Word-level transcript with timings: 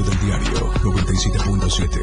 radio 0.00 0.10
del 0.10 0.18
diario 0.20 0.72
97.7. 0.82 2.00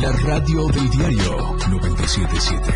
La 0.00 0.12
radio 0.12 0.66
del 0.68 0.90
diario 0.90 1.56
977. 1.68 2.72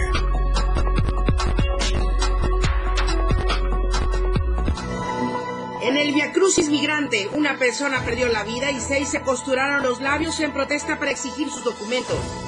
En 5.83 5.97
el 5.97 6.13
Via 6.13 6.33
Crucis 6.33 6.69
Migrante, 6.69 7.29
una 7.33 7.57
persona 7.59 8.05
perdió 8.05 8.29
la 8.29 8.45
vida 8.45 8.71
y 8.71 8.79
seis 8.81 9.09
se 9.09 9.23
costuraron 9.23 9.83
los 9.83 10.01
labios 10.01 10.39
en 10.41 10.53
protesta 10.53 10.99
para 10.99 11.11
exigir 11.11 11.51
sus 11.51 11.65
documentos. 11.65 12.48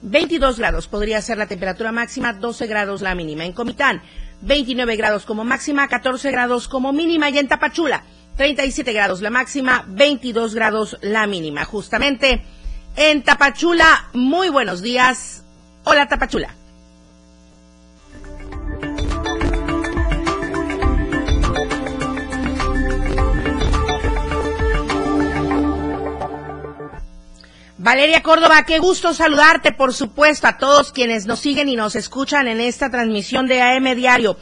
22 0.02 0.58
grados 0.58 0.88
podría 0.88 1.22
ser 1.22 1.38
la 1.38 1.46
temperatura 1.46 1.92
máxima, 1.92 2.32
12 2.32 2.68
grados 2.68 3.02
la 3.02 3.14
mínima. 3.14 3.44
En 3.44 3.52
Comitán, 3.52 4.02
29 4.44 4.96
grados 4.96 5.26
como 5.26 5.44
máxima, 5.44 5.90
14 5.90 6.32
grados 6.32 6.70
como 6.70 6.94
mínima. 6.94 7.30
Y 7.30 7.38
en 7.38 7.50
Tapachula, 7.50 8.06
37 8.38 8.94
grados 8.94 9.22
la 9.22 9.30
máxima, 9.30 9.84
22 9.90 10.56
grados 10.56 10.98
la 11.02 11.28
mínima. 11.28 11.66
Justamente 11.66 12.46
en 12.96 13.24
Tapachula, 13.24 14.08
muy 14.14 14.48
buenos 14.48 14.82
días. 14.82 15.44
Hola 15.84 16.08
Tapachula. 16.08 16.56
Valeria 27.86 28.24
Córdoba, 28.24 28.64
qué 28.66 28.80
gusto 28.80 29.14
saludarte, 29.14 29.72
por 29.72 29.94
supuesto, 29.94 30.48
a 30.48 30.58
todos 30.58 30.92
quienes 30.92 31.28
nos 31.28 31.38
siguen 31.38 31.70
y 31.70 31.76
nos 31.76 31.96
escuchan 31.96 32.48
en 32.48 32.60
esta 32.60 32.90
transmisión 32.90 33.46
de 33.46 33.62
AM 33.62 33.94
Diario. 33.94 34.38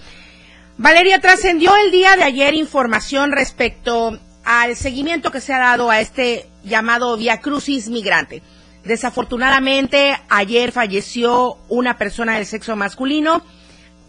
Valeria, 0.77 1.19
trascendió 1.19 1.75
el 1.75 1.91
día 1.91 2.15
de 2.15 2.23
ayer 2.23 2.53
información 2.53 3.33
respecto 3.33 4.17
al 4.45 4.77
seguimiento 4.77 5.29
que 5.29 5.41
se 5.41 5.51
ha 5.51 5.59
dado 5.59 5.89
a 5.89 5.99
este 5.99 6.47
llamado 6.63 7.17
Via 7.17 7.41
Crucis 7.41 7.89
Migrante. 7.89 8.41
Desafortunadamente, 8.85 10.17
ayer 10.29 10.71
falleció 10.71 11.57
una 11.67 11.97
persona 11.97 12.35
del 12.35 12.45
sexo 12.45 12.77
masculino. 12.77 13.43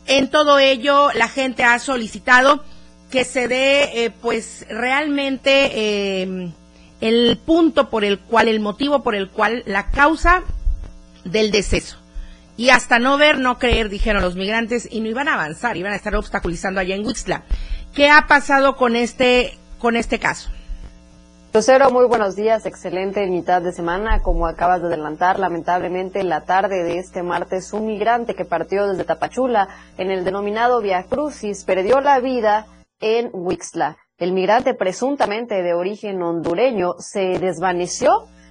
En 0.06 0.30
todo 0.30 0.60
ello, 0.60 1.10
la 1.12 1.26
gente 1.26 1.64
ha 1.64 1.80
solicitado 1.80 2.62
que 3.10 3.24
se 3.24 3.48
dé, 3.48 4.04
eh, 4.04 4.10
pues, 4.10 4.64
realmente 4.68 5.70
eh, 5.74 6.52
el 7.04 7.36
punto 7.36 7.90
por 7.90 8.02
el 8.02 8.18
cual, 8.18 8.48
el 8.48 8.60
motivo 8.60 9.02
por 9.02 9.14
el 9.14 9.28
cual, 9.28 9.62
la 9.66 9.90
causa 9.90 10.42
del 11.24 11.50
deceso. 11.50 11.98
Y 12.56 12.70
hasta 12.70 12.98
no 12.98 13.18
ver, 13.18 13.38
no 13.38 13.58
creer, 13.58 13.90
dijeron 13.90 14.22
los 14.22 14.36
migrantes, 14.36 14.88
y 14.90 15.00
no 15.00 15.08
iban 15.08 15.28
a 15.28 15.34
avanzar, 15.34 15.76
iban 15.76 15.92
a 15.92 15.96
estar 15.96 16.16
obstaculizando 16.16 16.80
allá 16.80 16.94
en 16.94 17.04
Huixla. 17.04 17.42
¿Qué 17.94 18.08
ha 18.08 18.26
pasado 18.26 18.76
con 18.76 18.96
este, 18.96 19.58
con 19.78 19.96
este 19.96 20.18
caso? 20.18 20.48
Lucero, 21.52 21.90
muy 21.90 22.06
buenos 22.06 22.36
días, 22.36 22.64
excelente 22.64 23.26
mitad 23.26 23.60
de 23.60 23.72
semana. 23.72 24.22
Como 24.22 24.46
acabas 24.46 24.80
de 24.80 24.86
adelantar, 24.86 25.38
lamentablemente 25.38 26.20
en 26.20 26.30
la 26.30 26.46
tarde 26.46 26.84
de 26.84 26.98
este 26.98 27.22
martes, 27.22 27.74
un 27.74 27.86
migrante 27.86 28.34
que 28.34 28.46
partió 28.46 28.88
desde 28.88 29.04
Tapachula 29.04 29.68
en 29.98 30.10
el 30.10 30.24
denominado 30.24 30.80
Via 30.80 31.02
Crucis 31.02 31.64
perdió 31.64 32.00
la 32.00 32.18
vida 32.20 32.66
en 33.00 33.28
Huixla. 33.34 33.98
El 34.16 34.32
migrante 34.32 34.74
presuntamente 34.74 35.60
de 35.62 35.74
origen 35.74 36.22
hondureño 36.22 36.92
se 37.00 37.40
desvaneció 37.40 38.10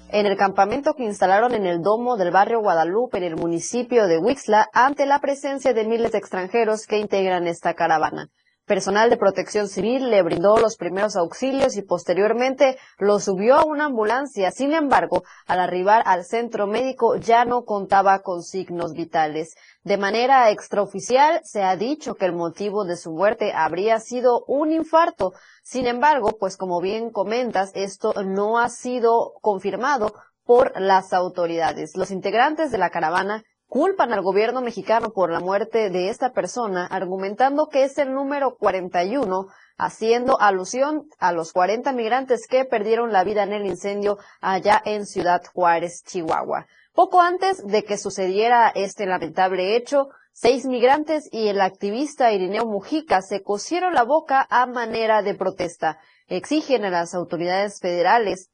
en 0.10 0.26
el 0.26 0.36
campamento 0.36 0.94
que 0.94 1.06
instalaron 1.06 1.54
en 1.54 1.66
el 1.66 1.82
domo 1.82 2.18
del 2.18 2.32
barrio 2.32 2.60
Guadalupe 2.60 3.20
en 3.20 3.24
el 3.24 3.38
municipio 3.38 4.08
de 4.08 4.18
Huixla 4.18 4.68
ante 4.74 5.06
la 5.06 5.20
presencia 5.20 5.74
de 5.74 5.86
miles 5.86 6.12
de 6.12 6.18
extranjeros 6.18 6.86
que 6.86 7.00
integran 7.00 7.48
esta 7.48 7.76
caravana. 7.76 8.30
Personal 8.66 9.10
de 9.10 9.18
protección 9.18 9.68
civil 9.68 10.10
le 10.10 10.24
brindó 10.24 10.58
los 10.58 10.78
primeros 10.78 11.18
auxilios 11.18 11.76
y 11.76 11.82
posteriormente 11.82 12.78
lo 12.98 13.20
subió 13.20 13.56
a 13.56 13.66
una 13.66 13.86
ambulancia. 13.86 14.52
Sin 14.52 14.72
embargo, 14.72 15.24
al 15.46 15.60
arribar 15.60 16.02
al 16.06 16.24
centro 16.24 16.66
médico 16.66 17.18
ya 17.18 17.44
no 17.44 17.66
contaba 17.66 18.20
con 18.20 18.42
signos 18.42 18.94
vitales. 18.94 19.56
De 19.84 19.98
manera 19.98 20.50
extraoficial 20.50 21.42
se 21.44 21.62
ha 21.62 21.76
dicho 21.76 22.16
que 22.16 22.24
el 22.24 22.32
motivo 22.32 22.86
de 22.86 22.96
su 22.96 23.12
muerte 23.12 23.52
habría 23.54 24.00
sido 24.00 24.46
un 24.48 24.72
infarto. 24.72 25.34
Sin 25.62 25.86
embargo, 25.86 26.38
pues 26.40 26.56
como 26.56 26.80
bien 26.80 27.12
comentas, 27.12 27.72
esto 27.76 28.14
no 28.24 28.60
ha 28.60 28.70
sido 28.70 29.34
confirmado 29.42 30.14
por 30.46 30.80
las 30.80 31.12
autoridades. 31.12 31.98
Los 31.98 32.12
integrantes 32.12 32.72
de 32.72 32.78
la 32.78 32.92
caravana 32.92 33.44
culpan 33.74 34.14
al 34.14 34.22
gobierno 34.22 34.62
mexicano 34.62 35.14
por 35.14 35.32
la 35.32 35.40
muerte 35.40 35.90
de 35.90 36.10
esta 36.10 36.32
persona, 36.32 36.86
argumentando 36.86 37.70
que 37.70 37.86
es 37.86 37.98
el 37.98 38.14
número 38.14 38.56
41, 38.56 39.48
haciendo 39.80 40.40
alusión 40.40 41.08
a 41.18 41.32
los 41.32 41.54
40 41.54 41.92
migrantes 41.94 42.46
que 42.48 42.66
perdieron 42.66 43.12
la 43.12 43.24
vida 43.24 43.42
en 43.42 43.52
el 43.52 43.66
incendio 43.66 44.20
allá 44.42 44.80
en 44.86 45.08
Ciudad 45.08 45.42
Juárez, 45.52 46.04
Chihuahua. 46.06 46.68
Poco 46.94 47.20
antes 47.20 47.66
de 47.66 47.84
que 47.84 47.98
sucediera 47.98 48.72
este 48.76 49.08
lamentable 49.08 49.76
hecho, 49.76 50.10
seis 50.32 50.68
migrantes 50.68 51.28
y 51.32 51.48
el 51.48 51.60
activista 51.60 52.32
Irineo 52.32 52.68
Mujica 52.68 53.24
se 53.24 53.42
cosieron 53.42 53.96
la 53.96 54.04
boca 54.04 54.46
a 54.52 54.68
manera 54.68 55.24
de 55.24 55.34
protesta. 55.34 55.98
Exigen 56.28 56.86
a 56.86 56.92
las 56.92 57.16
autoridades 57.16 57.80
federales 57.82 58.52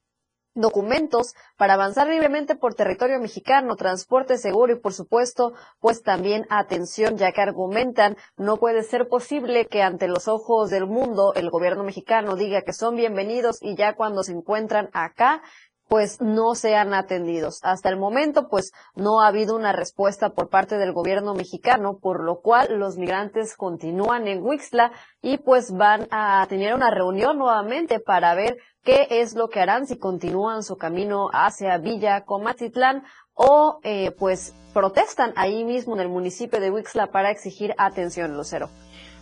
documentos 0.59 1.33
para 1.57 1.73
avanzar 1.73 2.07
libremente 2.07 2.56
por 2.56 2.73
territorio 2.73 3.19
mexicano, 3.19 3.75
transporte 3.75 4.38
seguro 4.38 4.73
y 4.73 4.79
por 4.79 4.94
supuesto, 4.94 5.53
pues 5.79 6.01
también 6.03 6.45
atención, 6.50 7.17
ya 7.17 7.31
que 7.31 7.41
argumentan 7.41 8.17
no 8.38 8.57
puede 8.57 8.83
ser 8.83 9.07
posible 9.07 9.65
que 9.65 9.81
ante 9.81 10.07
los 10.07 10.27
ojos 10.27 10.69
del 10.69 10.85
mundo 10.85 11.33
el 11.35 11.50
gobierno 11.50 11.83
mexicano 11.83 12.35
diga 12.35 12.61
que 12.61 12.73
son 12.73 12.95
bienvenidos 12.95 13.57
y 13.61 13.75
ya 13.75 13.95
cuando 13.95 14.23
se 14.23 14.33
encuentran 14.33 14.89
acá 14.94 15.41
pues 15.89 16.21
no 16.21 16.53
sean 16.53 16.94
atendidos. 16.94 17.59
Hasta 17.63 17.89
el 17.89 17.97
momento, 17.97 18.47
pues 18.47 18.71
no 18.95 19.21
ha 19.21 19.27
habido 19.27 19.56
una 19.56 19.74
respuesta 19.74 20.30
por 20.30 20.47
parte 20.47 20.77
del 20.77 20.94
gobierno 20.94 21.33
mexicano, 21.33 21.97
por 22.00 22.24
lo 22.24 22.41
cual 22.41 22.77
los 22.77 22.97
migrantes 22.97 23.57
continúan 23.57 24.27
en 24.27 24.44
Huixla 24.44 24.91
y 25.21 25.39
pues 25.39 25.74
van 25.74 26.07
a 26.12 26.45
tener 26.47 26.75
una 26.75 26.91
reunión 26.91 27.39
nuevamente 27.39 28.00
para 28.00 28.36
ver 28.36 28.57
qué 28.83 29.07
es 29.09 29.33
lo 29.36 29.50
que 29.50 29.62
harán 29.62 29.88
si 29.88 29.97
continúan 29.97 30.62
su 30.62 30.77
camino 30.77 31.30
hacia 31.33 31.80
Villa 31.80 32.24
Comatitlán 32.24 33.03
o 33.33 33.80
eh, 33.83 34.12
pues 34.12 34.53
protestan 34.74 35.33
ahí 35.38 35.65
mismo 35.65 35.95
en 35.95 36.01
el 36.01 36.09
municipio 36.09 36.59
de 36.59 36.69
Wixla 36.69 37.07
para 37.07 37.31
exigir 37.31 37.74
atención, 37.80 38.38
Lucero. 38.38 38.69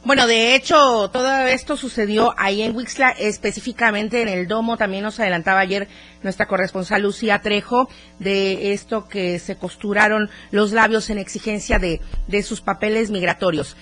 Bueno, 0.03 0.25
de 0.25 0.55
hecho, 0.55 1.09
todo 1.09 1.37
esto 1.47 1.75
sucedió 1.75 2.33
ahí 2.37 2.61
en 2.61 2.75
Wixla, 2.75 3.09
específicamente 3.09 4.21
en 4.21 4.29
el 4.29 4.47
Domo. 4.47 4.77
También 4.77 5.03
nos 5.03 5.19
adelantaba 5.19 5.59
ayer 5.59 5.87
nuestra 6.23 6.45
corresponsal 6.45 7.01
Lucía 7.01 7.41
Trejo 7.41 7.89
de 8.19 8.73
esto 8.73 9.07
que 9.07 9.37
se 9.39 9.57
costuraron 9.57 10.29
los 10.51 10.71
labios 10.71 11.09
en 11.09 11.17
exigencia 11.17 11.77
de, 11.79 11.99
de 12.27 12.43
sus 12.43 12.61
papeles 12.61 13.09
migratorios. 13.09 13.75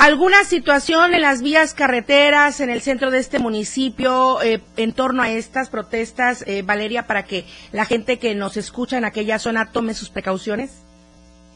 ¿Alguna 0.00 0.44
situación 0.44 1.12
en 1.14 1.20
las 1.20 1.42
vías 1.42 1.74
carreteras 1.74 2.60
en 2.60 2.70
el 2.70 2.80
centro 2.80 3.10
de 3.10 3.18
este 3.18 3.38
municipio 3.38 4.40
eh, 4.40 4.62
en 4.78 4.92
torno 4.92 5.22
a 5.22 5.30
estas 5.30 5.68
protestas, 5.68 6.42
eh, 6.46 6.62
Valeria, 6.62 7.06
para 7.06 7.24
que 7.24 7.44
la 7.72 7.84
gente 7.84 8.18
que 8.18 8.34
nos 8.34 8.56
escucha 8.56 8.96
en 8.96 9.04
aquella 9.04 9.38
zona 9.38 9.72
tome 9.72 9.92
sus 9.92 10.08
precauciones? 10.08 10.84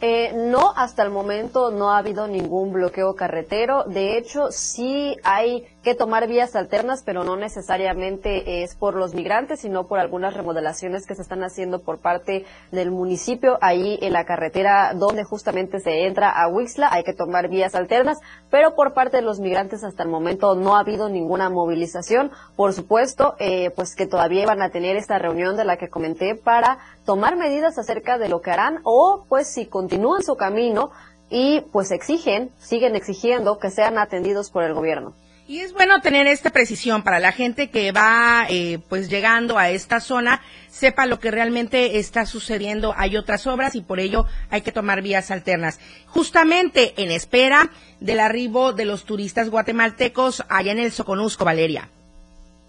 Eh, 0.00 0.32
no, 0.34 0.72
hasta 0.76 1.02
el 1.02 1.10
momento 1.10 1.70
no 1.70 1.90
ha 1.92 1.98
habido 1.98 2.26
ningún 2.26 2.72
bloqueo 2.72 3.14
carretero. 3.14 3.84
De 3.84 4.18
hecho, 4.18 4.50
sí 4.50 5.16
hay 5.22 5.66
que 5.84 5.94
tomar 5.94 6.26
vías 6.26 6.56
alternas, 6.56 7.04
pero 7.04 7.22
no 7.22 7.36
necesariamente 7.36 8.64
es 8.64 8.74
por 8.74 8.96
los 8.96 9.14
migrantes, 9.14 9.60
sino 9.60 9.86
por 9.86 10.00
algunas 10.00 10.34
remodelaciones 10.34 11.06
que 11.06 11.14
se 11.14 11.22
están 11.22 11.44
haciendo 11.44 11.82
por 11.82 12.00
parte 12.00 12.44
del 12.72 12.90
municipio. 12.90 13.58
Ahí 13.60 13.98
en 14.02 14.14
la 14.14 14.24
carretera 14.24 14.94
donde 14.94 15.22
justamente 15.22 15.78
se 15.78 16.06
entra 16.06 16.30
a 16.30 16.48
Wixla 16.48 16.88
hay 16.90 17.04
que 17.04 17.12
tomar 17.12 17.48
vías 17.48 17.74
alternas, 17.74 18.18
pero 18.50 18.74
por 18.74 18.94
parte 18.94 19.18
de 19.18 19.22
los 19.22 19.38
migrantes 19.38 19.84
hasta 19.84 20.02
el 20.02 20.08
momento 20.08 20.54
no 20.56 20.74
ha 20.74 20.80
habido 20.80 21.08
ninguna 21.08 21.50
movilización. 21.50 22.32
Por 22.56 22.72
supuesto, 22.72 23.36
eh, 23.38 23.70
pues 23.76 23.94
que 23.94 24.06
todavía 24.06 24.46
van 24.46 24.62
a 24.62 24.70
tener 24.70 24.96
esta 24.96 25.18
reunión 25.18 25.56
de 25.56 25.64
la 25.64 25.76
que 25.76 25.90
comenté 25.90 26.34
para 26.34 26.78
tomar 27.04 27.36
medidas 27.36 27.78
acerca 27.78 28.18
de 28.18 28.28
lo 28.28 28.40
que 28.40 28.50
harán 28.50 28.80
o 28.84 29.26
pues 29.28 29.46
si 29.48 29.66
continúan 29.66 30.22
su 30.22 30.36
camino 30.36 30.90
y 31.28 31.60
pues 31.72 31.90
exigen, 31.90 32.50
siguen 32.58 32.96
exigiendo 32.96 33.58
que 33.58 33.70
sean 33.70 33.98
atendidos 33.98 34.50
por 34.50 34.64
el 34.64 34.74
gobierno. 34.74 35.14
Y 35.46 35.60
es 35.60 35.74
bueno 35.74 36.00
tener 36.00 36.26
esta 36.26 36.48
precisión 36.48 37.02
para 37.02 37.20
la 37.20 37.30
gente 37.30 37.68
que 37.68 37.92
va 37.92 38.46
eh, 38.48 38.78
pues 38.88 39.10
llegando 39.10 39.58
a 39.58 39.68
esta 39.68 40.00
zona, 40.00 40.40
sepa 40.70 41.04
lo 41.04 41.20
que 41.20 41.30
realmente 41.30 41.98
está 41.98 42.24
sucediendo. 42.24 42.94
Hay 42.96 43.18
otras 43.18 43.46
obras 43.46 43.74
y 43.74 43.82
por 43.82 44.00
ello 44.00 44.24
hay 44.48 44.62
que 44.62 44.72
tomar 44.72 45.02
vías 45.02 45.30
alternas. 45.30 45.80
Justamente 46.06 46.94
en 46.96 47.10
espera 47.10 47.70
del 48.00 48.20
arribo 48.20 48.72
de 48.72 48.86
los 48.86 49.04
turistas 49.04 49.50
guatemaltecos 49.50 50.42
allá 50.48 50.72
en 50.72 50.78
el 50.78 50.92
Soconusco, 50.92 51.44
Valeria. 51.44 51.90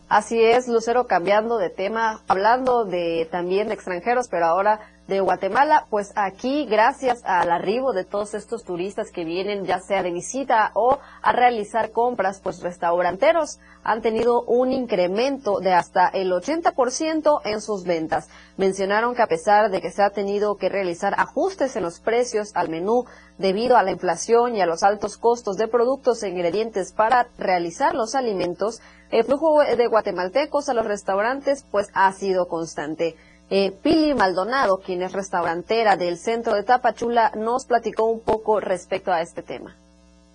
Así 0.09 0.43
es, 0.43 0.67
Lucero, 0.67 1.07
cambiando 1.07 1.57
de 1.57 1.69
tema, 1.69 2.21
hablando 2.27 2.83
de 2.83 3.27
también 3.31 3.69
de 3.69 3.73
extranjeros, 3.73 4.27
pero 4.29 4.45
ahora 4.47 4.81
de 5.07 5.19
Guatemala, 5.19 5.85
pues 5.89 6.11
aquí 6.15 6.65
gracias 6.65 7.21
al 7.25 7.51
arribo 7.51 7.93
de 7.93 8.05
todos 8.05 8.33
estos 8.33 8.63
turistas 8.63 9.11
que 9.11 9.23
vienen 9.23 9.65
ya 9.65 9.79
sea 9.79 10.01
de 10.01 10.11
visita 10.11 10.71
o 10.73 10.97
a 11.21 11.31
realizar 11.31 11.91
compras, 11.91 12.39
pues 12.41 12.61
restauranteros 12.61 13.59
han 13.83 14.01
tenido 14.01 14.41
un 14.43 14.71
incremento 14.71 15.59
de 15.59 15.73
hasta 15.73 16.07
el 16.07 16.31
80% 16.31 17.41
en 17.45 17.61
sus 17.61 17.83
ventas. 17.83 18.29
Mencionaron 18.57 19.13
que 19.13 19.21
a 19.21 19.27
pesar 19.27 19.69
de 19.69 19.79
que 19.79 19.91
se 19.91 20.01
ha 20.01 20.09
tenido 20.09 20.57
que 20.57 20.69
realizar 20.69 21.13
ajustes 21.17 21.75
en 21.75 21.83
los 21.83 21.99
precios 21.99 22.55
al 22.55 22.69
menú 22.69 23.05
debido 23.37 23.77
a 23.77 23.83
la 23.83 23.91
inflación 23.91 24.55
y 24.55 24.61
a 24.61 24.65
los 24.65 24.81
altos 24.81 25.17
costos 25.17 25.57
de 25.57 25.67
productos 25.67 26.23
e 26.23 26.29
ingredientes 26.29 26.93
para 26.93 27.27
realizar 27.37 27.93
los 27.93 28.15
alimentos, 28.15 28.81
el 29.11 29.23
flujo 29.23 29.59
de 29.59 29.87
guatemaltecos 29.87 30.67
a 30.67 30.73
los 30.73 30.87
restaurantes 30.87 31.63
pues 31.69 31.89
ha 31.93 32.11
sido 32.11 32.47
constante. 32.47 33.15
Eh, 33.49 33.71
Pili 33.83 34.15
Maldonado, 34.15 34.79
quien 34.83 35.03
es 35.03 35.13
restaurantera 35.13 35.97
del 35.97 36.17
centro 36.17 36.55
de 36.55 36.63
Tapachula, 36.63 37.31
nos 37.35 37.65
platicó 37.65 38.05
un 38.05 38.19
poco 38.21 38.59
respecto 38.59 39.11
a 39.11 39.21
este 39.21 39.43
tema. 39.43 39.75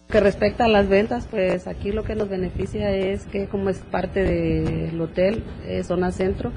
Que 0.08 0.20
respecta 0.20 0.64
a 0.64 0.68
las 0.68 0.88
ventas, 0.88 1.26
pues 1.28 1.66
aquí 1.66 1.90
lo 1.90 2.04
que 2.04 2.14
nos 2.14 2.28
beneficia 2.28 2.90
es 2.90 3.26
que 3.26 3.48
como 3.48 3.68
es 3.68 3.78
parte 3.78 4.22
del 4.22 5.00
hotel, 5.00 5.44
eh, 5.64 5.82
zona 5.82 6.12
centro, 6.12 6.52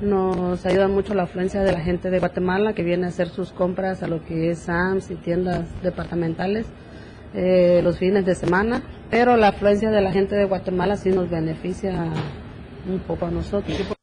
nos 0.00 0.64
ayuda 0.64 0.88
mucho 0.88 1.12
la 1.12 1.24
afluencia 1.24 1.62
de 1.62 1.72
la 1.72 1.80
gente 1.80 2.10
de 2.10 2.18
Guatemala 2.18 2.72
que 2.72 2.82
viene 2.82 3.04
a 3.04 3.08
hacer 3.10 3.28
sus 3.28 3.52
compras 3.52 4.02
a 4.02 4.06
lo 4.06 4.24
que 4.24 4.50
es 4.50 4.60
SAMS 4.60 5.10
y 5.10 5.16
tiendas 5.16 5.66
departamentales 5.82 6.66
eh, 7.34 7.80
los 7.84 7.98
fines 7.98 8.24
de 8.24 8.34
semana, 8.34 8.82
pero 9.10 9.36
la 9.36 9.48
afluencia 9.48 9.90
de 9.90 10.00
la 10.00 10.12
gente 10.12 10.34
de 10.34 10.46
Guatemala 10.46 10.96
sí 10.96 11.10
nos 11.10 11.28
beneficia 11.28 12.10
un 12.88 12.98
poco 13.00 13.26
a 13.26 13.30
nosotros. 13.30 13.99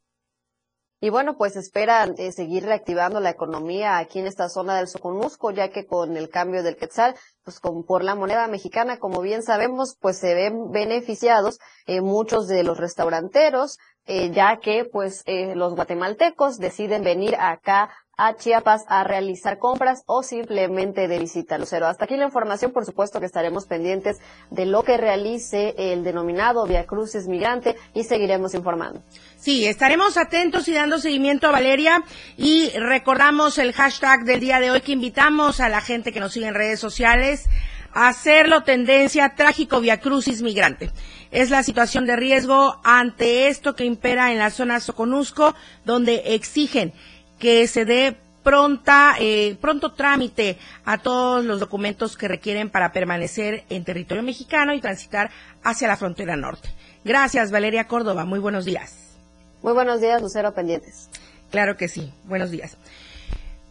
Y 1.07 1.09
bueno, 1.09 1.37
pues 1.37 1.55
esperan 1.55 2.15
eh, 2.17 2.33
seguir 2.33 2.65
reactivando 2.65 3.21
la 3.21 3.29
economía 3.29 3.97
aquí 3.97 4.19
en 4.19 4.27
esta 4.27 4.49
zona 4.49 4.75
del 4.75 4.89
Soconusco, 4.89 5.51
ya 5.51 5.69
que 5.69 5.85
con 5.85 6.17
el 6.17 6.27
cambio 6.27 6.63
del 6.63 6.75
quetzal, 6.75 7.15
pues 7.45 7.61
con, 7.61 7.85
por 7.85 8.03
la 8.03 8.13
moneda 8.13 8.45
mexicana, 8.49 8.99
como 8.99 9.21
bien 9.21 9.41
sabemos, 9.41 9.95
pues 10.01 10.17
se 10.17 10.33
ven 10.33 10.69
beneficiados 10.69 11.59
eh, 11.85 12.01
muchos 12.01 12.49
de 12.49 12.65
los 12.65 12.77
restauranteros, 12.77 13.77
eh, 14.05 14.31
ya 14.31 14.57
que 14.57 14.83
pues 14.83 15.23
los 15.55 15.75
guatemaltecos 15.75 16.57
deciden 16.57 17.05
venir 17.05 17.37
acá 17.39 17.89
a 18.17 18.35
Chiapas 18.35 18.83
a 18.87 19.03
realizar 19.03 19.59
compras 19.59 20.01
o 20.07 20.23
simplemente 20.23 21.07
de 21.07 21.19
visita 21.19 21.59
Lucero. 21.59 21.85
Hasta 21.85 22.05
aquí 22.05 22.17
la 22.17 22.25
información, 22.25 22.71
por 22.71 22.83
supuesto 22.83 23.19
que 23.19 23.27
estaremos 23.27 23.67
pendientes 23.67 24.17
de 24.49 24.65
lo 24.65 24.83
que 24.83 24.97
realice 24.97 25.75
el 25.77 26.03
denominado 26.03 26.65
Via 26.65 26.87
Cruces 26.87 27.27
Migrante 27.27 27.75
y 27.93 28.03
seguiremos 28.03 28.55
informando. 28.55 29.03
Sí, 29.37 29.67
estaremos 29.67 30.17
atentos 30.17 30.67
y 30.67 30.73
dando 30.73 30.97
seguimiento 30.97 31.47
a 31.47 31.51
Valeria 31.51 32.03
y 32.37 32.69
recordamos 32.71 33.59
el 33.59 33.71
hashtag 33.73 34.23
del 34.23 34.39
día 34.39 34.59
de 34.59 34.71
hoy 34.71 34.81
que 34.81 34.93
invitamos 34.93 35.59
a 35.59 35.69
la 35.69 35.81
gente 35.81 36.11
que 36.11 36.19
nos 36.19 36.33
sigue 36.33 36.47
en 36.47 36.55
redes 36.55 36.79
sociales 36.79 37.47
a 37.93 38.09
hacerlo 38.09 38.63
tendencia 38.63 39.35
trágico 39.35 39.79
Via 39.79 39.99
Crucis 39.99 40.41
Migrante. 40.41 40.91
Es 41.31 41.49
la 41.49 41.63
situación 41.63 42.05
de 42.05 42.15
riesgo 42.15 42.79
ante 42.83 43.47
esto 43.47 43.75
que 43.75 43.85
impera 43.85 44.31
en 44.31 44.39
la 44.39 44.49
zona 44.49 44.79
Soconusco, 44.79 45.55
donde 45.85 46.35
exigen 46.35 46.93
que 47.39 47.67
se 47.67 47.85
dé 47.85 48.17
pronta, 48.43 49.15
eh, 49.19 49.57
pronto 49.59 49.91
trámite 49.91 50.57
a 50.85 50.97
todos 50.97 51.43
los 51.43 51.59
documentos 51.59 52.15
que 52.15 52.29
requieren 52.29 52.69
para 52.69 52.93
permanecer 52.93 53.65
en 53.69 53.83
territorio 53.83 54.23
mexicano 54.23 54.73
y 54.73 54.79
transitar 54.79 55.31
hacia 55.63 55.87
la 55.87 55.97
frontera 55.97 56.37
norte. 56.37 56.69
Gracias, 57.03 57.51
Valeria 57.51 57.87
Córdoba. 57.87 58.23
Muy 58.23 58.39
buenos 58.39 58.63
días. 58.63 59.17
Muy 59.61 59.73
buenos 59.73 59.99
días, 59.99 60.21
Lucero 60.21 60.53
Pendientes. 60.53 61.09
Claro 61.51 61.75
que 61.75 61.87
sí. 61.87 62.13
Buenos 62.23 62.51
días. 62.51 62.77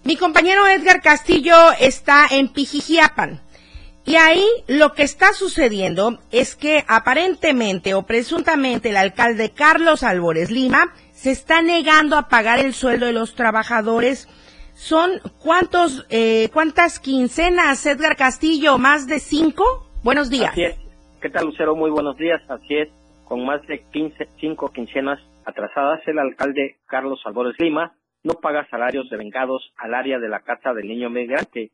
Mi 0.04 0.16
compañero 0.16 0.66
Edgar 0.68 1.00
Castillo 1.00 1.72
está 1.80 2.26
en 2.30 2.48
Pijijiapan. 2.48 3.40
Y 4.04 4.16
ahí 4.16 4.46
lo 4.68 4.92
que 4.92 5.02
está 5.02 5.32
sucediendo 5.32 6.20
es 6.30 6.54
que 6.54 6.84
aparentemente 6.86 7.94
o 7.94 8.04
presuntamente 8.04 8.90
el 8.90 8.96
alcalde 8.98 9.50
Carlos 9.50 10.04
Albores 10.04 10.50
Lima 10.50 10.94
se 11.26 11.32
está 11.32 11.60
negando 11.60 12.14
a 12.14 12.28
pagar 12.28 12.60
el 12.60 12.72
sueldo 12.72 13.06
de 13.06 13.12
los 13.12 13.34
trabajadores. 13.34 14.28
Son 14.74 15.10
cuántos, 15.42 16.06
eh, 16.08 16.50
cuántas 16.52 17.00
quincenas, 17.00 17.84
Edgar 17.84 18.14
Castillo, 18.14 18.78
más 18.78 19.08
de 19.08 19.18
cinco. 19.18 19.64
Buenos 20.04 20.30
días. 20.30 20.54
¿Qué 20.54 21.30
tal, 21.30 21.46
Lucero? 21.46 21.74
Muy 21.74 21.90
buenos 21.90 22.16
días. 22.16 22.40
Así 22.48 22.76
es. 22.76 22.90
Con 23.24 23.44
más 23.44 23.60
de 23.66 23.82
quince, 23.90 24.28
cinco 24.38 24.68
quincenas 24.68 25.18
atrasadas, 25.44 26.00
el 26.06 26.20
alcalde 26.20 26.76
Carlos 26.86 27.20
Albores 27.24 27.56
Lima 27.58 27.96
no 28.22 28.34
paga 28.34 28.64
salarios 28.70 29.10
devengados 29.10 29.72
al 29.78 29.94
área 29.94 30.20
de 30.20 30.28
la 30.28 30.42
Casa 30.42 30.74
del 30.74 30.86
Niño 30.86 31.10
Migrante. 31.10 31.72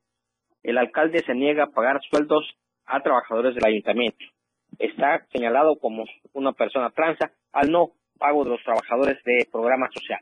El 0.63 0.79
alcalde 0.79 1.23
se 1.27 1.35
niega 1.35 1.65
a 1.65 1.73
pagar 1.73 2.01
sueldos 2.09 2.49
a 2.87 3.03
trabajadores 3.03 3.55
del 3.55 3.67
ayuntamiento. 3.67 4.25
Está 4.79 5.27
señalado 5.31 5.77
como 5.79 6.05
una 6.33 6.53
persona 6.53 6.89
transa 6.89 7.33
al 7.53 7.71
no 7.71 7.91
pago 8.23 8.45
de 8.45 8.51
los 8.51 8.63
trabajadores 8.63 9.19
de 9.25 9.49
programa 9.51 9.89
social. 9.93 10.21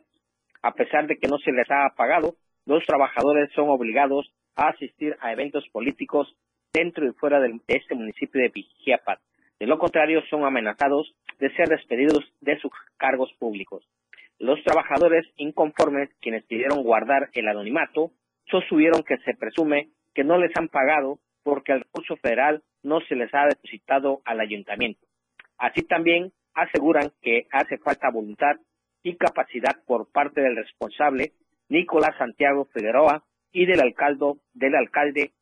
A 0.63 0.73
pesar 0.73 1.07
de 1.07 1.19
que 1.19 1.29
no 1.29 1.37
se 1.37 1.53
les 1.53 1.71
ha 1.71 1.93
pagado, 1.95 2.35
los 2.65 2.83
trabajadores 2.87 3.51
son 3.55 3.69
obligados 3.69 4.33
a 4.57 4.69
asistir 4.69 5.17
a 5.21 5.33
eventos 5.33 5.69
políticos 5.71 6.35
dentro 6.73 7.07
y 7.07 7.13
fuera 7.13 7.41
de 7.41 7.61
este 7.69 7.95
municipio 7.95 8.41
de 8.41 8.49
Pijiapan. 8.49 9.19
De 9.59 9.67
lo 9.67 9.79
contrario, 9.79 10.23
son 10.31 10.45
amenazados 10.45 11.15
de 11.39 11.55
ser 11.55 11.69
despedidos 11.69 12.25
de 12.41 12.59
sus 12.59 12.73
cargos 12.97 13.31
públicos. 13.39 13.87
Los 14.39 14.63
trabajadores 14.65 15.27
inconformes, 15.37 16.09
quienes 16.23 16.45
pidieron 16.47 16.83
guardar 16.83 17.29
el 17.35 17.49
anonimato, 17.49 18.13
sostuvieron 18.51 19.03
que 19.03 19.19
se 19.19 19.35
presume 19.35 19.91
que 20.15 20.25
no 20.25 20.39
les 20.39 20.57
han 20.57 20.69
pagado 20.69 21.19
porque 21.43 21.73
el 21.73 21.81
recurso 21.81 22.17
federal 22.17 22.63
no 22.83 23.01
se 23.03 23.15
les 23.15 23.33
ha 23.35 23.45
depositado 23.45 24.23
al 24.25 24.41
ayuntamiento. 24.41 25.07
Así 25.59 25.83
también 25.83 26.33
aseguran 26.55 27.13
que 27.23 27.47
hace 27.51 27.79
falta 27.79 28.11
voluntad 28.11 28.57
y 29.03 29.17
capacidad 29.17 29.83
por 29.87 30.11
parte 30.11 30.41
del 30.41 30.57
responsable 30.57 31.33
Nicolás 31.69 32.17
Santiago 32.19 32.67
Figueroa 32.73 33.25
y 33.53 33.67
del 33.67 33.81
alcalde, 33.81 34.35
del 34.53 34.75
alcalde 34.75 35.33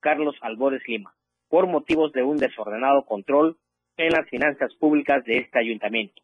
Carlos 0.00 0.36
Albores 0.40 0.82
Lima, 0.86 1.14
por 1.48 1.66
motivos 1.66 2.12
de 2.12 2.22
un 2.22 2.36
desordenado 2.36 3.04
control 3.04 3.58
en 3.96 4.10
las 4.10 4.28
finanzas 4.28 4.74
públicas 4.74 5.24
de 5.24 5.38
este 5.38 5.58
ayuntamiento. 5.58 6.22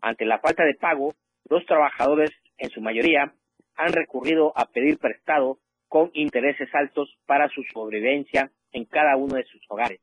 Ante 0.00 0.24
la 0.24 0.38
falta 0.38 0.64
de 0.64 0.74
pago, 0.74 1.14
los 1.48 1.66
trabajadores, 1.66 2.30
en 2.58 2.70
su 2.70 2.80
mayoría, 2.80 3.34
han 3.76 3.92
recurrido 3.92 4.52
a 4.56 4.66
pedir 4.66 4.98
prestado 4.98 5.58
con 5.88 6.10
intereses 6.14 6.68
altos 6.74 7.18
para 7.26 7.48
su 7.48 7.62
sobrevivencia 7.72 8.50
en 8.72 8.84
cada 8.84 9.16
uno 9.16 9.34
de 9.34 9.44
sus 9.44 9.60
hogares. 9.68 10.00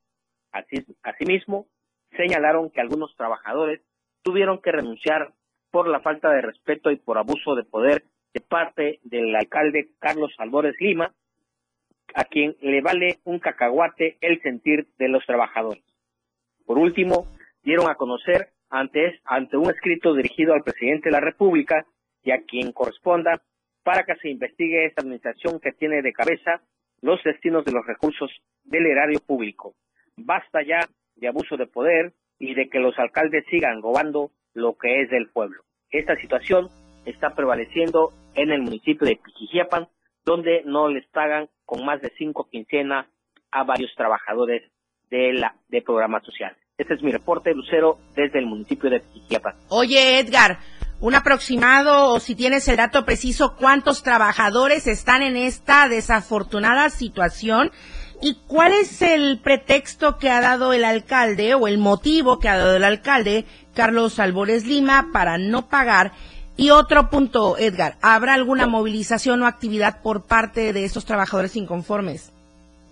Así, 0.51 0.84
asimismo, 1.03 1.67
señalaron 2.15 2.69
que 2.69 2.81
algunos 2.81 3.15
trabajadores 3.15 3.81
tuvieron 4.23 4.61
que 4.61 4.71
renunciar 4.71 5.33
por 5.71 5.87
la 5.87 5.99
falta 5.99 6.29
de 6.29 6.41
respeto 6.41 6.91
y 6.91 6.97
por 6.97 7.17
abuso 7.17 7.55
de 7.55 7.63
poder 7.63 8.03
de 8.33 8.41
parte 8.41 8.99
del 9.03 9.35
alcalde 9.35 9.89
Carlos 9.99 10.33
Albores 10.37 10.75
Lima, 10.79 11.13
a 12.13 12.25
quien 12.25 12.55
le 12.61 12.81
vale 12.81 13.19
un 13.25 13.39
cacahuate 13.39 14.17
el 14.21 14.41
sentir 14.41 14.87
de 14.97 15.09
los 15.09 15.25
trabajadores. 15.25 15.83
Por 16.65 16.77
último, 16.77 17.27
dieron 17.63 17.89
a 17.89 17.95
conocer 17.95 18.49
ante, 18.69 19.19
ante 19.25 19.57
un 19.57 19.69
escrito 19.69 20.13
dirigido 20.13 20.53
al 20.53 20.63
presidente 20.63 21.09
de 21.09 21.13
la 21.13 21.21
República 21.21 21.85
y 22.23 22.31
a 22.31 22.41
quien 22.43 22.71
corresponda 22.71 23.41
para 23.83 24.03
que 24.03 24.15
se 24.15 24.29
investigue 24.29 24.85
esta 24.85 25.01
administración 25.01 25.59
que 25.59 25.71
tiene 25.71 26.01
de 26.01 26.11
cabeza 26.11 26.61
los 27.01 27.23
destinos 27.23 27.63
de 27.63 27.71
los 27.71 27.85
recursos 27.85 28.31
del 28.63 28.85
erario 28.85 29.19
público. 29.25 29.75
Basta 30.17 30.61
ya 30.63 30.79
de 31.17 31.27
abuso 31.27 31.57
de 31.57 31.67
poder 31.67 32.13
y 32.39 32.53
de 32.53 32.69
que 32.69 32.79
los 32.79 32.97
alcaldes 32.97 33.45
sigan 33.50 33.81
robando 33.81 34.31
lo 34.53 34.77
que 34.77 35.01
es 35.01 35.09
del 35.09 35.29
pueblo. 35.29 35.63
Esta 35.89 36.15
situación 36.17 36.69
está 37.05 37.36
prevaleciendo 37.36 38.13
en 38.36 38.51
el 38.51 38.62
municipio 38.62 39.07
de 39.07 39.17
Pijijiapan, 39.17 39.88
donde 40.25 40.62
no 40.65 40.89
les 40.89 41.07
pagan 41.07 41.50
con 41.65 41.86
más 41.86 42.01
de 42.01 42.12
cinco 42.17 42.47
quincenas 42.50 43.07
a 43.51 43.63
varios 43.63 43.91
trabajadores 43.95 44.63
de 45.09 45.33
la 45.33 45.55
de 45.69 45.81
programas 45.81 46.24
sociales. 46.25 46.57
Este 46.77 46.93
es 46.93 47.01
mi 47.01 47.12
reporte, 47.12 47.53
Lucero, 47.53 47.97
desde 48.15 48.39
el 48.39 48.45
municipio 48.45 48.89
de 48.89 49.00
Pijijiapan. 49.00 49.55
Oye, 49.69 50.19
Edgar, 50.19 50.59
un 51.00 51.15
aproximado 51.15 52.13
o 52.13 52.19
si 52.19 52.36
tienes 52.36 52.67
el 52.67 52.77
dato 52.77 53.05
preciso, 53.05 53.55
cuántos 53.55 54.03
trabajadores 54.03 54.88
están 54.88 55.21
en 55.21 55.38
esta 55.38 55.88
desafortunada 55.88 56.89
situación 56.89 57.71
y 58.21 58.36
cuál 58.47 58.74
es 58.74 59.01
el 59.01 59.39
pretexto 59.39 60.17
que 60.17 60.29
ha 60.29 60.41
dado 60.41 60.74
el 60.74 60.83
alcalde 60.83 61.53
o 61.53 61.67
el 61.67 61.77
motivo 61.77 62.39
que 62.39 62.50
ha 62.50 62.57
dado 62.57 62.75
el 62.75 62.83
alcalde 62.83 63.45
Carlos 63.75 64.19
Albores 64.19 64.65
Lima 64.65 65.09
para 65.13 65.38
no 65.38 65.67
pagar. 65.69 66.12
Y 66.55 66.71
otro 66.71 67.09
punto, 67.09 67.57
Edgar, 67.57 67.95
¿habrá 68.01 68.33
alguna 68.33 68.65
movilización 68.65 69.43
o 69.43 69.45
actividad 69.45 70.01
por 70.01 70.25
parte 70.25 70.74
de 70.74 70.86
estos 70.86 71.05
trabajadores 71.05 71.55
inconformes? 71.55 72.33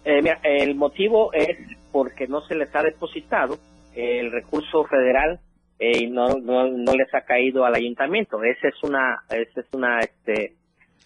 Eh, 0.05 0.21
el 0.43 0.75
motivo 0.75 1.33
es 1.33 1.57
porque 1.91 2.27
no 2.27 2.41
se 2.45 2.53
les 2.53 2.73
ha 2.75 2.83
depositado 2.83 3.57
el 3.95 4.31
recurso 4.31 4.83
federal 4.85 5.39
eh, 5.79 6.03
y 6.03 6.07
no, 6.07 6.35
no, 6.35 6.67
no 6.67 6.93
les 6.93 7.11
ha 7.15 7.21
caído 7.21 7.65
al 7.65 7.73
ayuntamiento. 7.73 8.43
Esa 8.43 8.67
es 8.67 8.75
una, 8.83 9.23
esa 9.29 9.61
es 9.61 9.67
una, 9.73 9.99
este, 9.99 10.53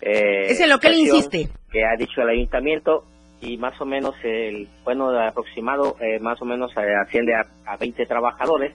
eh, 0.02 0.52
es 0.52 0.60
en 0.60 0.70
lo 0.70 0.80
que 0.80 0.88
él 0.88 1.00
insiste. 1.00 1.48
Que 1.72 1.86
ha 1.86 1.96
dicho 1.98 2.22
el 2.22 2.30
ayuntamiento 2.30 3.06
y 3.42 3.58
más 3.58 3.80
o 3.80 3.86
menos 3.86 4.16
el, 4.24 4.68
bueno, 4.84 5.10
aproximado, 5.20 5.96
eh, 6.00 6.20
más 6.20 6.42
o 6.42 6.46
menos 6.46 6.72
eh, 6.78 6.94
asciende 7.02 7.34
a, 7.36 7.46
a 7.66 7.78
20 7.78 8.06
trabajadores 8.06 8.74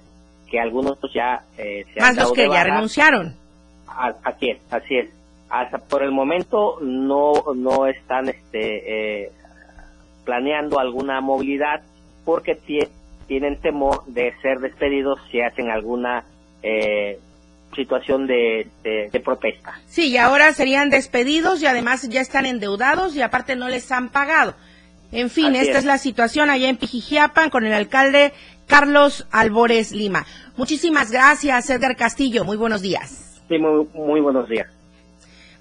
que 0.50 0.58
algunos 0.58 0.98
ya 1.12 1.42
eh, 1.58 1.84
se 1.92 2.00
más 2.00 2.16
los 2.16 2.32
que 2.32 2.48
ya 2.48 2.64
renunciaron. 2.64 3.34
así 3.86 4.50
es, 4.50 4.58
así 4.72 4.96
es. 4.96 5.10
Hasta 5.50 5.78
por 5.78 6.02
el 6.02 6.10
momento 6.10 6.78
no, 6.80 7.32
no 7.54 7.86
están, 7.86 8.28
este, 8.28 9.30
planeando 10.24 10.78
alguna 10.78 11.20
movilidad 11.20 11.82
porque 12.24 12.54
tiene 12.54 12.88
tienen 13.26 13.60
temor 13.60 14.04
de 14.06 14.34
ser 14.42 14.58
despedidos 14.60 15.18
si 15.30 15.40
hacen 15.40 15.70
alguna 15.70 16.24
eh, 16.62 17.18
situación 17.74 18.26
de, 18.26 18.68
de, 18.82 19.20
protesta. 19.20 19.80
Sí, 19.86 20.08
y 20.08 20.16
ahora 20.16 20.52
serían 20.52 20.90
despedidos 20.90 21.62
y 21.62 21.66
además 21.66 22.08
ya 22.08 22.20
están 22.20 22.46
endeudados 22.46 23.14
y 23.16 23.22
aparte 23.22 23.56
no 23.56 23.68
les 23.68 23.90
han 23.92 24.08
pagado. 24.08 24.54
En 25.12 25.30
fin, 25.30 25.54
esta 25.54 25.78
es. 25.78 25.84
la 25.84 25.98
situación 25.98 26.50
allá 26.50 26.68
en 26.68 26.76
Pijijiapan 26.76 27.50
con 27.50 27.64
el 27.64 27.72
alcalde 27.72 28.32
Carlos 28.66 29.26
Albores 29.30 29.92
Lima. 29.92 30.26
Muchísimas 30.56 31.10
gracias, 31.10 31.70
Edgar 31.70 31.96
Castillo. 31.96 32.44
Muy 32.44 32.56
buenos 32.56 32.82
días. 32.82 33.42
Sí, 33.48 33.58
muy, 33.58 33.86
muy 33.94 34.20
buenos 34.20 34.48
días. 34.48 34.68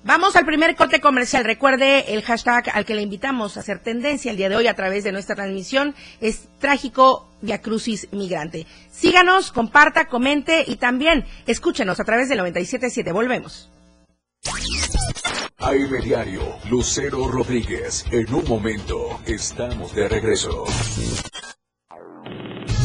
Vamos 0.06 0.36
al 0.36 0.46
primer 0.46 0.76
corte 0.76 1.00
comercial. 1.00 1.46
Recuerde 1.46 2.14
el 2.14 2.24
hashtag 2.24 2.70
al 2.74 2.84
que 2.84 2.94
le 2.94 3.02
invitamos 3.02 3.56
a 3.56 3.62
hacer 3.62 3.80
tendencia 3.80 4.32
el 4.32 4.38
día 4.38 4.50
de 4.50 4.58
hoy 4.58 4.68
a 4.68 4.74
través 4.74 5.06
de 5.06 5.14
nuestra 5.14 5.36
transmisión 5.36 5.96
es 6.20 6.50
trágico 6.60 7.30
Via 7.42 7.62
Crucis 7.62 8.10
Migrante. 8.12 8.68
Síganos, 8.92 9.54
comparta, 9.54 10.08
comente 10.08 10.66
y 10.68 10.76
también 10.76 11.26
escúchenos 11.48 12.02
a 12.02 12.04
través 12.04 12.28
del 12.28 12.40
977. 12.40 13.14
Volvemos. 13.14 13.72
AM 15.60 16.02
Diario, 16.04 16.42
Lucero 16.70 17.30
Rodríguez. 17.30 18.06
En 18.12 18.34
un 18.34 18.46
momento 18.46 19.22
estamos 19.26 19.96
de 19.96 20.10
regreso. 20.10 20.66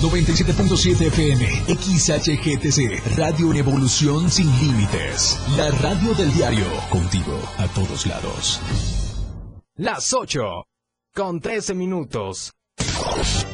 97.7 0.00 1.07
FM, 1.09 1.45
XHGTC, 1.75 3.17
Radio 3.17 3.50
en 3.50 3.57
Evolución 3.57 4.31
Sin 4.31 4.49
Límites. 4.61 5.37
La 5.57 5.73
radio 5.73 6.14
del 6.14 6.33
diario, 6.33 6.67
contigo 6.88 7.37
a 7.57 7.67
todos 7.69 8.07
lados. 8.07 8.61
Las 9.75 10.12
8, 10.12 10.67
con 11.12 11.40
13 11.40 11.75
minutos. 11.75 12.52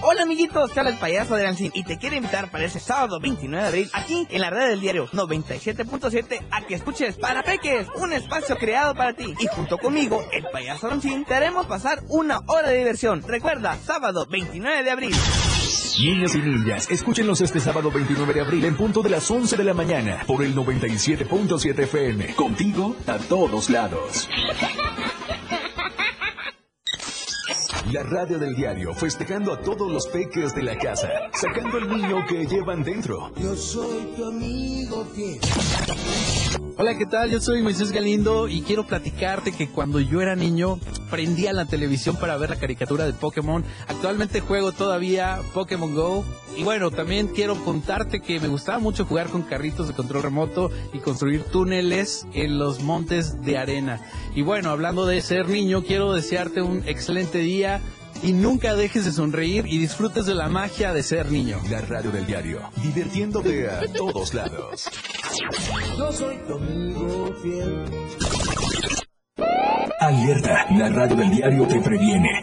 Hola 0.02 0.22
amiguitos, 0.22 0.72
te 0.72 0.80
habla 0.80 0.92
el 0.92 0.98
payaso 0.98 1.34
de 1.34 1.44
Lancín 1.44 1.70
y 1.74 1.82
te 1.82 1.96
quiero 1.96 2.16
invitar 2.16 2.50
para 2.50 2.66
ese 2.66 2.78
sábado 2.78 3.20
29 3.20 3.62
de 3.62 3.68
abril 3.68 3.90
aquí 3.94 4.26
en 4.28 4.40
la 4.42 4.50
red 4.50 4.68
del 4.68 4.80
diario 4.82 5.08
97.7 5.08 6.46
a 6.50 6.66
que 6.66 6.74
escuches 6.74 7.16
Para 7.16 7.42
Peques, 7.42 7.86
un 7.96 8.12
espacio 8.12 8.56
creado 8.56 8.94
para 8.94 9.14
ti. 9.14 9.34
Y 9.38 9.46
junto 9.46 9.78
conmigo, 9.78 10.22
el 10.32 10.44
payaso 10.52 10.88
Lancín, 10.88 11.24
te 11.24 11.34
haremos 11.34 11.64
pasar 11.64 12.02
una 12.08 12.40
hora 12.48 12.68
de 12.68 12.78
diversión. 12.78 13.22
Recuerda, 13.26 13.78
sábado 13.82 14.26
29 14.28 14.82
de 14.82 14.90
abril. 14.90 15.14
Niños 15.98 16.34
y 16.34 16.38
niñas, 16.38 16.90
escúchenos 16.90 17.40
este 17.40 17.60
sábado 17.60 17.90
29 17.90 18.34
de 18.34 18.40
abril 18.40 18.64
en 18.64 18.76
punto 18.76 19.00
de 19.00 19.10
las 19.10 19.30
11 19.30 19.56
de 19.56 19.64
la 19.64 19.74
mañana 19.74 20.24
por 20.26 20.42
el 20.42 20.54
97.7 20.54 21.78
FM. 21.78 22.34
Contigo 22.34 22.96
a 23.06 23.18
todos 23.18 23.70
lados. 23.70 24.28
La 27.92 28.02
radio 28.02 28.38
del 28.38 28.56
diario, 28.56 28.92
festejando 28.94 29.52
a 29.52 29.60
todos 29.60 29.90
los 29.90 30.08
peques 30.08 30.54
de 30.54 30.62
la 30.62 30.76
casa, 30.76 31.08
sacando 31.32 31.78
el 31.78 31.88
niño 31.88 32.24
que 32.26 32.44
llevan 32.46 32.82
dentro. 32.82 33.32
Yo 33.36 33.54
soy 33.54 34.04
tu 34.16 34.24
amigo 34.24 35.04
fiel. 35.14 35.38
Hola, 36.76 36.99
¿qué 36.99 37.07
tal? 37.07 37.31
Yo 37.31 37.40
soy 37.40 37.62
Moisés 37.62 37.93
Galindo 37.93 38.49
y 38.49 38.62
quiero 38.62 38.85
platicarte 38.85 39.52
que 39.52 39.69
cuando 39.69 40.00
yo 40.00 40.21
era 40.21 40.35
niño 40.35 40.81
prendía 41.09 41.52
la 41.52 41.66
televisión 41.66 42.16
para 42.16 42.37
ver 42.37 42.50
la 42.50 42.57
caricatura 42.57 43.07
de 43.07 43.12
Pokémon. 43.12 43.62
Actualmente 43.87 44.40
juego 44.40 44.73
todavía 44.73 45.38
Pokémon 45.54 45.95
Go. 45.95 46.25
Y 46.57 46.64
bueno, 46.64 46.90
también 46.90 47.28
quiero 47.28 47.54
contarte 47.64 48.19
que 48.19 48.40
me 48.40 48.49
gustaba 48.49 48.81
mucho 48.81 49.04
jugar 49.04 49.28
con 49.28 49.43
carritos 49.43 49.87
de 49.87 49.95
control 49.95 50.25
remoto 50.25 50.73
y 50.93 50.99
construir 50.99 51.45
túneles 51.45 52.26
en 52.33 52.59
los 52.59 52.83
montes 52.83 53.40
de 53.43 53.57
arena. 53.57 54.00
Y 54.35 54.43
bueno, 54.43 54.71
hablando 54.71 55.07
de 55.07 55.21
ser 55.21 55.49
niño, 55.49 55.85
quiero 55.85 56.12
desearte 56.12 56.61
un 56.61 56.83
excelente 56.88 57.38
día 57.38 57.81
y 58.25 58.33
nunca 58.33 58.75
dejes 58.75 59.04
de 59.04 59.12
sonreír 59.12 59.66
y 59.69 59.78
disfrutes 59.78 60.25
de 60.26 60.35
la 60.35 60.49
magia 60.49 60.93
de 60.93 61.02
ser 61.02 61.31
niño. 61.31 61.61
La 61.71 61.83
radio 61.83 62.11
del 62.11 62.26
diario, 62.26 62.61
divirtiéndote 62.83 63.69
a 63.69 63.81
todos 63.93 64.33
lados. 64.33 64.88
Yo 65.99 66.11
soy 66.11 66.37
tu 66.47 66.54
amigo 66.54 67.35
fiel. 67.43 67.85
Alerta, 70.00 70.66
la 70.71 70.88
radio 70.88 71.16
del 71.16 71.31
diario 71.31 71.66
te 71.66 71.81
previene. 71.81 72.43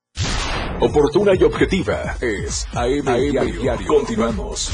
Oportuna 0.81 1.35
y 1.35 1.43
objetiva 1.43 2.17
es 2.19 2.67
AM, 2.73 3.05
diario. 3.31 3.85
Continuamos. 3.85 4.71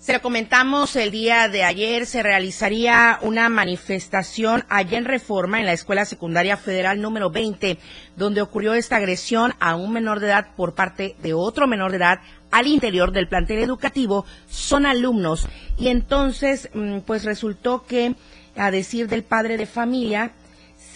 Se 0.00 0.14
lo 0.14 0.22
comentamos 0.22 0.96
el 0.96 1.10
día 1.10 1.50
de 1.50 1.62
ayer, 1.62 2.06
se 2.06 2.22
realizaría 2.22 3.18
una 3.20 3.50
manifestación 3.50 4.64
allá 4.70 4.96
en 4.96 5.04
Reforma, 5.04 5.60
en 5.60 5.66
la 5.66 5.74
Escuela 5.74 6.06
Secundaria 6.06 6.56
Federal 6.56 7.02
número 7.02 7.28
20, 7.28 7.76
donde 8.16 8.40
ocurrió 8.40 8.72
esta 8.72 8.96
agresión 8.96 9.52
a 9.60 9.76
un 9.76 9.92
menor 9.92 10.18
de 10.18 10.28
edad 10.28 10.54
por 10.56 10.74
parte 10.74 11.16
de 11.22 11.34
otro 11.34 11.66
menor 11.66 11.90
de 11.90 11.98
edad 11.98 12.20
al 12.50 12.66
interior 12.66 13.12
del 13.12 13.28
plantel 13.28 13.58
educativo. 13.58 14.24
Son 14.48 14.86
alumnos 14.86 15.46
y 15.76 15.88
entonces, 15.88 16.70
mm, 16.72 17.00
pues 17.00 17.24
resultó 17.24 17.84
que, 17.84 18.14
a 18.56 18.70
decir 18.70 19.06
del 19.06 19.22
padre 19.22 19.58
de 19.58 19.66
familia, 19.66 20.32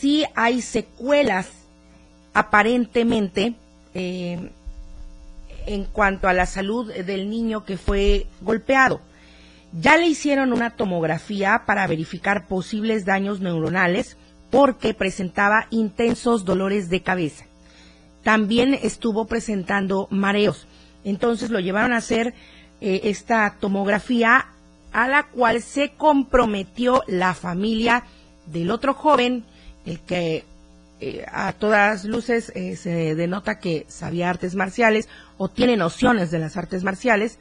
sí 0.00 0.25
hay 0.34 0.62
secuelas 0.62 1.50
aparentemente. 2.32 3.52
Eh, 3.92 4.50
en 5.66 5.85
cuanto 5.85 6.28
a 6.28 6.33
la 6.33 6.47
salud 6.47 6.92
del 6.92 7.30
niño 7.30 7.64
que 7.64 7.76
fue 7.76 8.26
golpeado. 8.40 9.00
Ya 9.73 9.97
le 9.97 10.06
hicieron 10.06 10.52
una 10.52 10.71
tomografía 10.71 11.64
para 11.66 11.87
verificar 11.87 12.47
posibles 12.47 13.04
daños 13.04 13.40
neuronales 13.40 14.16
porque 14.50 14.94
presentaba 14.94 15.66
intensos 15.71 16.44
dolores 16.44 16.88
de 16.88 17.02
cabeza. 17.02 17.44
También 18.23 18.75
estuvo 18.75 19.26
presentando 19.26 20.06
mareos. 20.11 20.66
Entonces 21.04 21.50
lo 21.50 21.61
llevaron 21.61 21.92
a 21.92 21.99
hacer 21.99 22.35
eh, 22.80 23.00
esta 23.04 23.56
tomografía 23.59 24.47
a 24.92 25.09
la 25.09 25.25
cual 25.25 25.61
se 25.61 25.90
comprometió 25.90 27.02
la 27.09 27.35
familia 27.35 28.04
del 28.47 28.71
otro 28.71 28.94
joven, 28.94 29.44
el 29.87 29.99
que 30.00 30.44
eh, 31.06 31.26
a 31.30 31.52
todas 31.52 32.06
luces 32.06 32.50
eh, 32.54 32.76
se 32.76 33.14
denota 33.14 33.58
que 33.58 33.84
sabía 33.88 34.30
artes 34.30 34.54
marciales 34.54 35.06
o 35.37 35.50
tiene 35.50 35.76
nociones 35.76 36.30
de 36.30 36.38
las 36.38 36.56
artes 36.56 36.82
marciales. 36.82 37.38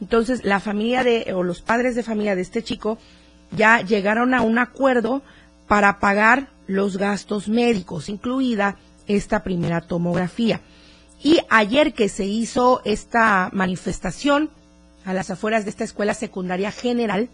Entonces, 0.00 0.42
la 0.42 0.58
familia 0.58 1.04
de, 1.04 1.34
o 1.34 1.42
los 1.42 1.60
padres 1.60 1.96
de 1.96 2.02
familia 2.02 2.34
de 2.34 2.40
este 2.40 2.62
chico 2.62 2.96
ya 3.50 3.82
llegaron 3.82 4.32
a 4.32 4.40
un 4.40 4.58
acuerdo 4.58 5.20
para 5.68 6.00
pagar 6.00 6.48
los 6.66 6.96
gastos 6.96 7.46
médicos, 7.46 8.08
incluida 8.08 8.76
esta 9.06 9.42
primera 9.42 9.82
tomografía. 9.82 10.62
Y 11.22 11.40
ayer 11.50 11.92
que 11.92 12.08
se 12.08 12.24
hizo 12.24 12.80
esta 12.86 13.50
manifestación 13.52 14.48
a 15.04 15.12
las 15.12 15.28
afueras 15.28 15.64
de 15.64 15.70
esta 15.70 15.84
escuela 15.84 16.14
secundaria 16.14 16.72
general, 16.72 17.28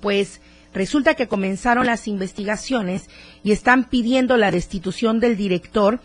pues 0.00 0.40
resulta 0.74 1.14
que 1.14 1.28
comenzaron 1.28 1.86
las 1.86 2.06
investigaciones 2.08 3.08
y 3.42 3.52
están 3.52 3.84
pidiendo 3.84 4.36
la 4.36 4.50
destitución 4.50 5.20
del 5.20 5.36
director 5.36 6.00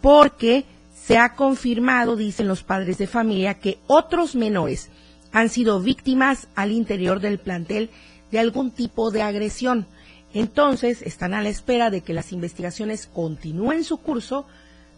porque 0.00 0.64
se 0.94 1.18
ha 1.18 1.34
confirmado, 1.34 2.16
dicen 2.16 2.48
los 2.48 2.62
padres 2.62 2.98
de 2.98 3.06
familia, 3.06 3.60
que 3.60 3.78
otros 3.86 4.34
menores 4.34 4.90
han 5.32 5.50
sido 5.50 5.80
víctimas 5.80 6.48
al 6.54 6.72
interior 6.72 7.20
del 7.20 7.38
plantel 7.38 7.90
de 8.30 8.38
algún 8.38 8.70
tipo 8.70 9.10
de 9.10 9.22
agresión. 9.22 9.86
Entonces, 10.32 11.02
están 11.02 11.34
a 11.34 11.42
la 11.42 11.48
espera 11.50 11.90
de 11.90 12.00
que 12.00 12.14
las 12.14 12.32
investigaciones 12.32 13.06
continúen 13.06 13.84
su 13.84 13.98
curso 13.98 14.46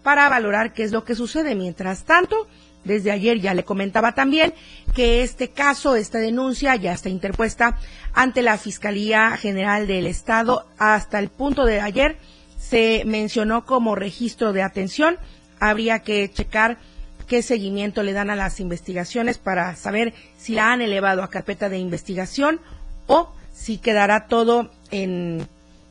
para 0.03 0.29
valorar 0.29 0.73
qué 0.73 0.85
es 0.85 0.93
lo 0.93 1.05
que 1.05 1.15
sucede. 1.15 1.55
Mientras 1.55 2.05
tanto, 2.05 2.47
desde 2.87 3.11
ayer 3.11 3.41
ya 3.41 3.55
le 3.55 3.65
comentaba 3.65 4.15
también 4.15 4.55
que 4.95 5.23
este 5.23 5.51
caso, 5.51 5.97
esta 5.97 6.19
denuncia 6.19 6.75
ya 6.77 6.93
está 6.93 7.09
interpuesta 7.09 7.79
ante 8.15 8.43
la 8.43 8.57
Fiscalía 8.57 9.37
General 9.37 9.87
del 9.87 10.07
Estado. 10.07 10.67
Hasta 10.79 11.19
el 11.19 11.29
punto 11.29 11.65
de 11.65 11.81
ayer 11.81 12.17
se 12.59 13.03
mencionó 13.05 13.65
como 13.67 13.95
registro 13.95 14.53
de 14.53 14.63
atención 14.63 15.19
habría 15.61 16.01
que 16.01 16.31
checar 16.31 16.79
qué 17.27 17.43
seguimiento 17.43 18.03
le 18.03 18.13
dan 18.13 18.31
a 18.31 18.37
las 18.37 18.61
investigaciones 18.61 19.39
para 19.39 19.75
saber 19.77 20.15
si 20.39 20.55
la 20.55 20.73
han 20.73 20.81
elevado 20.81 21.23
a 21.23 21.31
carpeta 21.31 21.69
de 21.69 21.79
investigación 21.79 22.61
o 23.07 23.33
si 23.53 23.79
quedará 23.79 24.27
todo 24.29 24.71
en 24.91 25.47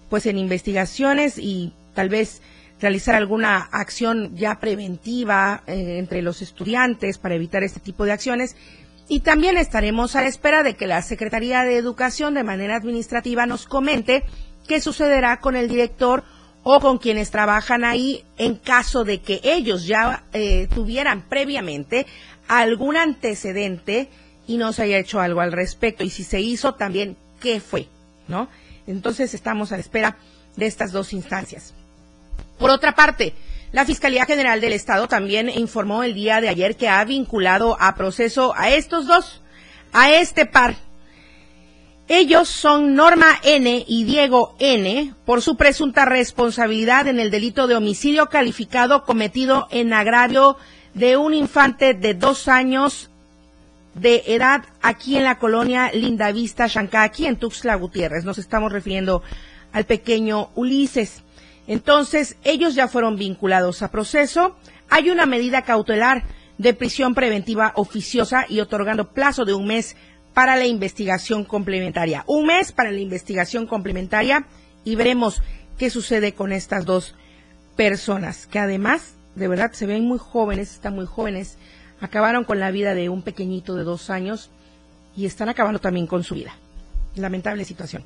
pues 0.10 0.28
en 0.28 0.38
investigaciones 0.38 1.38
y 1.38 1.74
tal 1.94 2.10
vez 2.10 2.42
realizar 2.86 3.16
alguna 3.16 3.58
acción 3.72 4.36
ya 4.36 4.60
preventiva 4.60 5.64
eh, 5.66 5.98
entre 5.98 6.22
los 6.22 6.44
estudiantes 6.44 7.18
para 7.18 7.34
evitar 7.34 7.64
este 7.64 7.80
tipo 7.80 8.06
de 8.06 8.12
acciones 8.12 8.56
y 9.08 9.22
también 9.22 9.58
estaremos 9.58 10.16
a 10.16 10.22
la 10.22 10.28
espera 10.28 10.62
de 10.62 10.76
que 10.76 10.86
la 10.86 11.02
Secretaría 11.02 11.64
de 11.64 11.78
Educación 11.78 12.36
de 12.36 12.44
manera 12.44 12.76
administrativa 12.76 13.48
nos 13.48 13.66
comente 13.66 14.24
qué 14.68 14.80
sucederá 14.82 15.40
con 15.40 15.56
el 15.56 15.68
director 15.68 16.24
o 16.62 16.80
con 16.80 17.00
quienes 17.00 17.32
trabajan 17.32 17.84
ahí 17.84 18.24
en 18.38 18.54
caso 18.54 19.04
de 19.04 19.20
que 19.20 19.42
ellos 19.44 19.88
ya 19.88 20.24
eh, 20.34 20.68
tuvieran 20.72 21.24
previamente 21.28 22.06
algún 22.48 22.98
antecedente 22.98 24.10
y 24.46 24.58
no 24.58 24.74
se 24.74 24.84
haya 24.84 25.00
hecho 25.00 25.22
algo 25.22 25.42
al 25.42 25.54
respecto. 25.54 26.04
Y 26.04 26.12
si 26.12 26.24
se 26.24 26.40
hizo 26.40 26.76
también, 26.76 27.18
¿qué 27.40 27.60
fue? 27.60 27.88
¿No? 28.28 28.48
Entonces 28.86 29.34
estamos 29.34 29.72
a 29.72 29.78
la 29.78 29.82
espera 29.82 30.18
de 30.56 30.68
estas 30.68 30.92
dos 30.92 31.14
instancias. 31.14 31.74
Por 32.58 32.70
otra 32.70 32.96
parte, 32.96 33.34
la 33.72 33.86
Fiscalía 33.86 34.26
General 34.26 34.62
del 34.62 34.74
Estado 34.74 35.08
también 35.08 35.50
informó 35.50 36.04
el 36.04 36.14
día 36.14 36.42
de 36.42 36.50
ayer 36.50 36.78
que 36.78 36.90
ha 36.90 37.04
vinculado 37.04 37.78
a 37.80 37.96
proceso 37.96 38.54
a 38.56 38.70
estos 38.70 39.08
dos, 39.08 39.42
a 39.94 40.12
este 40.12 40.46
par 40.46 40.76
ellos 42.08 42.48
son 42.50 42.94
Norma 42.94 43.40
N 43.44 43.84
y 43.88 44.04
Diego 44.04 44.56
N 44.60 45.16
por 45.26 45.42
su 45.42 45.58
presunta 45.58 46.06
responsabilidad 46.06 47.08
en 47.08 47.20
el 47.20 47.32
delito 47.32 47.66
de 47.66 47.76
homicidio 47.76 48.28
calificado 48.28 49.06
cometido 49.06 49.68
en 49.72 49.92
agravio 49.92 50.56
de 50.94 51.18
un 51.18 51.34
infante 51.34 51.96
de 51.96 52.14
dos 52.14 52.48
años 52.48 53.10
de 53.96 54.22
edad 54.28 54.66
aquí 54.84 55.18
en 55.18 55.24
la 55.24 55.40
colonia 55.40 55.90
Lindavista, 55.94 56.70
Chancá, 56.70 57.02
aquí 57.02 57.26
en 57.26 57.38
Tuxtla 57.38 57.74
Gutiérrez. 57.74 58.24
Nos 58.24 58.38
estamos 58.38 58.72
refiriendo 58.72 59.24
al 59.72 59.86
pequeño 59.86 60.50
Ulises. 60.54 61.24
Entonces, 61.68 62.38
ellos 62.44 62.76
ya 62.76 62.88
fueron 62.88 63.18
vinculados 63.18 63.82
a 63.82 63.92
proceso. 63.92 64.56
Hay 64.90 65.10
una 65.10 65.26
medida 65.26 65.64
cautelar 65.64 66.24
de 66.58 66.74
prisión 66.74 67.16
preventiva 67.16 67.74
oficiosa 67.76 68.46
y 68.48 68.60
otorgando 68.60 69.12
plazo 69.12 69.46
de 69.46 69.54
un 69.54 69.68
mes 69.68 69.96
para 70.34 70.56
la 70.56 70.66
investigación 70.66 71.46
complementaria. 71.46 72.24
Un 72.28 72.48
mes 72.48 72.72
para 72.72 72.92
la 72.92 73.00
investigación 73.00 73.68
complementaria 73.68 74.46
y 74.84 74.96
veremos 74.96 75.42
qué 75.78 75.90
sucede 75.90 76.34
con 76.34 76.52
estas 76.52 76.86
dos 76.86 77.16
personas, 77.76 78.48
que 78.48 78.60
además, 78.60 79.16
de 79.36 79.48
verdad, 79.48 79.72
se 79.74 79.86
ven 79.86 80.06
muy 80.06 80.18
jóvenes, 80.18 80.74
están 80.74 80.96
muy 80.96 81.06
jóvenes, 81.06 81.58
acabaron 82.00 82.44
con 82.44 82.60
la 82.60 82.72
vida 82.72 82.94
de 82.94 83.10
un 83.10 83.22
pequeñito 83.22 83.76
de 83.76 83.84
dos 83.84 84.10
años 84.10 84.50
y 85.16 85.26
están 85.26 85.50
acabando 85.50 85.80
también 85.80 86.08
con 86.08 86.24
su 86.24 86.36
vida. 86.36 86.56
Lamentable 87.16 87.66
situación. 87.66 88.04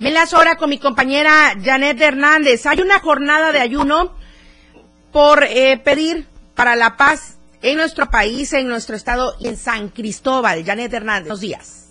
Me 0.00 0.12
las 0.12 0.32
ahora 0.32 0.54
con 0.54 0.70
mi 0.70 0.78
compañera 0.78 1.54
Janet 1.60 2.00
Hernández. 2.00 2.66
Hay 2.66 2.80
una 2.80 3.00
jornada 3.00 3.50
de 3.50 3.58
ayuno 3.58 4.12
por 5.12 5.42
eh, 5.42 5.76
pedir 5.78 6.26
para 6.54 6.76
la 6.76 6.96
paz 6.96 7.40
en 7.62 7.76
nuestro 7.78 8.06
país, 8.06 8.52
en 8.52 8.68
nuestro 8.68 8.94
estado 8.94 9.32
y 9.40 9.48
en 9.48 9.56
San 9.56 9.88
Cristóbal. 9.88 10.64
Janet 10.64 10.92
Hernández, 10.92 11.24
buenos 11.24 11.40
días. 11.40 11.84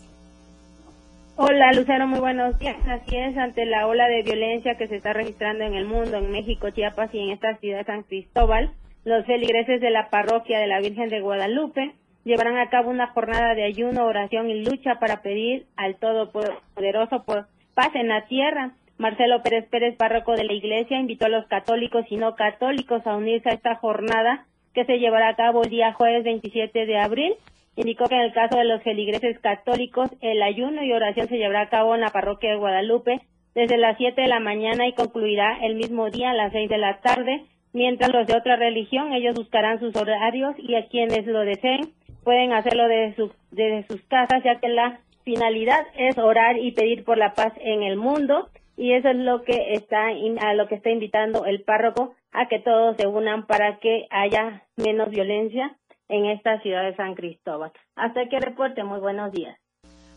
Hola 1.35 1.73
Lucero, 1.73 2.07
muy 2.07 2.19
buenos 2.19 2.57
días. 2.59 2.77
Así 2.87 3.17
es, 3.17 3.37
ante 3.37 3.65
la 3.65 3.85
ola 3.87 4.07
de 4.07 4.23
violencia 4.23 4.75
que 4.77 4.87
se 4.87 4.95
está 4.95 5.11
registrando 5.11 5.65
en 5.65 5.73
el 5.73 5.85
mundo, 5.85 6.17
en 6.17 6.31
México, 6.31 6.69
Chiapas 6.69 7.13
y 7.13 7.19
en 7.19 7.31
esta 7.31 7.57
ciudad 7.57 7.79
de 7.79 7.85
San 7.85 8.03
Cristóbal, 8.03 8.71
los 9.03 9.25
feligreses 9.25 9.81
de 9.81 9.91
la 9.91 10.09
parroquia 10.09 10.59
de 10.59 10.67
la 10.67 10.79
Virgen 10.79 11.09
de 11.09 11.19
Guadalupe 11.19 11.93
llevarán 12.23 12.57
a 12.57 12.69
cabo 12.69 12.89
una 12.89 13.07
jornada 13.07 13.53
de 13.53 13.65
ayuno, 13.65 14.05
oración 14.05 14.49
y 14.49 14.63
lucha 14.63 14.95
para 14.99 15.21
pedir 15.21 15.67
al 15.75 15.97
Todopoderoso 15.97 17.23
por 17.23 17.47
paz 17.77 17.93
en 17.93 18.07
la 18.07 18.25
tierra. 18.25 18.71
Marcelo 18.97 19.43
Pérez 19.43 19.69
Pérez, 19.69 19.95
párroco 19.95 20.33
de 20.33 20.43
la 20.43 20.53
iglesia, 20.53 20.99
invitó 20.99 21.27
a 21.27 21.29
los 21.29 21.45
católicos 21.45 22.05
y 22.09 22.17
no 22.17 22.33
católicos 22.35 23.05
a 23.05 23.15
unirse 23.15 23.49
a 23.49 23.53
esta 23.53 23.75
jornada 23.75 24.47
que 24.73 24.83
se 24.85 24.97
llevará 24.97 25.29
a 25.29 25.35
cabo 25.35 25.61
el 25.61 25.69
día 25.69 25.93
jueves 25.93 26.23
27 26.23 26.87
de 26.87 26.97
abril. 26.97 27.35
Indicó 27.75 28.05
que 28.05 28.15
en 28.15 28.21
el 28.21 28.33
caso 28.33 28.57
de 28.57 28.65
los 28.65 28.81
feligreses 28.81 29.37
católicos, 29.37 30.09
el 30.21 30.41
ayuno 30.41 30.83
y 30.83 30.91
oración 30.91 31.27
se 31.27 31.37
llevará 31.37 31.61
a 31.61 31.69
cabo 31.69 31.93
en 31.93 32.01
la 32.01 32.09
parroquia 32.09 32.49
de 32.49 32.57
Guadalupe 32.57 33.21
desde 33.53 33.77
las 33.77 33.95
7 33.97 34.19
de 34.19 34.27
la 34.27 34.39
mañana 34.39 34.87
y 34.87 34.93
concluirá 34.93 35.59
el 35.61 35.75
mismo 35.75 36.09
día 36.09 36.31
a 36.31 36.33
las 36.33 36.53
6 36.53 36.69
de 36.69 36.77
la 36.79 36.99
tarde, 37.01 37.43
mientras 37.73 38.11
los 38.11 38.25
de 38.25 38.35
otra 38.35 38.55
religión, 38.55 39.13
ellos 39.13 39.35
buscarán 39.35 39.79
sus 39.79 39.95
horarios 39.95 40.55
y 40.57 40.73
a 40.73 40.87
quienes 40.87 41.27
lo 41.27 41.41
deseen 41.41 41.91
pueden 42.23 42.53
hacerlo 42.53 42.87
desde, 42.87 43.29
desde 43.51 43.87
sus 43.87 44.01
casas, 44.05 44.43
ya 44.43 44.59
que 44.59 44.67
la 44.67 44.99
finalidad 45.27 45.85
es 45.97 46.17
orar 46.17 46.57
y 46.57 46.71
pedir 46.71 47.03
por 47.03 47.17
la 47.17 47.33
paz 47.33 47.51
en 47.59 47.83
el 47.83 47.97
mundo. 47.97 48.49
y 48.77 48.93
eso 48.93 49.09
es 49.09 49.17
lo 49.17 49.41
que 49.43 49.73
está 49.73 50.07
a 50.07 50.53
lo 50.53 50.67
que 50.67 50.75
está 50.75 50.89
invitando 50.89 51.45
el 51.45 51.63
párroco 51.63 52.13
a 52.31 52.47
que 52.47 52.59
todos 52.59 52.95
se 52.95 53.07
unan 53.07 53.45
para 53.45 53.79
que 53.79 54.05
haya 54.09 54.63
menos 54.77 55.09
violencia 55.09 55.75
en 56.07 56.27
esta 56.27 56.61
ciudad 56.61 56.83
de 56.83 56.95
San 56.95 57.15
Cristóbal. 57.15 57.71
Hasta 57.95 58.29
que 58.29 58.39
reporte, 58.39 58.83
muy 58.83 58.99
buenos 58.99 59.31
días. 59.33 59.57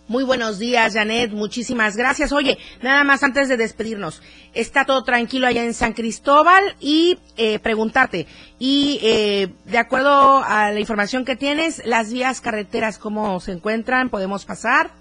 Muy 0.06 0.24
buenos 0.24 0.58
días, 0.58 0.94
Janet. 0.94 1.32
Muchísimas 1.32 1.96
gracias. 1.96 2.32
Oye, 2.32 2.58
nada 2.82 3.02
más 3.02 3.22
antes 3.22 3.48
de 3.48 3.56
despedirnos, 3.56 4.22
está 4.54 4.84
todo 4.84 5.02
tranquilo 5.02 5.46
allá 5.46 5.64
en 5.64 5.74
San 5.74 5.92
Cristóbal 5.92 6.62
y 6.80 7.18
eh, 7.36 7.58
preguntarte, 7.60 8.26
y 8.58 9.00
eh, 9.02 9.48
de 9.64 9.78
acuerdo 9.78 10.42
a 10.44 10.70
la 10.70 10.80
información 10.80 11.24
que 11.24 11.36
tienes, 11.36 11.84
las 11.86 12.12
vías 12.12 12.40
carreteras, 12.40 12.98
¿cómo 12.98 13.40
se 13.40 13.52
encuentran? 13.52 14.10
¿Podemos 14.10 14.44
pasar? 14.44 14.99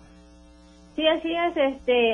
Sí, 1.00 1.08
así 1.08 1.34
es. 1.34 1.56
Este, 1.56 2.12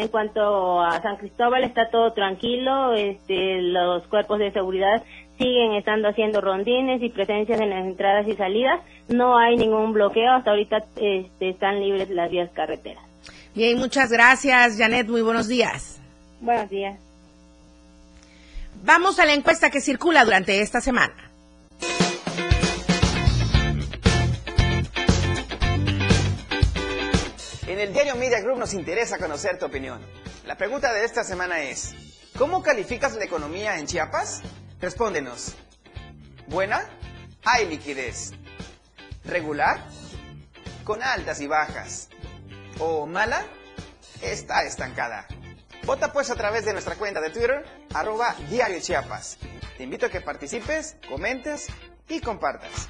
en 0.00 0.08
cuanto 0.08 0.80
a 0.80 1.02
San 1.02 1.18
Cristóbal 1.18 1.64
está 1.64 1.90
todo 1.90 2.14
tranquilo. 2.14 2.94
Este, 2.94 3.60
los 3.60 4.06
cuerpos 4.06 4.38
de 4.38 4.50
seguridad 4.52 5.02
siguen 5.36 5.74
estando 5.74 6.08
haciendo 6.08 6.40
rondines 6.40 7.02
y 7.02 7.10
presencias 7.10 7.60
en 7.60 7.68
las 7.68 7.84
entradas 7.84 8.26
y 8.26 8.34
salidas. 8.34 8.80
No 9.08 9.36
hay 9.36 9.58
ningún 9.58 9.92
bloqueo. 9.92 10.32
Hasta 10.32 10.52
ahorita 10.52 10.78
este, 10.96 11.50
están 11.50 11.78
libres 11.78 12.08
las 12.08 12.30
vías 12.30 12.48
carreteras. 12.54 13.04
Bien, 13.54 13.76
muchas 13.76 14.10
gracias, 14.10 14.78
Janet. 14.78 15.08
Muy 15.08 15.20
buenos 15.20 15.46
días. 15.46 16.00
Buenos 16.40 16.70
días. 16.70 16.98
Vamos 18.82 19.18
a 19.18 19.26
la 19.26 19.34
encuesta 19.34 19.68
que 19.68 19.82
circula 19.82 20.24
durante 20.24 20.62
esta 20.62 20.80
semana. 20.80 21.12
En 27.72 27.80
el 27.80 27.94
diario 27.94 28.16
Media 28.16 28.38
Group 28.42 28.58
nos 28.58 28.74
interesa 28.74 29.16
conocer 29.16 29.58
tu 29.58 29.64
opinión. 29.64 29.98
La 30.44 30.58
pregunta 30.58 30.92
de 30.92 31.06
esta 31.06 31.24
semana 31.24 31.62
es, 31.62 31.94
¿cómo 32.36 32.62
calificas 32.62 33.14
la 33.14 33.24
economía 33.24 33.78
en 33.78 33.86
Chiapas? 33.86 34.42
Respóndenos. 34.78 35.54
¿Buena? 36.48 36.86
Hay 37.46 37.66
liquidez. 37.66 38.32
¿Regular? 39.24 39.82
Con 40.84 41.02
altas 41.02 41.40
y 41.40 41.46
bajas. 41.46 42.10
¿O 42.78 43.06
mala? 43.06 43.46
Está 44.20 44.64
estancada. 44.64 45.26
Vota 45.86 46.12
pues 46.12 46.28
a 46.28 46.34
través 46.34 46.66
de 46.66 46.74
nuestra 46.74 46.96
cuenta 46.96 47.22
de 47.22 47.30
Twitter, 47.30 47.64
arroba 47.94 48.36
Diario 48.50 48.80
Chiapas. 48.82 49.38
Te 49.78 49.84
invito 49.84 50.04
a 50.04 50.10
que 50.10 50.20
participes, 50.20 50.98
comentes 51.08 51.68
y 52.06 52.20
compartas. 52.20 52.88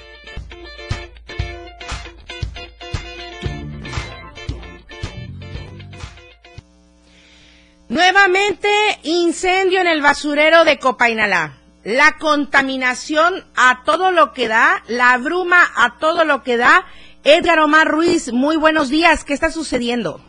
Nuevamente, 7.92 8.70
incendio 9.02 9.82
en 9.82 9.86
el 9.86 10.00
basurero 10.00 10.64
de 10.64 10.78
Copainalá 10.78 11.52
la 11.84 12.16
contaminación 12.18 13.34
a 13.54 13.84
todo 13.84 14.12
lo 14.12 14.32
que 14.32 14.48
da, 14.48 14.80
la 14.88 15.18
bruma 15.18 15.60
a 15.76 15.98
todo 15.98 16.24
lo 16.24 16.42
que 16.42 16.56
da. 16.56 16.86
Edgar 17.22 17.58
Omar 17.58 17.88
Ruiz, 17.88 18.32
muy 18.32 18.56
buenos 18.56 18.88
días, 18.88 19.26
¿qué 19.26 19.34
está 19.34 19.50
sucediendo? 19.50 20.20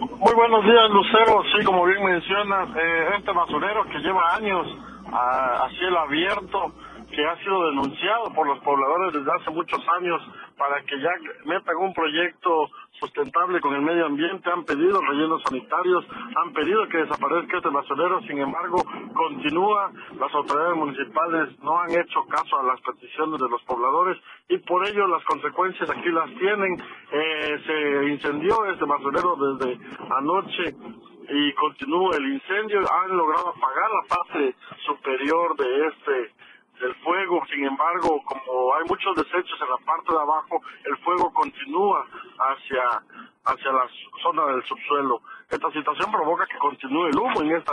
Muy 0.00 0.34
buenos 0.34 0.64
días, 0.64 0.90
Lucero. 0.90 1.42
Sí, 1.56 1.64
como 1.64 1.86
bien 1.86 2.04
mencionas, 2.04 2.68
eh, 2.76 3.08
este 3.16 3.32
basurero 3.32 3.84
que 3.84 3.98
lleva 4.00 4.34
años 4.34 4.66
a, 5.10 5.64
a 5.64 5.70
cielo 5.70 5.98
abierto, 5.98 6.74
que 7.10 7.24
ha 7.24 7.38
sido 7.38 7.70
denunciado 7.70 8.34
por 8.34 8.46
los 8.46 8.58
pobladores 8.58 9.14
desde 9.14 9.32
hace 9.32 9.50
muchos 9.50 9.80
años 9.98 10.20
para 10.58 10.82
que 10.82 11.00
ya 11.00 11.10
metan 11.46 11.76
un 11.76 11.94
proyecto 11.94 12.68
sustentable 13.02 13.60
con 13.60 13.74
el 13.74 13.82
medio 13.82 14.06
ambiente, 14.06 14.48
han 14.48 14.64
pedido 14.64 15.00
rellenos 15.00 15.42
sanitarios, 15.42 16.06
han 16.36 16.52
pedido 16.52 16.86
que 16.88 16.98
desaparezca 16.98 17.56
este 17.56 17.68
basurero, 17.68 18.20
sin 18.22 18.38
embargo, 18.38 18.76
continúa, 19.12 19.90
las 20.18 20.32
autoridades 20.32 20.76
municipales 20.76 21.58
no 21.62 21.80
han 21.80 21.90
hecho 21.90 22.24
caso 22.28 22.60
a 22.60 22.62
las 22.62 22.80
peticiones 22.80 23.40
de 23.40 23.48
los 23.48 23.60
pobladores 23.62 24.18
y 24.48 24.58
por 24.58 24.86
ello 24.86 25.08
las 25.08 25.24
consecuencias 25.24 25.90
aquí 25.90 26.10
las 26.10 26.30
tienen. 26.38 26.76
Eh, 27.10 27.58
se 27.66 28.08
incendió 28.08 28.64
este 28.66 28.84
basurero 28.84 29.36
desde 29.36 29.78
anoche 30.10 30.74
y 31.28 31.52
continúa 31.54 32.16
el 32.16 32.34
incendio, 32.34 32.80
han 32.80 33.16
logrado 33.16 33.48
apagar 33.48 33.90
la 33.90 34.16
parte 34.16 34.54
superior 34.86 35.56
de 35.56 35.86
este 35.88 36.42
del 36.82 36.94
fuego, 36.96 37.40
sin 37.46 37.64
embargo, 37.64 38.20
como 38.24 38.74
hay 38.74 38.84
muchos 38.88 39.14
desechos 39.14 39.56
en 39.62 39.70
la 39.70 39.76
parte 39.86 40.12
de 40.12 40.18
abajo, 40.18 40.60
el 40.84 40.96
fuego 40.98 41.32
continúa 41.32 42.04
hacia, 42.38 42.82
hacia 43.44 43.72
la 43.72 43.88
zona 44.20 44.46
del 44.46 44.64
subsuelo. 44.64 45.22
Esta 45.48 45.70
situación 45.70 46.10
provoca 46.10 46.44
que 46.46 46.58
continúe 46.58 47.06
el 47.06 47.16
humo 47.16 47.40
en 47.42 47.52
esta 47.52 47.72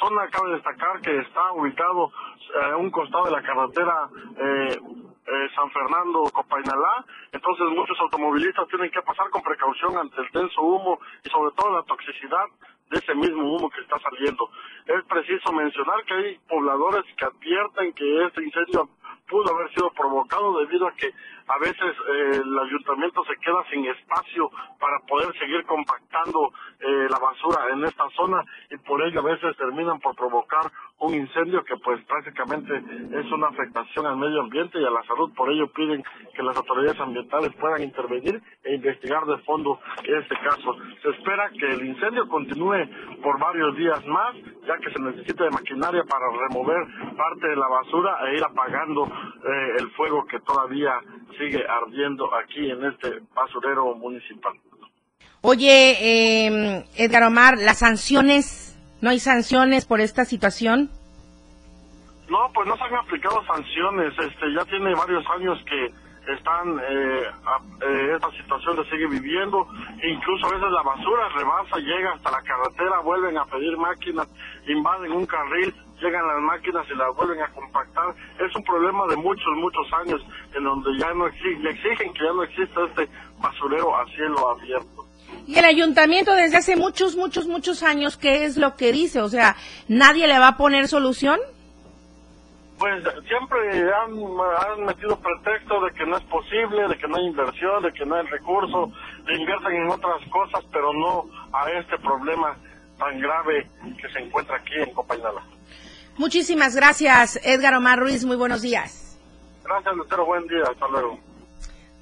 zona. 0.00 0.28
Cabe 0.30 0.54
destacar 0.54 1.00
que 1.00 1.16
está 1.18 1.52
ubicado 1.52 2.10
eh, 2.56 2.72
a 2.72 2.76
un 2.76 2.90
costado 2.90 3.26
de 3.26 3.30
la 3.30 3.42
carretera 3.42 4.08
eh, 4.36 4.78
eh, 5.26 5.48
San 5.54 5.70
Fernando 5.70 6.24
Copainalá, 6.32 7.04
entonces 7.30 7.66
muchos 7.68 7.96
automovilistas 8.00 8.66
tienen 8.66 8.90
que 8.90 9.02
pasar 9.02 9.30
con 9.30 9.42
precaución 9.42 9.96
ante 9.96 10.20
el 10.22 10.28
denso 10.32 10.60
humo 10.60 10.98
y 11.22 11.28
sobre 11.28 11.54
todo 11.54 11.70
la 11.70 11.82
toxicidad 11.84 12.46
de 12.90 12.98
ese 12.98 13.14
mismo 13.14 13.54
humo 13.54 13.70
que 13.70 13.80
está 13.80 13.98
saliendo. 14.00 14.50
Es 14.86 15.04
preciso 15.04 15.52
mencionar 15.52 16.04
que 16.04 16.14
hay 16.14 16.38
pobladores 16.48 17.04
que 17.16 17.24
advierten 17.24 17.92
que 17.92 18.24
este 18.24 18.42
incendio 18.42 18.88
pudo 19.28 19.54
haber 19.54 19.70
sido 19.74 19.90
provocado 19.90 20.58
debido 20.60 20.88
a 20.88 20.92
que 20.92 21.10
a 21.46 21.58
veces 21.58 21.80
eh, 21.80 22.40
el 22.44 22.58
ayuntamiento 22.58 23.24
se 23.24 23.36
queda 23.36 23.64
sin 23.70 23.84
espacio 23.86 24.50
para 24.78 24.98
poder 25.00 25.36
seguir 25.38 25.64
compactando 25.66 26.52
eh, 26.80 27.08
la 27.10 27.18
basura 27.18 27.68
en 27.72 27.84
esta 27.84 28.08
zona 28.10 28.44
y 28.70 28.76
por 28.78 29.02
ello 29.02 29.20
a 29.20 29.24
veces 29.24 29.56
terminan 29.56 29.98
por 30.00 30.14
provocar 30.14 30.70
un 31.00 31.14
incendio 31.14 31.64
que 31.64 31.76
pues 31.78 32.00
prácticamente 32.04 32.76
es 32.76 33.32
una 33.32 33.48
afectación 33.48 34.06
al 34.06 34.16
medio 34.16 34.40
ambiente 34.42 34.78
y 34.80 34.84
a 34.84 34.90
la 34.90 35.02
salud. 35.04 35.32
Por 35.34 35.50
ello 35.50 35.66
piden 35.72 36.04
que 36.34 36.42
las 36.42 36.56
autoridades 36.56 37.00
ambientales 37.00 37.52
puedan 37.56 37.82
intervenir 37.82 38.40
e 38.64 38.74
investigar 38.74 39.24
de 39.24 39.38
fondo 39.38 39.80
este 40.04 40.34
caso. 40.36 40.76
Se 41.02 41.08
espera 41.10 41.50
que 41.58 41.66
el 41.66 41.86
incendio 41.86 42.28
continúe 42.28 42.86
por 43.22 43.38
varios 43.38 43.76
días 43.76 44.04
más, 44.06 44.36
ya 44.66 44.76
que 44.78 44.90
se 44.90 45.00
necesita 45.00 45.44
de 45.44 45.50
maquinaria 45.50 46.04
para 46.04 46.26
remover 46.48 46.86
parte 47.16 47.48
de 47.48 47.56
la 47.56 47.68
basura 47.68 48.18
e 48.28 48.36
ir 48.36 48.44
apagando 48.44 48.99
eh, 49.06 49.76
el 49.78 49.90
fuego 49.92 50.24
que 50.26 50.38
todavía 50.40 50.92
sigue 51.38 51.64
ardiendo 51.66 52.34
aquí 52.34 52.70
en 52.70 52.84
este 52.84 53.20
basurero 53.34 53.94
municipal. 53.94 54.52
Oye, 55.42 55.96
eh, 56.00 56.84
Edgar 56.96 57.22
Omar, 57.22 57.56
las 57.58 57.78
sanciones, 57.78 58.78
¿no 59.00 59.10
hay 59.10 59.18
sanciones 59.18 59.86
por 59.86 60.00
esta 60.00 60.24
situación? 60.24 60.90
No, 62.28 62.50
pues 62.54 62.68
no 62.68 62.76
se 62.76 62.84
han 62.84 62.94
aplicado 62.94 63.42
sanciones. 63.46 64.12
Este, 64.18 64.52
ya 64.54 64.64
tiene 64.66 64.94
varios 64.94 65.24
años 65.30 65.58
que 65.64 65.92
están 66.34 66.78
eh, 66.78 67.22
eh, 67.82 68.12
esta 68.14 68.30
situación 68.32 68.76
se 68.76 68.90
sigue 68.90 69.06
viviendo. 69.08 69.66
Incluso 70.02 70.46
a 70.46 70.50
veces 70.50 70.70
la 70.70 70.82
basura 70.82 71.28
rebasa 71.36 71.78
llega 71.78 72.12
hasta 72.12 72.30
la 72.30 72.42
carretera 72.42 73.00
vuelven 73.00 73.38
a 73.38 73.44
pedir 73.46 73.76
máquinas 73.76 74.28
invaden 74.66 75.12
un 75.12 75.26
carril 75.26 75.74
llegan 76.00 76.26
las 76.26 76.40
máquinas 76.40 76.86
y 76.90 76.96
las 76.96 77.14
vuelven 77.14 77.42
a 77.42 77.48
compactar. 77.52 78.14
Es 78.38 78.54
un 78.56 78.64
problema 78.64 79.06
de 79.08 79.16
muchos 79.16 79.52
muchos 79.56 79.86
años 80.00 80.20
en 80.54 80.64
donde 80.64 80.90
ya 80.98 81.12
no 81.12 81.26
exigen, 81.26 81.66
exigen 81.66 82.12
que 82.14 82.24
ya 82.24 82.32
no 82.32 82.42
exista 82.42 82.80
este 82.88 83.08
basurero 83.38 83.96
a 83.96 84.06
cielo 84.06 84.48
abierto. 84.48 85.06
Y 85.46 85.58
el 85.58 85.64
ayuntamiento 85.64 86.34
desde 86.34 86.56
hace 86.56 86.76
muchos 86.76 87.16
muchos 87.16 87.46
muchos 87.46 87.82
años 87.82 88.16
qué 88.16 88.44
es 88.44 88.56
lo 88.56 88.76
que 88.76 88.92
dice 88.92 89.20
o 89.20 89.28
sea 89.28 89.56
nadie 89.88 90.26
le 90.26 90.38
va 90.38 90.48
a 90.48 90.56
poner 90.56 90.88
solución 90.88 91.38
pues 92.80 93.04
siempre 93.28 93.58
han, 93.92 94.84
metido 94.86 95.14
pretexto 95.20 95.84
de 95.84 95.92
que 95.92 96.06
no 96.06 96.16
es 96.16 96.24
posible, 96.24 96.88
de 96.88 96.96
que 96.96 97.06
no 97.06 97.16
hay 97.18 97.26
inversión, 97.26 97.82
de 97.82 97.92
que 97.92 98.06
no 98.06 98.14
hay 98.14 98.26
recursos, 98.26 98.88
de 99.26 99.34
invierten 99.38 99.72
en 99.82 99.90
otras 99.90 100.26
cosas, 100.30 100.64
pero 100.72 100.90
no 100.94 101.26
a 101.52 101.70
este 101.72 101.98
problema 101.98 102.56
tan 102.98 103.20
grave 103.20 103.68
que 104.00 104.08
se 104.08 104.20
encuentra 104.20 104.56
aquí 104.56 104.72
en 104.76 104.94
Copainala. 104.94 105.42
Muchísimas 106.16 106.74
gracias, 106.74 107.38
Edgar 107.44 107.74
Omar 107.74 107.98
Ruiz. 107.98 108.24
Muy 108.24 108.36
buenos 108.36 108.62
días. 108.62 109.18
Gracias, 109.62 109.94
Lucero. 109.94 110.24
Buen 110.24 110.46
día. 110.46 110.62
Hasta 110.70 110.88
luego. 110.88 111.18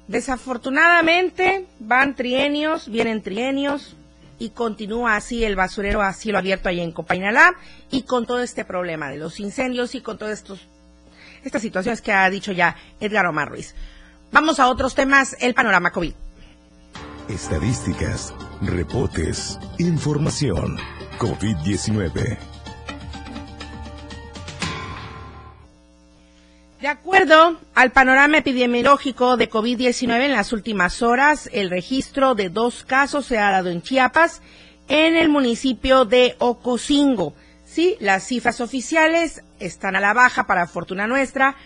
Desafortunadamente, 0.07 1.67
van 1.79 2.15
trienios, 2.15 2.89
vienen 2.89 3.21
trienios, 3.21 3.97
y 4.39 4.49
continúa 4.49 5.15
así 5.15 5.43
el 5.43 5.55
basurero 5.55 6.01
a 6.01 6.13
cielo 6.13 6.37
abierto 6.37 6.69
ahí 6.69 6.79
en 6.79 6.91
Copainalá 6.91 7.53
y 7.91 8.03
con 8.03 8.25
todo 8.25 8.41
este 8.41 8.65
problema 8.65 9.09
de 9.09 9.17
los 9.17 9.39
incendios 9.39 9.93
y 9.93 10.01
con 10.01 10.17
todas 10.17 10.43
estas 11.43 11.61
situaciones 11.61 12.01
que 12.01 12.13
ha 12.13 12.29
dicho 12.29 12.51
ya 12.51 12.75
Edgar 12.99 13.25
Omar 13.25 13.49
Ruiz. 13.49 13.75
Vamos 14.31 14.59
a 14.59 14.69
otros 14.69 14.95
temas, 14.95 15.35
el 15.39 15.53
panorama 15.53 15.91
COVID. 15.91 16.13
Estadísticas, 17.27 18.33
reportes, 18.61 19.59
información. 19.77 20.77
COVID-19. 21.19 22.48
De 26.81 26.87
acuerdo 26.87 27.59
al 27.75 27.91
panorama 27.91 28.37
epidemiológico 28.37 29.35
de 29.35 29.49
COVID-19 29.49 30.21
en 30.23 30.31
las 30.31 30.53
últimas 30.53 31.01
horas, 31.01 31.49
el 31.51 31.69
registro 31.69 32.35
de 32.35 32.47
dos 32.47 32.85
casos 32.85 33.25
se 33.25 33.37
ha 33.37 33.51
dado 33.51 33.69
en 33.69 33.81
Chiapas 33.81 34.41
en 34.87 35.17
el 35.17 35.27
municipio 35.27 36.05
de 36.05 36.37
Ocosingo. 36.39 37.33
Sí, 37.65 37.97
las 37.99 38.23
cifras 38.23 38.61
oficiales 38.61 39.43
están 39.59 39.97
a 39.97 39.99
la 39.99 40.13
baja 40.13 40.47
para 40.47 40.67
fortuna 40.67 41.05
nuestra, 41.05 41.57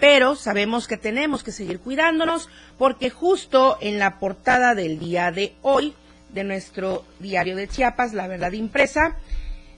pero 0.00 0.34
sabemos 0.34 0.88
que 0.88 0.96
tenemos 0.96 1.44
que 1.44 1.52
seguir 1.52 1.78
cuidándonos 1.78 2.48
porque 2.76 3.08
justo 3.08 3.78
en 3.80 4.00
la 4.00 4.18
portada 4.18 4.74
del 4.74 4.98
día 4.98 5.30
de 5.30 5.54
hoy 5.62 5.94
de 6.30 6.42
nuestro 6.42 7.04
diario 7.20 7.54
de 7.54 7.68
Chiapas, 7.68 8.14
La 8.14 8.26
Verdad 8.26 8.50
Impresa, 8.50 9.14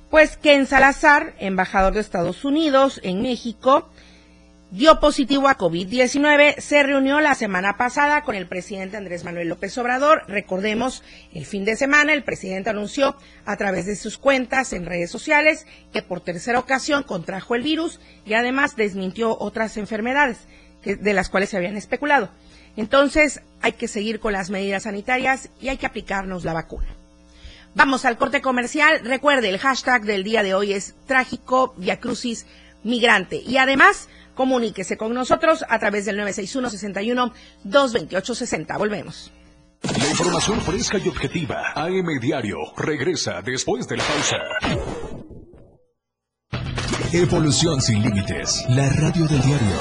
pues 0.08 0.38
que 0.38 0.54
en 0.54 0.66
Salazar, 0.66 1.34
embajador 1.40 1.92
de 1.92 2.00
Estados 2.00 2.46
Unidos 2.46 3.00
en 3.04 3.20
México, 3.20 3.90
dio 4.70 5.00
positivo 5.00 5.48
a 5.48 5.56
COVID-19. 5.56 6.58
Se 6.58 6.82
reunió 6.82 7.20
la 7.20 7.34
semana 7.34 7.76
pasada 7.76 8.22
con 8.22 8.34
el 8.34 8.46
presidente 8.46 8.96
Andrés 8.96 9.24
Manuel 9.24 9.48
López 9.48 9.76
Obrador. 9.78 10.22
Recordemos, 10.28 11.02
el 11.32 11.46
fin 11.46 11.64
de 11.64 11.76
semana 11.76 12.12
el 12.12 12.22
presidente 12.22 12.70
anunció 12.70 13.16
a 13.46 13.56
través 13.56 13.86
de 13.86 13.96
sus 13.96 14.18
cuentas 14.18 14.72
en 14.72 14.86
redes 14.86 15.10
sociales 15.10 15.66
que 15.92 16.02
por 16.02 16.20
tercera 16.20 16.58
ocasión 16.58 17.02
contrajo 17.02 17.54
el 17.54 17.62
virus 17.62 18.00
y 18.26 18.34
además 18.34 18.76
desmintió 18.76 19.36
otras 19.38 19.76
enfermedades 19.76 20.38
de 20.84 21.12
las 21.12 21.28
cuales 21.28 21.50
se 21.50 21.56
habían 21.56 21.76
especulado. 21.76 22.30
Entonces 22.76 23.40
hay 23.60 23.72
que 23.72 23.88
seguir 23.88 24.20
con 24.20 24.32
las 24.32 24.50
medidas 24.50 24.84
sanitarias 24.84 25.48
y 25.60 25.68
hay 25.68 25.78
que 25.78 25.86
aplicarnos 25.86 26.44
la 26.44 26.52
vacuna. 26.52 26.88
Vamos 27.74 28.04
al 28.04 28.18
corte 28.18 28.40
comercial. 28.40 29.00
Recuerde, 29.04 29.48
el 29.48 29.58
hashtag 29.58 30.02
del 30.04 30.24
día 30.24 30.42
de 30.42 30.54
hoy 30.54 30.72
es 30.72 30.94
trágico 31.06 31.74
crucis 32.00 32.46
migrante. 32.82 33.36
Y 33.36 33.56
además, 33.56 34.08
Comuníquese 34.38 34.96
con 34.96 35.12
nosotros 35.12 35.62
a 35.68 35.78
través 35.80 36.04
del 36.04 36.20
961-61-228-60. 36.20 38.78
Volvemos. 38.78 39.32
La 39.82 40.08
información 40.08 40.60
fresca 40.60 40.98
y 40.98 41.08
objetiva. 41.08 41.72
AM 41.74 42.06
Diario 42.20 42.58
regresa 42.76 43.42
después 43.42 43.88
de 43.88 43.96
la 43.96 44.04
pausa. 44.04 44.36
Evolución 47.12 47.80
sin 47.80 48.00
límites. 48.00 48.64
La 48.68 48.88
radio 48.90 49.26
del 49.26 49.42
diario. 49.42 49.76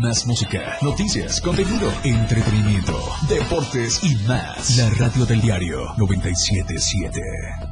Más 0.00 0.26
música, 0.26 0.78
noticias, 0.80 1.42
contenido, 1.42 1.92
entretenimiento, 2.02 2.98
deportes 3.28 4.02
y 4.02 4.14
más. 4.26 4.78
La 4.78 4.88
radio 4.88 5.26
del 5.26 5.42
diario 5.42 5.92
977. 5.98 7.71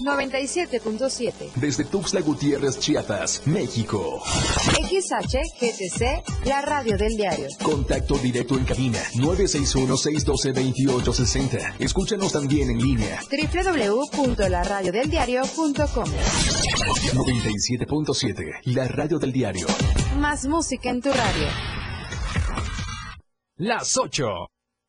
97.7. 0.00 1.52
Desde 1.56 1.84
Tuxtla 1.84 2.20
Gutiérrez, 2.20 2.78
Chiapas, 2.78 3.42
México. 3.46 4.22
XHGTC, 4.88 6.46
la 6.46 6.62
radio 6.62 6.96
del 6.96 7.16
diario. 7.16 7.48
Contacto 7.62 8.16
directo 8.18 8.54
en 8.56 8.64
cabina 8.64 9.00
961-612-2860. 9.14 11.74
Escúchanos 11.78 12.32
también 12.32 12.70
en 12.70 12.78
línea. 12.78 13.20
www.laradiodeldiario.com 13.30 16.06
97.7, 17.12 18.60
la 18.64 18.88
radio 18.88 19.18
del 19.18 19.32
diario. 19.32 19.66
Más 20.18 20.46
música 20.46 20.90
en 20.90 21.00
tu 21.00 21.10
radio. 21.10 21.46
Las 23.58 23.96
8, 23.96 24.26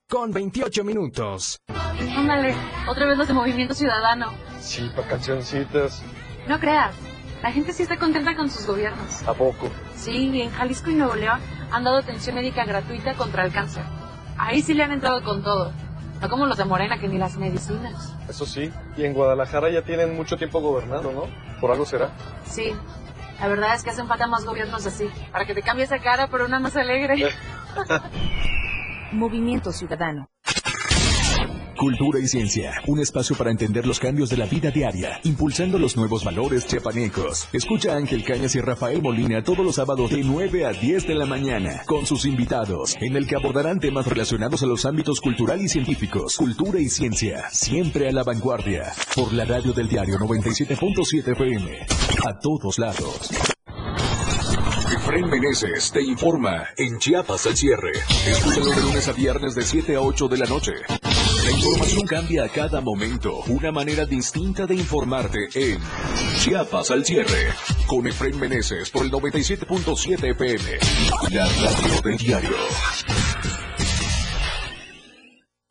con 0.09 0.31
28 0.31 0.83
minutos. 0.83 1.57
Ándale, 1.69 2.53
otra 2.89 3.07
vez 3.07 3.17
los 3.17 3.27
de 3.27 3.33
Movimiento 3.33 3.73
Ciudadano. 3.73 4.33
Sí, 4.67 4.91
para 4.93 5.08
cancioncitas. 5.08 6.03
No 6.45 6.60
creas, 6.60 6.93
la 7.41 7.53
gente 7.53 7.71
sí 7.71 7.84
está 7.84 7.97
contenta 7.97 8.36
con 8.36 8.49
sus 8.49 8.67
gobiernos. 8.67 9.25
¿A 9.25 9.34
poco? 9.34 9.69
Sí, 9.95 10.41
en 10.41 10.51
Jalisco 10.51 10.89
y 10.89 10.95
Nuevo 10.95 11.15
León 11.15 11.39
han 11.71 11.86
dado 11.86 11.99
atención 11.99 12.36
médica 12.36 12.65
gratuita 12.65 13.13
contra 13.13 13.45
el 13.45 13.53
cáncer. 13.53 13.84
Ahí 14.38 14.62
sí 14.62 14.73
le 14.73 14.84
han 14.84 14.91
entrado 14.91 15.23
con 15.23 15.41
todo. 15.41 15.71
No 16.19 16.30
como 16.30 16.45
los 16.47 16.58
de 16.58 16.65
Morena, 16.65 16.99
que 16.99 17.08
ni 17.08 17.17
las 17.17 17.38
medicinas. 17.38 18.13
Eso 18.27 18.45
sí, 18.45 18.69
y 18.97 19.06
en 19.06 19.13
Guadalajara 19.13 19.69
ya 19.69 19.84
tienen 19.84 20.17
mucho 20.17 20.36
tiempo 20.36 20.60
gobernando, 20.60 21.13
¿no? 21.13 21.60
Por 21.62 21.71
algo 21.71 21.86
será. 21.86 22.12
Sí, 22.45 22.73
la 23.39 23.47
verdad 23.47 23.73
es 23.73 23.86
que 23.86 23.91
hacen 23.91 24.08
falta 24.08 24.27
más 24.27 24.43
gobiernos 24.43 24.86
así, 24.86 25.10
para 25.32 25.45
que 25.45 25.53
te 25.53 25.62
cambie 25.62 25.86
esa 25.86 25.99
cara 25.99 26.27
por 26.27 26.41
una 26.41 26.60
más 26.60 26.75
alegre. 26.75 27.30
Movimiento 29.13 29.71
Ciudadano. 29.71 30.27
Cultura 31.77 32.19
y 32.19 32.27
ciencia, 32.27 32.81
un 32.87 32.99
espacio 32.99 33.35
para 33.35 33.51
entender 33.51 33.85
los 33.85 33.99
cambios 33.99 34.29
de 34.29 34.37
la 34.37 34.47
vida 34.47 34.71
diaria, 34.71 35.19
impulsando 35.23 35.77
los 35.77 35.95
nuevos 35.95 36.23
valores 36.23 36.65
chiapanecos. 36.65 37.47
Escucha 37.53 37.93
a 37.93 37.97
Ángel 37.97 38.23
Cañas 38.23 38.55
y 38.55 38.61
Rafael 38.61 38.99
Molina 38.99 39.43
todos 39.43 39.63
los 39.63 39.75
sábados 39.75 40.09
de 40.09 40.23
9 40.23 40.65
a 40.65 40.73
10 40.73 41.07
de 41.07 41.13
la 41.13 41.27
mañana, 41.27 41.83
con 41.85 42.07
sus 42.07 42.25
invitados, 42.25 42.95
en 42.99 43.15
el 43.15 43.27
que 43.27 43.35
abordarán 43.35 43.79
temas 43.79 44.07
relacionados 44.07 44.63
a 44.63 44.65
los 44.65 44.85
ámbitos 44.85 45.21
cultural 45.21 45.61
y 45.61 45.69
científicos, 45.69 46.35
cultura 46.35 46.79
y 46.79 46.89
ciencia, 46.89 47.47
siempre 47.51 48.09
a 48.09 48.11
la 48.11 48.23
vanguardia, 48.23 48.91
por 49.15 49.31
la 49.31 49.45
radio 49.45 49.71
del 49.71 49.87
diario 49.87 50.17
97.7 50.17 51.31
FM, 51.33 51.85
a 52.25 52.39
todos 52.39 52.79
lados. 52.79 53.29
Efraín 54.91 55.29
Meneses 55.29 55.91
te 55.91 56.01
informa 56.01 56.65
en 56.75 56.97
Chiapas 56.97 57.45
al 57.45 57.55
cierre. 57.55 57.91
Escúchalo 58.27 58.71
de 58.71 58.81
lunes 58.81 59.07
a 59.07 59.13
viernes 59.13 59.53
de 59.53 59.61
7 59.61 59.95
a 59.95 60.01
8 60.01 60.27
de 60.27 60.37
la 60.37 60.45
noche. 60.47 60.73
La 61.47 61.53
información 61.53 62.05
cambia 62.05 62.43
a 62.43 62.49
cada 62.49 62.81
momento. 62.81 63.41
Una 63.47 63.71
manera 63.71 64.05
distinta 64.05 64.65
de 64.65 64.75
informarte 64.75 65.47
en 65.55 65.79
Chiapas 66.39 66.91
al 66.91 67.05
cierre. 67.05 67.53
Con 67.88 68.05
Efraín 68.05 68.38
Meneses 68.38 68.89
por 68.89 69.05
el 69.05 69.12
97.7 69.12 70.31
FM. 70.31 70.77
La 71.31 71.47
radio 71.47 72.01
del 72.03 72.17
diario. 72.17 72.57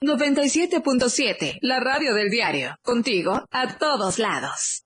97.7, 0.00 1.58
la 1.60 1.78
radio 1.78 2.14
del 2.14 2.30
diario. 2.30 2.78
Contigo 2.82 3.44
a 3.50 3.76
todos 3.76 4.18
lados. 4.18 4.85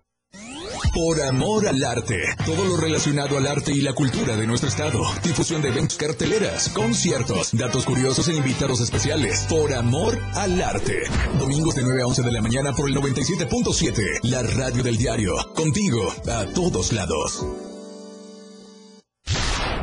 Por 0.93 1.21
amor 1.21 1.67
al 1.67 1.83
arte. 1.83 2.21
Todo 2.45 2.65
lo 2.65 2.77
relacionado 2.77 3.37
al 3.37 3.47
arte 3.47 3.71
y 3.71 3.81
la 3.81 3.93
cultura 3.93 4.35
de 4.35 4.47
nuestro 4.47 4.69
estado. 4.69 5.01
Difusión 5.23 5.61
de 5.61 5.69
eventos, 5.69 5.97
carteleras, 5.97 6.69
conciertos, 6.69 7.49
datos 7.53 7.85
curiosos 7.85 8.27
e 8.27 8.35
invitados 8.35 8.81
especiales. 8.81 9.45
Por 9.49 9.73
amor 9.73 10.17
al 10.35 10.61
arte. 10.61 11.03
Domingos 11.39 11.75
de 11.75 11.83
9 11.83 12.01
a 12.01 12.07
11 12.07 12.21
de 12.23 12.31
la 12.31 12.41
mañana 12.41 12.73
por 12.73 12.89
el 12.89 12.95
97.7. 12.95 14.19
La 14.23 14.43
radio 14.43 14.83
del 14.83 14.97
diario. 14.97 15.33
Contigo 15.55 16.13
a 16.27 16.45
todos 16.53 16.91
lados. 16.93 17.45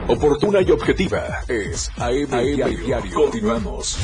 Oportuna 0.08 0.62
y 0.62 0.70
objetiva 0.70 1.44
es 1.48 1.90
AM, 1.98 2.32
AM 2.32 2.76
Diario. 2.86 3.14
Continuamos. 3.14 3.98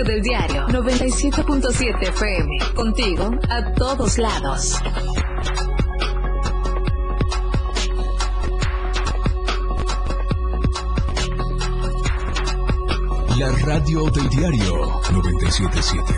Radio 0.00 0.04
del 0.04 0.22
diario 0.22 0.66
97.7 0.68 2.08
FM. 2.08 2.58
Contigo 2.74 3.30
a 3.50 3.72
todos 3.74 4.16
lados. 4.18 4.80
La 13.38 13.50
radio 13.66 14.10
del 14.10 14.28
diario 14.30 15.00
977. 15.12 16.14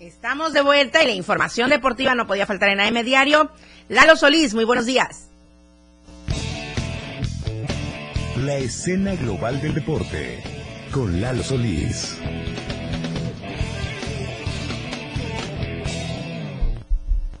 Estamos 0.00 0.52
de 0.54 0.62
vuelta 0.62 1.02
y 1.02 1.06
la 1.06 1.12
información 1.12 1.68
deportiva 1.68 2.14
no 2.14 2.26
podía 2.26 2.46
faltar 2.46 2.70
en 2.70 2.80
AM 2.80 3.04
Diario. 3.04 3.50
Lalo 3.88 4.16
Solís, 4.16 4.54
muy 4.54 4.64
buenos 4.64 4.86
días. 4.86 5.23
La 8.44 8.58
escena 8.58 9.14
global 9.14 9.58
del 9.62 9.72
deporte 9.72 10.42
con 10.92 11.18
Lalo 11.18 11.42
Solís. 11.42 12.18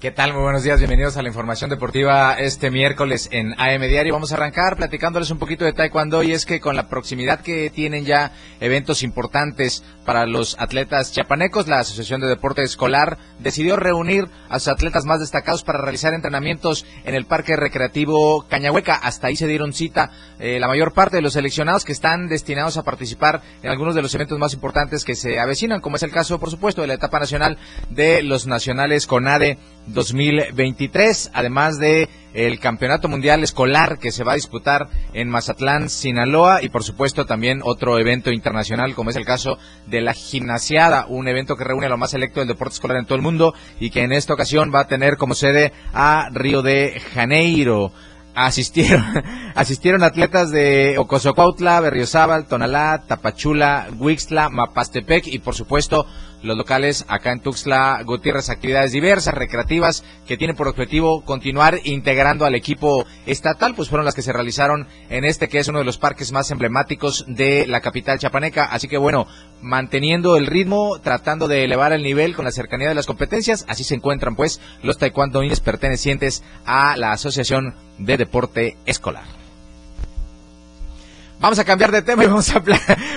¿Qué 0.04 0.10
tal? 0.10 0.34
Muy 0.34 0.42
buenos 0.42 0.62
días, 0.62 0.80
bienvenidos 0.80 1.16
a 1.16 1.22
la 1.22 1.28
información 1.28 1.70
deportiva 1.70 2.34
este 2.34 2.70
miércoles 2.70 3.30
en 3.32 3.58
AM 3.58 3.80
Diario. 3.88 4.12
Vamos 4.12 4.32
a 4.32 4.34
arrancar 4.34 4.76
platicándoles 4.76 5.30
un 5.30 5.38
poquito 5.38 5.64
de 5.64 5.72
Taekwondo 5.72 6.22
y 6.22 6.32
es 6.32 6.44
que 6.44 6.60
con 6.60 6.76
la 6.76 6.90
proximidad 6.90 7.40
que 7.40 7.70
tienen 7.70 8.04
ya 8.04 8.30
eventos 8.60 9.02
importantes 9.02 9.82
para 10.04 10.26
los 10.26 10.60
atletas 10.60 11.10
chiapanecos, 11.10 11.68
la 11.68 11.78
Asociación 11.78 12.20
de 12.20 12.26
Deporte 12.26 12.62
Escolar 12.62 13.16
decidió 13.38 13.76
reunir 13.76 14.28
a 14.50 14.58
sus 14.58 14.68
atletas 14.68 15.06
más 15.06 15.20
destacados 15.20 15.64
para 15.64 15.80
realizar 15.80 16.12
entrenamientos 16.12 16.84
en 17.06 17.14
el 17.14 17.24
Parque 17.24 17.56
Recreativo 17.56 18.46
Cañahueca. 18.46 18.96
Hasta 18.96 19.28
ahí 19.28 19.36
se 19.36 19.46
dieron 19.46 19.72
cita 19.72 20.10
eh, 20.38 20.60
la 20.60 20.68
mayor 20.68 20.92
parte 20.92 21.16
de 21.16 21.22
los 21.22 21.32
seleccionados 21.32 21.86
que 21.86 21.92
están 21.92 22.28
destinados 22.28 22.76
a 22.76 22.82
participar 22.82 23.40
en 23.62 23.70
algunos 23.70 23.94
de 23.94 24.02
los 24.02 24.14
eventos 24.14 24.38
más 24.38 24.52
importantes 24.52 25.02
que 25.02 25.14
se 25.14 25.40
avecinan, 25.40 25.80
como 25.80 25.96
es 25.96 26.02
el 26.02 26.10
caso, 26.10 26.38
por 26.38 26.50
supuesto, 26.50 26.82
de 26.82 26.88
la 26.88 26.94
etapa 26.94 27.18
nacional 27.18 27.56
de 27.88 28.22
los 28.22 28.46
nacionales 28.46 29.06
CONADE 29.06 29.56
2023, 29.86 31.30
además 31.34 31.78
de 31.78 32.08
el 32.34 32.58
Campeonato 32.58 33.08
Mundial 33.08 33.44
Escolar 33.44 33.98
que 33.98 34.10
se 34.10 34.24
va 34.24 34.32
a 34.32 34.36
disputar 34.36 34.88
en 35.12 35.28
Mazatlán, 35.28 35.88
Sinaloa 35.88 36.62
y 36.62 36.68
por 36.68 36.82
supuesto 36.82 37.26
también 37.26 37.60
otro 37.62 37.98
evento 37.98 38.32
internacional 38.32 38.94
como 38.94 39.10
es 39.10 39.16
el 39.16 39.24
caso 39.24 39.56
de 39.86 40.00
la 40.00 40.12
Gimnasiada, 40.12 41.06
un 41.08 41.28
evento 41.28 41.56
que 41.56 41.64
reúne 41.64 41.86
a 41.86 41.90
lo 41.90 41.96
más 41.96 42.10
selecto 42.10 42.40
del 42.40 42.48
deporte 42.48 42.74
escolar 42.74 42.98
en 42.98 43.06
todo 43.06 43.16
el 43.16 43.22
mundo 43.22 43.54
y 43.78 43.90
que 43.90 44.02
en 44.02 44.12
esta 44.12 44.34
ocasión 44.34 44.72
va 44.74 44.80
a 44.80 44.88
tener 44.88 45.16
como 45.16 45.34
sede 45.34 45.72
a 45.92 46.28
Río 46.32 46.62
de 46.62 47.00
Janeiro. 47.14 47.92
Asistieron 48.34 49.04
asistieron 49.54 50.02
atletas 50.02 50.50
de 50.50 50.98
Ocosocuautla, 50.98 51.78
Berriozábal, 51.78 52.46
Tonalá, 52.46 53.04
Tapachula, 53.06 53.86
Huixtla, 53.96 54.48
Mapastepec 54.48 55.28
y 55.28 55.38
por 55.38 55.54
supuesto 55.54 56.04
los 56.44 56.56
locales 56.56 57.04
acá 57.08 57.32
en 57.32 57.40
Tuxtla 57.40 58.02
Gutiérrez, 58.04 58.50
actividades 58.50 58.92
diversas, 58.92 59.34
recreativas, 59.34 60.04
que 60.26 60.36
tienen 60.36 60.56
por 60.56 60.68
objetivo 60.68 61.22
continuar 61.24 61.80
integrando 61.84 62.44
al 62.44 62.54
equipo 62.54 63.06
estatal, 63.26 63.74
pues 63.74 63.88
fueron 63.88 64.04
las 64.04 64.14
que 64.14 64.22
se 64.22 64.32
realizaron 64.32 64.86
en 65.08 65.24
este 65.24 65.48
que 65.48 65.58
es 65.58 65.68
uno 65.68 65.78
de 65.78 65.84
los 65.84 65.98
parques 65.98 66.32
más 66.32 66.50
emblemáticos 66.50 67.24
de 67.26 67.66
la 67.66 67.80
capital 67.80 68.18
chapaneca. 68.18 68.64
Así 68.66 68.88
que 68.88 68.98
bueno, 68.98 69.26
manteniendo 69.62 70.36
el 70.36 70.46
ritmo, 70.46 70.98
tratando 71.00 71.48
de 71.48 71.64
elevar 71.64 71.92
el 71.92 72.02
nivel 72.02 72.36
con 72.36 72.44
la 72.44 72.52
cercanía 72.52 72.88
de 72.88 72.94
las 72.94 73.06
competencias, 73.06 73.64
así 73.68 73.82
se 73.82 73.94
encuentran 73.94 74.36
pues 74.36 74.60
los 74.82 74.98
taekwondoines 74.98 75.60
pertenecientes 75.60 76.44
a 76.66 76.96
la 76.96 77.12
Asociación 77.12 77.74
de 77.98 78.16
Deporte 78.16 78.76
Escolar. 78.84 79.43
Vamos 81.44 81.58
a 81.58 81.64
cambiar 81.64 81.92
de 81.92 82.00
tema 82.00 82.24
y 82.24 82.26
vamos 82.28 82.48
a, 82.56 82.62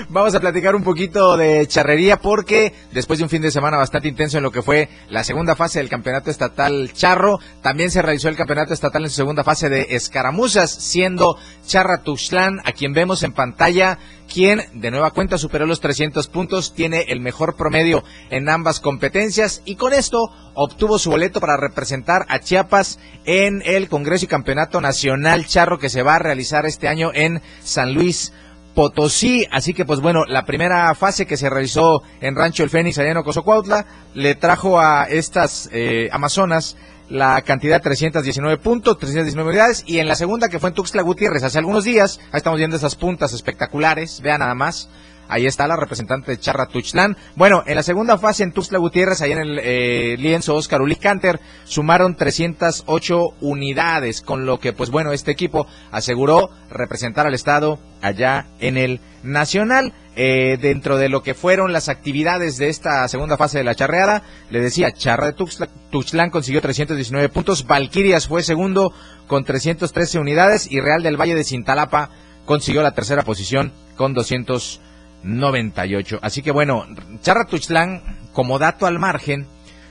vamos 0.10 0.36
a 0.36 0.42
platicar 0.42 0.76
un 0.76 0.84
poquito 0.84 1.38
de 1.38 1.66
charrería 1.66 2.18
porque 2.18 2.74
después 2.92 3.20
de 3.20 3.24
un 3.24 3.30
fin 3.30 3.42
de 3.42 3.52
semana 3.52 3.78
bastante 3.78 4.10
intenso 4.10 4.36
en 4.36 4.44
lo 4.44 4.52
que 4.52 4.62
fue 4.62 4.90
la 5.08 5.24
segunda 5.24 5.56
fase 5.56 5.80
del 5.80 5.88
campeonato 5.88 6.30
estatal 6.30 6.92
charro, 6.92 7.40
también 7.62 7.90
se 7.90 8.02
realizó 8.02 8.28
el 8.28 8.36
campeonato 8.36 8.74
estatal 8.74 9.06
en 9.06 9.10
su 9.12 9.16
segunda 9.16 9.46
fase 9.46 9.70
de 9.70 9.88
escaramuzas, 9.92 10.70
siendo 10.70 11.38
Charra 11.66 12.04
Tuxtlán, 12.04 12.60
a 12.66 12.74
quien 12.74 12.92
vemos 12.92 13.24
en 13.24 13.32
pantalla, 13.32 13.98
quien 14.28 14.62
de 14.74 14.92
nueva 14.92 15.12
cuenta 15.12 15.38
superó 15.38 15.66
los 15.66 15.80
300 15.80 16.28
puntos, 16.28 16.74
tiene 16.74 17.06
el 17.08 17.22
mejor 17.22 17.56
promedio 17.56 18.04
en 18.30 18.50
ambas 18.50 18.82
competencias 18.82 19.62
y 19.63 19.76
con 19.76 19.94
esto 19.94 20.34
obtuvo 20.54 21.00
su 21.00 21.12
boleto 21.12 21.40
para 21.40 21.56
representar 21.56 22.26
a 22.28 22.40
Chiapas 22.40 23.00
en 23.26 23.62
el 23.66 23.88
Congreso 23.88 24.26
y 24.26 24.28
Campeonato 24.28 24.82
Nacional 24.82 25.46
Charro 25.46 25.80
que 25.80 25.90
se 25.90 26.04
va 26.04 26.16
a 26.16 26.20
realizar 26.20 26.66
este 26.66 26.88
año 26.88 27.12
en 27.13 27.42
San 27.63 27.94
Luis. 27.94 28.17
Potosí, 28.76 29.44
así 29.52 29.74
que 29.74 29.86
pues 29.86 30.02
bueno, 30.02 30.24
la 30.28 30.46
primera 30.46 30.94
fase 30.94 31.26
que 31.26 31.36
se 31.36 31.50
realizó 31.50 32.04
en 32.22 32.36
Rancho 32.36 32.64
El 32.64 32.70
Fénix 32.70 33.00
allá 33.00 33.10
en 33.10 33.18
Ocosocuautla 33.18 33.88
le 34.14 34.36
trajo 34.36 34.80
a 34.80 35.06
estas 35.10 35.68
eh, 35.74 36.10
Amazonas 36.12 36.78
la 37.10 37.42
cantidad 37.42 37.78
de 37.78 37.84
319 37.84 38.58
puntos, 38.58 38.98
319 39.00 39.50
unidades, 39.50 39.84
y 39.88 40.00
en 40.00 40.08
la 40.08 40.16
segunda 40.16 40.50
que 40.50 40.60
fue 40.60 40.70
en 40.70 40.76
Tuxtla 40.76 41.02
Gutiérrez 41.02 41.44
hace 41.44 41.58
algunos 41.58 41.86
días, 41.86 42.20
ahí 42.32 42.38
estamos 42.38 42.60
viendo 42.60 42.76
esas 42.76 42.96
puntas 42.96 43.34
espectaculares, 43.34 44.22
vean 44.22 44.40
nada 44.40 44.56
más, 44.56 44.90
Ahí 45.30 45.46
está 45.46 45.68
la 45.68 45.76
representante 45.76 46.32
de 46.32 46.40
Charra 46.40 46.68
Tuxtlán. 46.68 47.18
Bueno, 47.36 47.63
en 47.66 47.76
la 47.76 47.84
segunda 47.84 48.18
fase 48.18 48.44
en 48.44 48.52
Tuxtla 48.52 48.80
Gutiérrez, 48.80 49.22
ahí 49.22 49.32
en 49.32 49.40
el 49.40 49.60
eh, 49.62 50.16
lienzo 50.18 50.56
Oscar 50.56 50.82
Uli 50.82 50.96
Canter, 50.96 51.40
sumaron 51.66 52.16
308 52.16 53.20
unidades, 53.42 54.22
con 54.22 54.46
lo 54.46 54.60
que, 54.60 54.74
pues 54.74 54.90
bueno, 54.90 55.12
este 55.12 55.32
equipo 55.32 55.68
aseguró 55.92 56.50
representar 56.70 57.28
al 57.28 57.34
Estado 57.34 57.80
allá 58.02 58.48
en 58.60 58.78
el 58.78 59.00
Nacional. 59.24 59.94
Eh, 60.20 60.58
dentro 60.60 60.98
de 60.98 61.10
lo 61.10 61.22
que 61.22 61.36
fueron 61.36 61.72
las 61.72 61.90
actividades 61.90 62.58
de 62.58 62.70
esta 62.70 63.08
segunda 63.08 63.38
fase 63.38 63.60
de 63.60 63.63
la 63.63 63.76
charreada, 63.76 64.24
le 64.50 64.62
decía, 64.62 64.92
Charra 64.92 65.28
de 65.28 65.34
Tuxtlán 65.92 66.32
consiguió 66.32 66.60
319 66.60 67.30
puntos, 67.30 67.68
Valquirias 67.68 68.28
fue 68.28 68.42
segundo 68.42 68.92
con 69.28 69.44
313 69.44 70.18
unidades 70.18 70.72
y 70.72 70.80
Real 70.80 71.04
del 71.04 71.18
Valle 71.22 71.36
de 71.36 71.44
Cintalapa 71.44 72.10
consiguió 72.46 72.82
la 72.82 72.96
tercera 72.96 73.22
posición 73.22 73.74
con 73.96 74.16
200 74.16 74.82
98. 75.28 76.20
Así 76.22 76.42
que 76.42 76.52
bueno, 76.52 76.86
Charra 77.22 77.46
Tuxtlán, 77.46 78.02
como 78.34 78.60
dato 78.60 78.86
al 78.86 79.00
margen, 79.00 79.48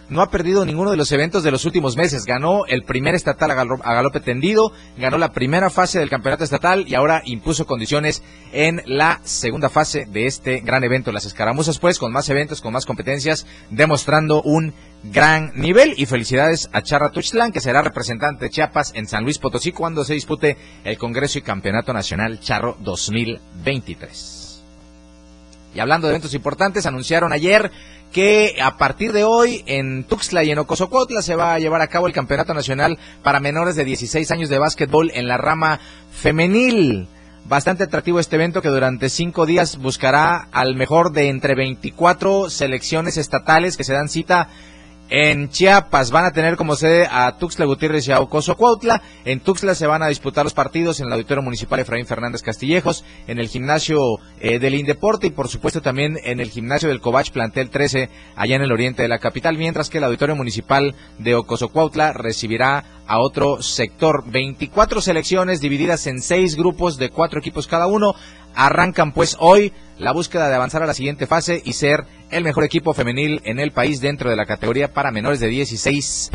no 0.08 0.22
ha 0.22 0.30
perdido 0.30 0.64
ninguno 0.64 0.92
de 0.92 0.96
los 0.96 1.10
eventos 1.10 1.42
de 1.42 1.50
los 1.50 1.64
últimos 1.64 1.96
meses. 1.96 2.24
Ganó 2.24 2.64
el 2.66 2.84
primer 2.84 3.14
estatal 3.14 3.50
a, 3.50 3.54
galope 3.54 4.20
tendido, 4.20 4.72
ganó 4.96 5.18
la 5.18 5.32
primera 5.32 5.68
fase 5.68 5.98
del 5.98 6.10
campeonato 6.10 6.44
estatal 6.44 6.84
y 6.86 6.94
ahora 6.94 7.22
impuso 7.24 7.66
condiciones 7.66 8.22
en 8.52 8.82
la 8.86 9.20
segunda 9.24 9.68
fase 9.68 10.06
de 10.06 10.26
este 10.26 10.60
gran 10.60 10.84
evento. 10.84 11.12
Las 11.12 11.26
escaramuzas, 11.26 11.78
pues, 11.78 11.98
con 11.98 12.12
más 12.12 12.28
eventos, 12.28 12.60
con 12.60 12.72
más 12.72 12.86
competencias, 12.86 13.46
demostrando 13.70 14.42
un 14.42 14.74
gran 15.02 15.52
nivel. 15.56 15.94
Y 15.96 16.06
felicidades 16.06 16.68
a 16.72 16.82
Charra 16.82 17.10
Tuxtlán, 17.10 17.52
que 17.52 17.60
será 17.60 17.82
representante 17.82 18.44
de 18.44 18.50
Chiapas 18.50 18.92
en 18.94 19.06
San 19.06 19.24
Luis 19.24 19.38
Potosí 19.38 19.72
cuando 19.72 20.04
se 20.04 20.14
dispute 20.14 20.56
el 20.84 20.98
Congreso 20.98 21.38
y 21.38 21.42
Campeonato 21.42 21.92
Nacional 21.92 22.38
Charro 22.38 22.76
2023. 22.80 24.35
Y 25.76 25.80
hablando 25.80 26.06
de 26.06 26.12
eventos 26.12 26.32
importantes, 26.32 26.86
anunciaron 26.86 27.34
ayer 27.34 27.70
que 28.10 28.56
a 28.62 28.78
partir 28.78 29.12
de 29.12 29.24
hoy 29.24 29.62
en 29.66 30.04
Tuxtla 30.04 30.42
y 30.42 30.50
en 30.50 30.58
Ocosocotla 30.58 31.20
se 31.20 31.36
va 31.36 31.52
a 31.52 31.58
llevar 31.58 31.82
a 31.82 31.88
cabo 31.88 32.06
el 32.06 32.14
Campeonato 32.14 32.54
Nacional 32.54 32.98
para 33.22 33.40
menores 33.40 33.76
de 33.76 33.84
16 33.84 34.30
años 34.30 34.48
de 34.48 34.58
básquetbol 34.58 35.10
en 35.12 35.28
la 35.28 35.36
rama 35.36 35.78
femenil. 36.12 37.08
Bastante 37.44 37.84
atractivo 37.84 38.20
este 38.20 38.36
evento 38.36 38.62
que 38.62 38.70
durante 38.70 39.10
cinco 39.10 39.44
días 39.44 39.76
buscará 39.76 40.48
al 40.50 40.76
mejor 40.76 41.12
de 41.12 41.28
entre 41.28 41.54
24 41.54 42.48
selecciones 42.48 43.18
estatales 43.18 43.76
que 43.76 43.84
se 43.84 43.92
dan 43.92 44.08
cita 44.08 44.48
en 45.08 45.48
Chiapas 45.48 46.10
van 46.10 46.24
a 46.24 46.32
tener 46.32 46.56
como 46.56 46.74
sede 46.74 47.06
a 47.10 47.36
Tuxtla 47.38 47.64
Gutiérrez 47.66 48.08
y 48.08 48.12
a 48.12 48.20
Ocoso 48.20 48.56
Cuautla. 48.56 49.02
En 49.24 49.40
Tuxtla 49.40 49.74
se 49.74 49.86
van 49.86 50.02
a 50.02 50.08
disputar 50.08 50.44
los 50.44 50.54
partidos 50.54 51.00
en 51.00 51.06
el 51.06 51.12
Auditorio 51.12 51.42
Municipal 51.42 51.80
Efraín 51.80 52.06
Fernández 52.06 52.42
Castillejos, 52.42 53.04
en 53.26 53.38
el 53.38 53.48
gimnasio 53.48 54.00
eh, 54.40 54.58
del 54.58 54.74
Indeporte 54.74 55.28
y 55.28 55.30
por 55.30 55.48
supuesto 55.48 55.80
también 55.80 56.18
en 56.24 56.40
el 56.40 56.50
gimnasio 56.50 56.88
del 56.88 57.00
Covach 57.00 57.30
Plantel 57.30 57.70
13 57.70 58.08
allá 58.34 58.56
en 58.56 58.62
el 58.62 58.72
oriente 58.72 59.02
de 59.02 59.08
la 59.08 59.18
capital, 59.18 59.56
mientras 59.56 59.90
que 59.90 59.98
el 59.98 60.04
Auditorio 60.04 60.36
Municipal 60.36 60.94
de 61.18 61.34
Ocoso 61.34 61.68
Cuautla 61.68 62.12
recibirá 62.12 62.84
a 63.06 63.20
otro 63.20 63.62
sector. 63.62 64.24
24 64.26 65.00
selecciones 65.00 65.60
divididas 65.60 66.06
en 66.06 66.20
seis 66.20 66.56
grupos 66.56 66.98
de 66.98 67.10
cuatro 67.10 67.38
equipos 67.40 67.66
cada 67.66 67.86
uno. 67.86 68.14
Arrancan 68.56 69.12
pues 69.12 69.36
hoy 69.38 69.72
la 69.98 70.12
búsqueda 70.12 70.48
de 70.48 70.54
avanzar 70.54 70.82
a 70.82 70.86
la 70.86 70.94
siguiente 70.94 71.26
fase 71.26 71.62
y 71.64 71.74
ser 71.74 72.04
el 72.30 72.42
mejor 72.42 72.64
equipo 72.64 72.94
femenil 72.94 73.40
en 73.44 73.60
el 73.60 73.70
país 73.70 74.00
dentro 74.00 74.30
de 74.30 74.36
la 74.36 74.46
categoría 74.46 74.92
para 74.92 75.12
menores 75.12 75.40
de 75.40 75.48
16 75.48 76.30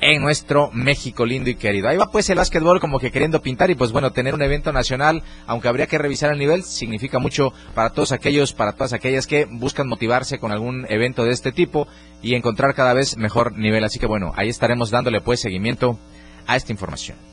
en 0.00 0.22
nuestro 0.22 0.70
México 0.72 1.26
lindo 1.26 1.50
y 1.50 1.54
querido. 1.54 1.88
Ahí 1.88 1.96
va 1.96 2.06
pues 2.06 2.28
el 2.30 2.36
básquetbol 2.36 2.80
como 2.80 2.98
que 2.98 3.10
queriendo 3.10 3.40
pintar 3.40 3.70
y 3.70 3.74
pues 3.74 3.92
bueno, 3.92 4.12
tener 4.12 4.34
un 4.34 4.42
evento 4.42 4.72
nacional, 4.72 5.22
aunque 5.46 5.68
habría 5.68 5.86
que 5.86 5.98
revisar 5.98 6.32
el 6.32 6.38
nivel, 6.38 6.62
significa 6.62 7.18
mucho 7.18 7.52
para 7.74 7.90
todos 7.90 8.12
aquellos, 8.12 8.52
para 8.52 8.72
todas 8.72 8.92
aquellas 8.92 9.26
que 9.26 9.46
buscan 9.50 9.88
motivarse 9.88 10.38
con 10.38 10.52
algún 10.52 10.86
evento 10.88 11.24
de 11.24 11.32
este 11.32 11.52
tipo 11.52 11.86
y 12.22 12.34
encontrar 12.34 12.74
cada 12.74 12.94
vez 12.94 13.16
mejor 13.16 13.56
nivel. 13.56 13.84
Así 13.84 13.98
que 13.98 14.06
bueno, 14.06 14.32
ahí 14.36 14.48
estaremos 14.48 14.90
dándole 14.90 15.20
pues 15.20 15.40
seguimiento 15.40 15.98
a 16.46 16.56
esta 16.56 16.72
información. 16.72 17.29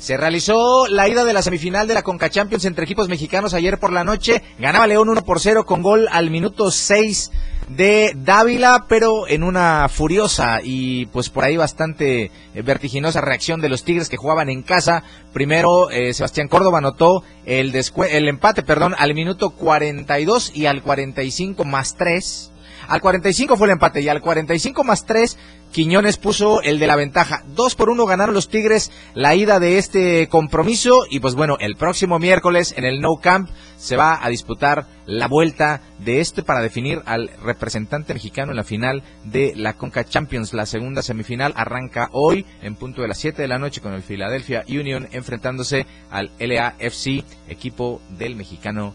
Se 0.00 0.16
realizó 0.16 0.88
la 0.88 1.10
ida 1.10 1.26
de 1.26 1.34
la 1.34 1.42
semifinal 1.42 1.86
de 1.86 1.92
la 1.92 2.02
Conca 2.02 2.30
Champions 2.30 2.64
entre 2.64 2.84
equipos 2.84 3.10
mexicanos 3.10 3.52
ayer 3.52 3.78
por 3.78 3.92
la 3.92 4.02
noche. 4.02 4.42
Ganaba 4.58 4.86
León 4.86 5.10
1 5.10 5.26
por 5.26 5.40
0 5.40 5.66
con 5.66 5.82
gol 5.82 6.08
al 6.10 6.30
minuto 6.30 6.70
6 6.70 7.30
de 7.68 8.14
Dávila, 8.16 8.86
pero 8.88 9.28
en 9.28 9.42
una 9.42 9.90
furiosa 9.90 10.60
y 10.64 11.04
pues 11.06 11.28
por 11.28 11.44
ahí 11.44 11.58
bastante 11.58 12.30
eh, 12.54 12.62
vertiginosa 12.62 13.20
reacción 13.20 13.60
de 13.60 13.68
los 13.68 13.84
Tigres 13.84 14.08
que 14.08 14.16
jugaban 14.16 14.48
en 14.48 14.62
casa. 14.62 15.02
Primero 15.34 15.90
eh, 15.90 16.14
Sebastián 16.14 16.48
Córdoba 16.48 16.78
anotó 16.78 17.22
el, 17.44 17.74
el 18.08 18.28
empate 18.28 18.62
perdón, 18.62 18.94
al 18.96 19.12
minuto 19.12 19.50
42 19.50 20.52
y 20.54 20.64
al 20.64 20.82
45 20.82 21.62
más 21.64 21.96
3. 21.96 22.52
Al 22.88 23.00
45 23.00 23.56
fue 23.56 23.66
el 23.66 23.72
empate 23.72 24.00
y 24.00 24.08
al 24.08 24.20
45 24.20 24.84
más 24.84 25.06
3 25.06 25.36
Quiñones 25.72 26.16
puso 26.16 26.62
el 26.62 26.80
de 26.80 26.88
la 26.88 26.96
ventaja. 26.96 27.44
Dos 27.54 27.76
por 27.76 27.90
uno 27.90 28.04
ganaron 28.04 28.34
los 28.34 28.48
Tigres 28.48 28.90
la 29.14 29.36
ida 29.36 29.60
de 29.60 29.78
este 29.78 30.28
compromiso 30.28 31.04
y 31.08 31.20
pues 31.20 31.36
bueno, 31.36 31.58
el 31.60 31.76
próximo 31.76 32.18
miércoles 32.18 32.74
en 32.76 32.84
el 32.84 33.00
No 33.00 33.18
Camp 33.22 33.48
se 33.76 33.96
va 33.96 34.18
a 34.20 34.28
disputar 34.28 34.86
la 35.06 35.28
vuelta 35.28 35.80
de 36.00 36.20
este 36.20 36.42
para 36.42 36.60
definir 36.60 37.02
al 37.06 37.30
representante 37.44 38.14
mexicano 38.14 38.50
en 38.50 38.56
la 38.56 38.64
final 38.64 39.04
de 39.22 39.52
la 39.54 39.74
Conca 39.74 40.04
Champions. 40.04 40.54
La 40.54 40.66
segunda 40.66 41.02
semifinal 41.02 41.52
arranca 41.54 42.08
hoy 42.12 42.46
en 42.62 42.74
punto 42.74 43.02
de 43.02 43.08
las 43.08 43.18
7 43.18 43.40
de 43.40 43.48
la 43.48 43.60
noche 43.60 43.80
con 43.80 43.94
el 43.94 44.02
Philadelphia 44.02 44.64
Union 44.68 45.08
enfrentándose 45.12 45.86
al 46.10 46.32
LAFC, 46.40 47.24
equipo 47.48 48.02
del 48.18 48.34
mexicano 48.34 48.92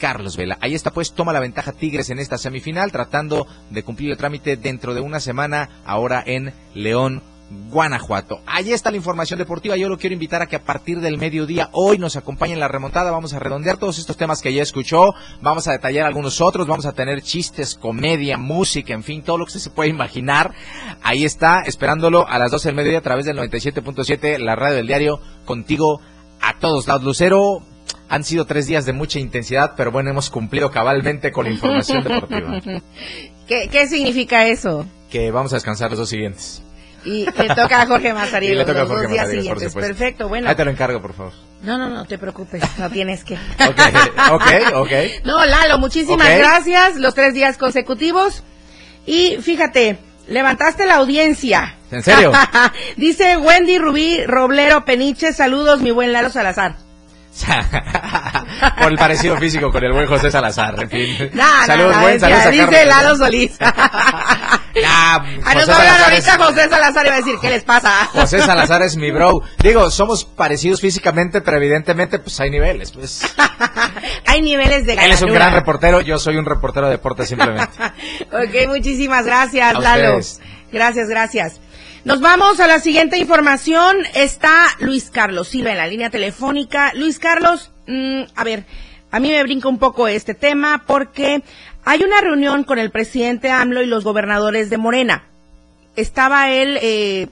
Carlos 0.00 0.36
Vela. 0.36 0.58
Ahí 0.60 0.74
está 0.74 0.90
pues, 0.90 1.12
toma 1.12 1.32
la 1.32 1.40
ventaja 1.40 1.72
Tigres 1.72 2.10
en 2.10 2.18
esta 2.18 2.38
semifinal, 2.38 2.90
tratando 2.90 3.46
de 3.70 3.84
cumplir 3.84 4.10
el 4.10 4.16
trámite 4.16 4.56
dentro 4.56 4.94
de 4.94 5.00
una 5.00 5.20
semana, 5.20 5.68
ahora 5.84 6.22
en 6.26 6.52
León, 6.74 7.22
Guanajuato. 7.70 8.40
Ahí 8.46 8.72
está 8.72 8.90
la 8.90 8.96
información 8.96 9.38
deportiva. 9.38 9.76
Yo 9.76 9.88
lo 9.88 9.98
quiero 9.98 10.14
invitar 10.14 10.40
a 10.40 10.46
que 10.46 10.54
a 10.54 10.62
partir 10.62 11.00
del 11.00 11.18
mediodía 11.18 11.68
hoy 11.72 11.98
nos 11.98 12.16
acompañen 12.16 12.54
en 12.54 12.60
la 12.60 12.68
remontada. 12.68 13.10
Vamos 13.10 13.34
a 13.34 13.40
redondear 13.40 13.76
todos 13.76 13.98
estos 13.98 14.16
temas 14.16 14.40
que 14.40 14.52
ya 14.52 14.62
escuchó. 14.62 15.14
Vamos 15.42 15.66
a 15.66 15.72
detallar 15.72 16.06
algunos 16.06 16.40
otros. 16.40 16.68
Vamos 16.68 16.86
a 16.86 16.92
tener 16.92 17.22
chistes, 17.22 17.74
comedia, 17.74 18.38
música, 18.38 18.94
en 18.94 19.02
fin, 19.02 19.22
todo 19.22 19.38
lo 19.38 19.46
que 19.46 19.58
se 19.58 19.70
puede 19.70 19.90
imaginar. 19.90 20.54
Ahí 21.02 21.24
está, 21.24 21.62
esperándolo 21.62 22.26
a 22.28 22.38
las 22.38 22.52
12 22.52 22.68
del 22.68 22.76
mediodía 22.76 23.00
a 23.00 23.02
través 23.02 23.26
del 23.26 23.36
97.7, 23.36 24.38
la 24.38 24.54
radio 24.54 24.76
del 24.76 24.86
diario, 24.86 25.20
contigo 25.44 26.00
a 26.40 26.58
todos 26.60 26.86
lados. 26.86 27.02
Lucero, 27.02 27.62
han 28.10 28.24
sido 28.24 28.44
tres 28.44 28.66
días 28.66 28.84
de 28.84 28.92
mucha 28.92 29.20
intensidad, 29.20 29.74
pero 29.76 29.92
bueno, 29.92 30.10
hemos 30.10 30.30
cumplido 30.30 30.72
cabalmente 30.72 31.30
con 31.30 31.44
la 31.44 31.52
información 31.52 32.02
deportiva. 32.02 32.60
¿Qué, 33.46 33.68
¿Qué 33.70 33.86
significa 33.86 34.46
eso? 34.46 34.84
Que 35.10 35.30
vamos 35.30 35.52
a 35.52 35.56
descansar 35.56 35.90
los 35.90 36.00
dos 36.00 36.08
siguientes. 36.08 36.60
Y 37.04 37.24
le 37.24 37.48
toca 37.54 37.82
a 37.82 37.86
Jorge 37.86 38.12
Mazariegos 38.12 38.54
Y 38.54 38.58
le 38.58 38.64
toca 38.64 38.82
a 38.82 38.86
Jorge 38.86 39.08
Mazariegos, 39.08 39.48
por 39.48 39.58
supuesto. 39.60 39.80
Perfecto, 39.80 40.28
bueno. 40.28 40.48
Ahí 40.48 40.56
te 40.56 40.64
lo 40.64 40.72
encargo, 40.72 41.00
por 41.00 41.14
favor. 41.14 41.32
No, 41.62 41.78
no, 41.78 41.88
no 41.88 42.04
te 42.04 42.18
preocupes, 42.18 42.62
no 42.78 42.90
tienes 42.90 43.22
que. 43.22 43.34
Ok, 43.68 43.80
ok, 44.32 44.46
ok. 44.74 44.92
No, 45.24 45.46
Lalo, 45.46 45.78
muchísimas 45.78 46.36
gracias. 46.36 46.96
Los 46.96 47.14
tres 47.14 47.32
días 47.32 47.58
consecutivos. 47.58 48.42
Y 49.06 49.36
fíjate, 49.40 49.98
levantaste 50.26 50.84
la 50.84 50.96
audiencia. 50.96 51.76
¿En 51.92 52.02
serio? 52.02 52.32
Dice 52.96 53.36
Wendy 53.36 53.78
Rubí 53.78 54.24
Roblero 54.26 54.84
Peniche, 54.84 55.32
saludos, 55.32 55.80
mi 55.80 55.92
buen 55.92 56.12
Lalo 56.12 56.30
Salazar. 56.30 56.89
Por 58.80 58.90
el 58.92 58.98
parecido 58.98 59.36
físico 59.36 59.70
con 59.70 59.82
el 59.84 59.92
buen 59.92 60.06
José 60.06 60.30
Salazar, 60.30 60.74
en 60.82 60.90
fin. 60.90 61.30
No, 61.32 61.60
no, 61.60 61.66
saludos, 61.66 61.96
no, 61.96 62.02
buen 62.02 62.20
saludos 62.20 62.50
dice. 62.50 62.86
Lalo 62.86 63.16
Solís. 63.16 63.52
Ah, 64.86 65.20
Ah, 65.24 65.24
va 65.44 65.50
a 65.50 65.62
es- 65.62 65.68
ahorita 65.68 66.38
José 66.44 66.68
Salazar 66.68 67.08
va 67.08 67.14
a 67.14 67.16
decir, 67.16 67.34
¿qué 67.40 67.50
les 67.50 67.64
pasa? 67.64 68.06
José 68.12 68.40
Salazar 68.40 68.82
es 68.82 68.96
mi 68.96 69.10
bro. 69.10 69.42
Digo, 69.58 69.90
somos 69.90 70.24
parecidos 70.24 70.80
físicamente, 70.80 71.40
pero 71.40 71.56
evidentemente 71.56 72.20
pues 72.20 72.38
hay 72.38 72.50
niveles. 72.50 72.92
Pues. 72.92 73.22
Hay 74.26 74.40
niveles 74.42 74.86
de 74.86 74.92
Él 74.92 74.98
es 75.10 75.22
un 75.22 75.28
galanura. 75.28 75.38
gran 75.46 75.52
reportero, 75.54 76.00
yo 76.02 76.18
soy 76.18 76.36
un 76.36 76.46
reportero 76.46 76.86
de 76.86 76.92
deporte 76.92 77.26
simplemente. 77.26 77.72
Ok, 78.32 78.68
muchísimas 78.68 79.26
gracias, 79.26 79.74
A 79.74 79.80
Lalo. 79.80 80.18
ustedes. 80.18 80.40
Gracias, 80.72 81.08
gracias. 81.08 81.60
Nos 82.02 82.22
vamos 82.22 82.60
a 82.60 82.66
la 82.66 82.78
siguiente 82.78 83.18
información. 83.18 83.98
Está 84.14 84.64
Luis 84.78 85.10
Carlos 85.10 85.48
Silva 85.48 85.72
en 85.72 85.76
la 85.76 85.86
línea 85.86 86.08
telefónica. 86.08 86.92
Luis 86.94 87.18
Carlos, 87.18 87.70
mm, 87.86 88.22
a 88.34 88.42
ver, 88.42 88.64
a 89.10 89.20
mí 89.20 89.28
me 89.28 89.42
brinca 89.42 89.68
un 89.68 89.78
poco 89.78 90.08
este 90.08 90.32
tema 90.32 90.82
porque 90.86 91.42
hay 91.84 92.02
una 92.02 92.22
reunión 92.22 92.64
con 92.64 92.78
el 92.78 92.90
presidente 92.90 93.50
AMLO 93.50 93.82
y 93.82 93.86
los 93.86 94.02
gobernadores 94.02 94.70
de 94.70 94.78
Morena. 94.78 95.24
Estaba 95.94 96.50
él 96.50 96.78
eh, 96.80 97.28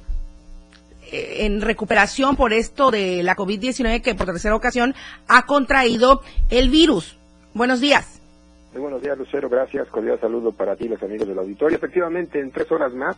eh, 1.12 1.46
en 1.46 1.62
recuperación 1.62 2.36
por 2.36 2.52
esto 2.52 2.90
de 2.90 3.22
la 3.22 3.36
COVID-19 3.36 4.02
que 4.02 4.14
por 4.14 4.26
tercera 4.26 4.54
ocasión 4.54 4.94
ha 5.28 5.46
contraído 5.46 6.20
el 6.50 6.68
virus. 6.68 7.16
Buenos 7.54 7.80
días. 7.80 8.20
Muy 8.74 8.82
buenos 8.82 9.00
días, 9.00 9.16
Lucero. 9.16 9.48
Gracias. 9.48 9.88
Cordial 9.88 10.20
saludo 10.20 10.52
para 10.52 10.76
ti, 10.76 10.88
los 10.88 11.02
amigos 11.02 11.26
del 11.26 11.38
auditorio. 11.38 11.78
Efectivamente, 11.78 12.38
en 12.38 12.50
tres 12.50 12.70
horas 12.70 12.92
más, 12.92 13.16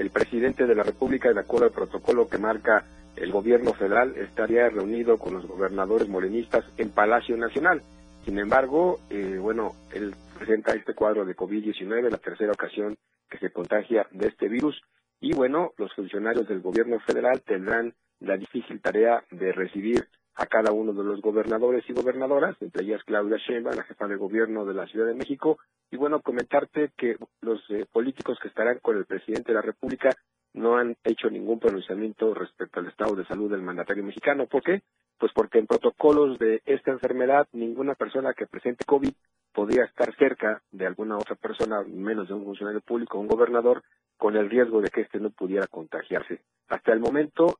el 0.00 0.08
presidente 0.08 0.66
de 0.66 0.74
la 0.74 0.82
República, 0.82 1.30
de 1.30 1.40
acuerdo 1.40 1.66
al 1.66 1.72
protocolo 1.72 2.26
que 2.26 2.38
marca 2.38 2.86
el 3.16 3.30
gobierno 3.30 3.74
federal, 3.74 4.16
estaría 4.16 4.66
reunido 4.70 5.18
con 5.18 5.34
los 5.34 5.46
gobernadores 5.46 6.08
morenistas 6.08 6.64
en 6.78 6.90
Palacio 6.90 7.36
Nacional. 7.36 7.82
Sin 8.24 8.38
embargo, 8.38 8.98
eh, 9.10 9.36
bueno, 9.38 9.74
él 9.92 10.14
presenta 10.38 10.72
este 10.72 10.94
cuadro 10.94 11.26
de 11.26 11.36
COVID-19, 11.36 12.10
la 12.10 12.16
tercera 12.16 12.52
ocasión 12.52 12.96
que 13.28 13.36
se 13.38 13.50
contagia 13.50 14.06
de 14.10 14.28
este 14.28 14.48
virus. 14.48 14.80
Y 15.20 15.34
bueno, 15.34 15.72
los 15.76 15.92
funcionarios 15.92 16.48
del 16.48 16.62
gobierno 16.62 16.98
federal 17.00 17.42
tendrán 17.42 17.92
la 18.20 18.38
difícil 18.38 18.80
tarea 18.80 19.22
de 19.30 19.52
recibir 19.52 20.08
a 20.40 20.46
cada 20.46 20.72
uno 20.72 20.94
de 20.94 21.04
los 21.04 21.20
gobernadores 21.20 21.84
y 21.86 21.92
gobernadoras, 21.92 22.56
entre 22.62 22.84
ellas 22.84 23.04
Claudia 23.04 23.36
Sheinbaum, 23.36 23.76
la 23.76 23.84
jefa 23.84 24.08
de 24.08 24.16
gobierno 24.16 24.64
de 24.64 24.72
la 24.72 24.86
Ciudad 24.86 25.06
de 25.06 25.14
México, 25.14 25.58
y 25.90 25.98
bueno, 25.98 26.22
comentarte 26.22 26.92
que 26.96 27.16
los 27.42 27.60
eh, 27.68 27.84
políticos 27.92 28.38
que 28.40 28.48
estarán 28.48 28.78
con 28.78 28.96
el 28.96 29.04
presidente 29.04 29.52
de 29.52 29.56
la 29.56 29.60
República 29.60 30.08
no 30.54 30.78
han 30.78 30.96
hecho 31.04 31.28
ningún 31.28 31.60
pronunciamiento 31.60 32.32
respecto 32.32 32.80
al 32.80 32.86
estado 32.86 33.14
de 33.16 33.26
salud 33.26 33.50
del 33.50 33.60
mandatario 33.60 34.02
mexicano. 34.02 34.46
¿Por 34.46 34.62
qué? 34.62 34.80
Pues 35.18 35.30
porque 35.34 35.58
en 35.58 35.66
protocolos 35.66 36.38
de 36.38 36.62
esta 36.64 36.90
enfermedad, 36.90 37.46
ninguna 37.52 37.94
persona 37.94 38.32
que 38.32 38.46
presente 38.46 38.86
COVID 38.86 39.12
podría 39.52 39.84
estar 39.84 40.16
cerca 40.16 40.62
de 40.72 40.86
alguna 40.86 41.18
otra 41.18 41.36
persona, 41.36 41.82
menos 41.86 42.28
de 42.28 42.34
un 42.34 42.46
funcionario 42.46 42.80
público, 42.80 43.18
un 43.18 43.28
gobernador, 43.28 43.82
con 44.16 44.36
el 44.36 44.48
riesgo 44.48 44.80
de 44.80 44.88
que 44.88 45.02
éste 45.02 45.20
no 45.20 45.28
pudiera 45.28 45.66
contagiarse. 45.66 46.40
Hasta 46.68 46.94
el 46.94 47.00
momento, 47.00 47.58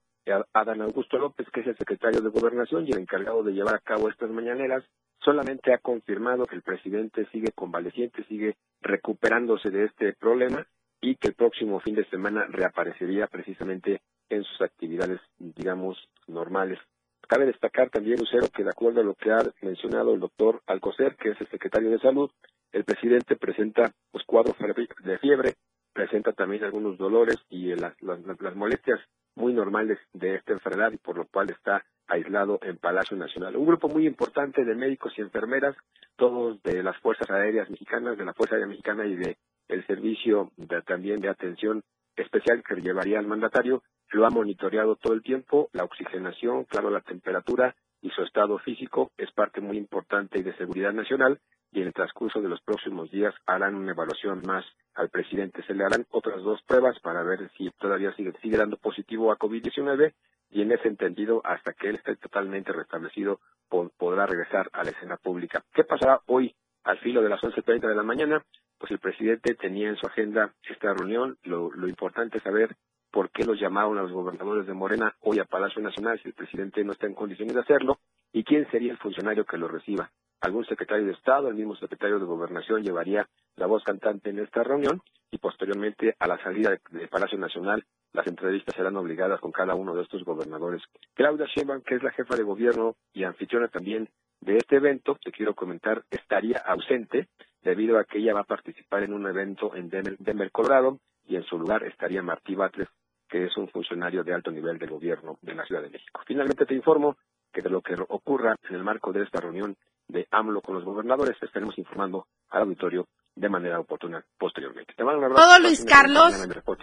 Adán 0.52 0.82
Augusto 0.82 1.18
López, 1.18 1.48
que 1.50 1.60
es 1.60 1.66
el 1.66 1.76
secretario 1.76 2.20
de 2.20 2.28
Gobernación 2.30 2.86
y 2.86 2.92
el 2.92 2.98
encargado 2.98 3.42
de 3.42 3.52
llevar 3.52 3.74
a 3.74 3.80
cabo 3.80 4.08
estas 4.08 4.30
mañaneras, 4.30 4.84
solamente 5.22 5.72
ha 5.72 5.78
confirmado 5.78 6.46
que 6.46 6.56
el 6.56 6.62
presidente 6.62 7.26
sigue 7.32 7.52
convaleciente, 7.54 8.24
sigue 8.24 8.56
recuperándose 8.80 9.70
de 9.70 9.84
este 9.84 10.12
problema 10.14 10.66
y 11.00 11.16
que 11.16 11.28
el 11.28 11.34
próximo 11.34 11.80
fin 11.80 11.94
de 11.94 12.04
semana 12.06 12.46
reaparecería 12.48 13.26
precisamente 13.26 14.02
en 14.28 14.44
sus 14.44 14.60
actividades, 14.60 15.20
digamos, 15.38 15.98
normales. 16.26 16.78
Cabe 17.26 17.46
destacar 17.46 17.90
también, 17.90 18.18
Lucero, 18.18 18.48
que 18.54 18.64
de 18.64 18.70
acuerdo 18.70 19.00
a 19.00 19.04
lo 19.04 19.14
que 19.14 19.30
ha 19.30 19.40
mencionado 19.62 20.14
el 20.14 20.20
doctor 20.20 20.62
Alcocer, 20.66 21.16
que 21.16 21.30
es 21.30 21.40
el 21.40 21.48
secretario 21.48 21.90
de 21.90 21.98
Salud, 22.00 22.30
el 22.72 22.84
presidente 22.84 23.36
presenta 23.36 23.92
pues, 24.10 24.24
cuadros 24.24 24.56
de 24.58 25.18
fiebre, 25.18 25.54
presenta 25.92 26.32
también 26.32 26.64
algunos 26.64 26.98
dolores 26.98 27.36
y 27.48 27.74
las 27.74 28.56
molestias 28.56 29.00
muy 29.41 29.53
normales 29.53 29.99
de 30.12 30.36
esta 30.36 30.53
enfermedad 30.53 30.93
y 30.93 30.99
por 30.99 31.16
lo 31.16 31.26
cual 31.26 31.51
está 31.51 31.84
aislado 32.07 32.59
en 32.62 32.76
Palacio 32.76 33.16
Nacional. 33.16 33.57
Un 33.57 33.66
grupo 33.66 33.88
muy 33.88 34.07
importante 34.07 34.64
de 34.64 34.74
médicos 34.74 35.12
y 35.16 35.22
enfermeras, 35.22 35.76
todos 36.16 36.62
de 36.62 36.82
las 36.82 36.97
Fuerzas 36.99 37.30
Aéreas 37.30 37.70
Mexicanas, 37.70 38.18
de 38.18 38.24
la 38.24 38.34
Fuerza 38.34 38.57
Aérea 38.57 38.68
Mexicana 38.68 39.07
y 39.07 39.16
de 39.16 39.36
el 39.68 39.86
servicio 39.86 40.51
de, 40.57 40.82
también 40.82 41.20
de 41.20 41.28
atención 41.28 41.82
especial 42.16 42.62
que 42.62 42.80
llevaría 42.80 43.18
al 43.18 43.26
mandatario, 43.26 43.82
lo 44.11 44.26
ha 44.26 44.30
monitoreado 44.30 44.97
todo 44.97 45.14
el 45.14 45.22
tiempo, 45.22 45.70
la 45.72 45.84
oxigenación, 45.84 46.64
claro, 46.64 46.91
la 46.91 47.01
temperatura 47.01 47.74
y 48.03 48.11
su 48.11 48.22
estado 48.22 48.59
físico 48.59 49.12
es 49.16 49.30
parte 49.30 49.61
muy 49.61 49.76
importante 49.76 50.41
y 50.41 50.43
de 50.43 50.57
seguridad 50.57 50.93
nacional 50.93 51.41
y 51.72 51.80
en 51.80 51.88
el 51.88 51.92
transcurso 51.92 52.40
de 52.40 52.48
los 52.48 52.60
próximos 52.62 53.10
días 53.10 53.34
harán 53.46 53.74
una 53.74 53.92
evaluación 53.92 54.42
más 54.46 54.64
al 54.94 55.08
presidente. 55.08 55.62
Se 55.64 55.74
le 55.74 55.84
harán 55.84 56.06
otras 56.10 56.42
dos 56.42 56.60
pruebas 56.62 56.98
para 57.00 57.22
ver 57.22 57.50
si 57.56 57.70
todavía 57.78 58.12
sigue, 58.14 58.32
sigue 58.42 58.56
dando 58.56 58.76
positivo 58.76 59.30
a 59.32 59.38
COVID-19 59.38 60.12
y 60.50 60.62
en 60.62 60.72
ese 60.72 60.88
entendido, 60.88 61.40
hasta 61.44 61.72
que 61.74 61.88
él 61.90 61.96
esté 61.96 62.16
totalmente 62.16 62.72
restablecido, 62.72 63.38
po- 63.68 63.90
podrá 63.96 64.26
regresar 64.26 64.68
a 64.72 64.82
la 64.82 64.90
escena 64.90 65.16
pública. 65.16 65.62
¿Qué 65.72 65.84
pasará 65.84 66.20
hoy 66.26 66.54
al 66.82 66.98
filo 66.98 67.22
de 67.22 67.28
las 67.28 67.40
11.30 67.40 67.86
de 67.88 67.94
la 67.94 68.02
mañana? 68.02 68.42
Pues 68.78 68.90
el 68.90 68.98
presidente 68.98 69.54
tenía 69.54 69.88
en 69.90 69.96
su 69.96 70.06
agenda 70.06 70.52
esta 70.68 70.92
reunión. 70.94 71.36
Lo, 71.44 71.70
lo 71.70 71.86
importante 71.86 72.38
es 72.38 72.42
saber 72.42 72.74
por 73.12 73.30
qué 73.30 73.44
los 73.44 73.60
llamaron 73.60 73.98
a 73.98 74.02
los 74.02 74.12
gobernadores 74.12 74.66
de 74.66 74.72
Morena 74.74 75.14
hoy 75.20 75.38
a 75.38 75.44
Palacio 75.44 75.80
Nacional 75.82 76.18
si 76.20 76.28
el 76.28 76.34
presidente 76.34 76.82
no 76.82 76.92
está 76.92 77.06
en 77.06 77.14
condiciones 77.14 77.54
de 77.54 77.60
hacerlo 77.60 77.98
y 78.32 78.42
quién 78.42 78.68
sería 78.70 78.90
el 78.92 78.98
funcionario 78.98 79.44
que 79.44 79.56
lo 79.58 79.68
reciba. 79.68 80.10
Algún 80.41 80.64
secretario 80.64 81.07
de 81.07 81.12
Estado, 81.12 81.49
el 81.49 81.55
mismo 81.55 81.76
secretario 81.76 82.18
de 82.18 82.24
Gobernación 82.24 82.82
llevaría 82.82 83.28
la 83.57 83.66
voz 83.66 83.84
cantante 83.84 84.30
en 84.30 84.38
esta 84.38 84.62
reunión 84.62 85.03
y 85.30 85.38
posteriormente 85.38 86.16
a 86.18 86.26
la 86.26 86.43
salida 86.43 86.70
de, 86.70 86.80
de 86.99 87.09
Palacio 87.09 87.38
Nacional 87.38 87.84
las 88.12 88.26
entrevistas 88.26 88.74
serán 88.74 88.97
obligadas 88.97 89.41
con 89.41 89.53
cada 89.53 89.74
uno 89.74 89.95
de 89.95 90.03
estos 90.03 90.24
gobernadores. 90.24 90.82
Claudia 91.14 91.47
Sheinbaum, 91.47 91.82
que 91.82 91.97
es 91.97 92.03
la 92.03 92.11
jefa 92.11 92.36
de 92.36 92.43
gobierno 92.43 92.97
y 93.12 93.24
anfitriona 93.24 93.68
también 93.68 94.09
de 94.41 94.57
este 94.57 94.76
evento, 94.76 95.18
te 95.22 95.30
quiero 95.30 95.55
comentar, 95.55 96.03
estaría 96.11 96.59
ausente 96.59 97.28
debido 97.62 97.99
a 97.99 98.05
que 98.05 98.18
ella 98.18 98.34
va 98.34 98.41
a 98.41 98.45
participar 98.45 99.03
en 99.03 99.12
un 99.12 99.26
evento 99.26 99.74
en 99.76 99.91
Denver, 99.91 100.16
Denver, 100.18 100.51
Colorado, 100.51 100.99
y 101.26 101.36
en 101.36 101.45
su 101.45 101.59
lugar 101.59 101.84
estaría 101.84 102.22
Martí 102.22 102.55
Batres, 102.55 102.88
que 103.28 103.45
es 103.45 103.57
un 103.57 103.68
funcionario 103.68 104.24
de 104.24 104.34
alto 104.34 104.51
nivel 104.51 104.78
de 104.78 104.86
gobierno 104.86 105.38
de 105.43 105.55
la 105.55 105.64
Ciudad 105.64 105.82
de 105.82 105.91
México. 105.91 106.22
Finalmente 106.26 106.66
te 106.66 106.74
informo 106.74 107.16
que 107.53 107.62
de 107.62 107.70
lo 107.70 107.82
que 107.82 107.95
ocurra 108.09 108.57
en 108.68 108.74
el 108.74 108.82
marco 108.82 109.12
de 109.12 109.22
esta 109.22 109.41
reunión 109.41 109.76
de 110.11 110.26
AMLO 110.30 110.61
con 110.61 110.74
los 110.76 110.84
gobernadores 110.84 111.36
estaremos 111.42 111.76
informando 111.78 112.26
al 112.50 112.62
auditorio 112.62 113.06
de 113.36 113.48
manera 113.48 113.80
oportuna 113.80 114.24
posteriormente. 114.38 114.92
Te 114.96 115.04
mando 115.04 115.18
un 115.20 115.24
abrazo. 115.26 115.42
Todo 115.42 115.58
Luis 115.61 115.84
Carlos. 115.84 116.34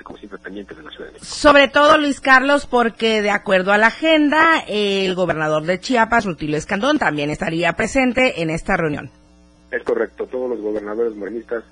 Como 0.03 0.17
siempre, 0.17 0.39
pendientes 0.39 0.77
de 0.77 0.83
la 0.83 0.89
Ciudad 0.89 1.05
de 1.07 1.13
México. 1.13 1.25
Sobre 1.25 1.67
todo 1.67 1.97
Luis 1.97 2.19
Carlos, 2.21 2.65
porque 2.65 3.21
de 3.21 3.29
acuerdo 3.29 3.71
a 3.71 3.77
la 3.77 3.87
agenda, 3.87 4.59
el 4.67 5.13
gobernador 5.15 5.63
de 5.63 5.79
Chiapas, 5.79 6.25
Rutilio 6.25 6.57
Escandón, 6.57 6.97
también 6.97 7.29
estaría 7.29 7.73
presente 7.73 8.41
en 8.41 8.49
esta 8.49 8.77
reunión. 8.77 9.11
Es 9.71 9.83
correcto, 9.83 10.25
todos 10.27 10.49
los 10.49 10.61
gobernadores 10.61 11.15
morenistas 11.15 11.63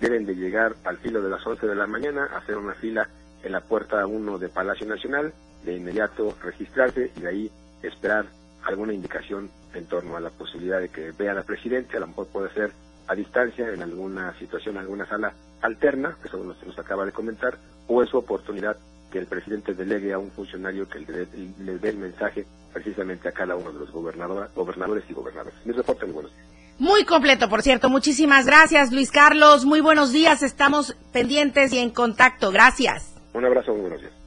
deben 0.00 0.26
de 0.26 0.34
llegar 0.34 0.74
al 0.84 0.98
filo 0.98 1.22
de 1.22 1.30
las 1.30 1.44
11 1.44 1.66
de 1.66 1.74
la 1.74 1.86
mañana, 1.86 2.28
hacer 2.36 2.56
una 2.56 2.74
fila 2.74 3.08
en 3.42 3.52
la 3.52 3.60
puerta 3.60 4.06
1 4.06 4.38
de 4.38 4.48
Palacio 4.48 4.86
Nacional, 4.86 5.32
de 5.64 5.76
inmediato 5.76 6.36
registrarse 6.42 7.10
y 7.16 7.20
de 7.20 7.28
ahí 7.28 7.50
esperar 7.82 8.26
alguna 8.64 8.92
indicación 8.92 9.50
en 9.74 9.86
torno 9.86 10.16
a 10.16 10.20
la 10.20 10.30
posibilidad 10.30 10.80
de 10.80 10.88
que 10.88 11.12
vea 11.12 11.34
la 11.34 11.42
presidencia, 11.42 11.98
a 11.98 12.00
lo 12.00 12.08
mejor 12.08 12.26
puede 12.28 12.52
ser 12.52 12.72
a 13.06 13.14
distancia, 13.14 13.68
en 13.72 13.82
alguna 13.82 14.38
situación, 14.38 14.76
alguna 14.76 15.06
sala 15.06 15.32
alterna, 15.62 16.16
que 16.20 16.28
eso 16.28 16.36
nos, 16.38 16.62
nos 16.64 16.78
acaba 16.78 17.06
de 17.06 17.12
comentar, 17.12 17.58
o 17.86 18.02
es 18.02 18.10
su 18.10 18.18
oportunidad 18.18 18.76
que 19.10 19.18
el 19.18 19.26
presidente 19.26 19.74
delegue 19.74 20.12
a 20.12 20.18
un 20.18 20.30
funcionario 20.30 20.88
que 20.88 21.00
le, 21.00 21.78
dé 21.78 21.88
el 21.88 21.96
mensaje 21.96 22.46
precisamente 22.72 23.28
a 23.28 23.32
cada 23.32 23.56
uno 23.56 23.72
de 23.72 23.80
los 23.80 23.90
gobernadores 23.90 25.04
y 25.08 25.14
gobernadores. 25.14 25.54
Mi 25.64 25.72
reporte, 25.72 26.04
muy 26.04 26.14
buenos 26.14 26.34
días. 26.34 26.46
Muy 26.78 27.04
completo, 27.04 27.48
por 27.48 27.62
cierto. 27.62 27.88
Muchísimas 27.88 28.46
gracias, 28.46 28.92
Luis 28.92 29.10
Carlos. 29.10 29.64
Muy 29.64 29.80
buenos 29.80 30.12
días. 30.12 30.42
Estamos 30.42 30.96
pendientes 31.12 31.72
y 31.72 31.78
en 31.78 31.90
contacto. 31.90 32.52
Gracias. 32.52 33.16
Un 33.32 33.44
abrazo, 33.44 33.72
muy 33.72 33.82
buenos 33.82 34.00
días. 34.00 34.17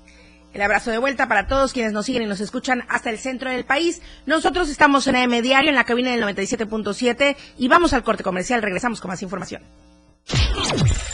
El 0.54 0.62
abrazo 0.62 0.92
de 0.92 0.98
vuelta 0.98 1.28
para 1.28 1.48
todos 1.48 1.72
quienes 1.72 1.94
nos 1.94 2.06
siguen 2.06 2.24
y 2.24 2.26
nos 2.26 2.42
escuchan 2.42 2.84
hasta 2.90 3.10
el 3.10 3.18
centro 3.18 3.50
del 3.50 3.64
país. 3.64 4.02
Nosotros 4.26 4.70
estamos 4.70 5.08
en 5.08 5.16
AM 5.16 5.42
Diario, 5.42 5.70
en 5.70 5.76
la 5.76 5.86
cabina 5.86 6.12
del 6.12 6.24
97.7 6.24 7.38
y 7.58 7.68
vamos 7.68 7.94
al 7.94 8.04
corte 8.04 8.24
comercial. 8.24 8.62
Regresamos 8.62 9.00
con 9.00 9.10
más 9.10 9.22
información. 9.22 9.64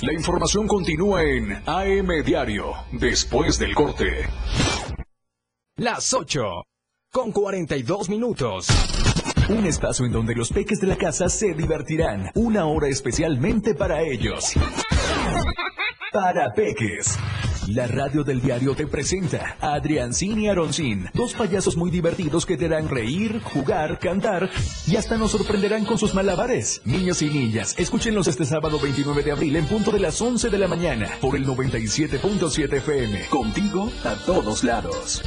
La 0.02 0.14
información 0.14 0.68
continúa 0.68 1.24
en 1.24 1.52
AM 1.66 2.24
Diario, 2.26 2.74
después 2.92 3.58
del 3.58 3.74
corte. 3.74 4.28
Las 5.78 6.14
8, 6.14 6.44
con 7.12 7.32
42 7.32 8.10
minutos. 8.10 8.68
Un 9.50 9.66
espacio 9.66 10.06
en 10.06 10.12
donde 10.12 10.36
los 10.36 10.52
peques 10.52 10.80
de 10.82 10.88
la 10.88 10.98
casa 10.98 11.30
se 11.30 11.54
divertirán. 11.54 12.32
Una 12.36 12.66
hora 12.66 12.90
especialmente 12.90 13.76
para 13.76 14.02
ellos. 14.02 14.54
Para 16.12 16.54
peques. 16.54 17.18
La 17.68 17.86
radio 17.86 18.24
del 18.24 18.42
diario 18.42 18.76
te 18.76 18.88
presenta 18.88 19.58
a 19.60 19.74
Adriancín 19.74 20.40
y 20.40 20.48
Aroncín, 20.48 21.10
dos 21.14 21.34
payasos 21.34 21.76
muy 21.76 21.92
divertidos 21.92 22.46
que 22.46 22.56
te 22.56 22.68
harán 22.68 22.88
reír, 22.88 23.42
jugar, 23.42 24.00
cantar 24.00 24.50
y 24.88 24.96
hasta 24.96 25.18
nos 25.18 25.32
sorprenderán 25.32 25.84
con 25.84 25.98
sus 25.98 26.14
malabares. 26.14 26.82
Niños 26.86 27.22
y 27.22 27.30
niñas, 27.30 27.76
escúchenlos 27.78 28.28
este 28.30 28.46
sábado 28.46 28.80
29 28.80 29.22
de 29.22 29.32
abril 29.34 29.58
en 29.58 29.66
punto 29.66 29.92
de 29.92 30.00
las 30.00 30.22
11 30.22 30.50
de 30.50 30.58
la 30.58 30.70
mañana 30.70 31.10
por 31.20 31.36
el 31.36 31.46
97.7 31.46 32.74
FM. 32.78 33.26
Contigo 33.26 33.92
a 34.06 34.16
todos 34.26 34.64
lados. 34.64 35.22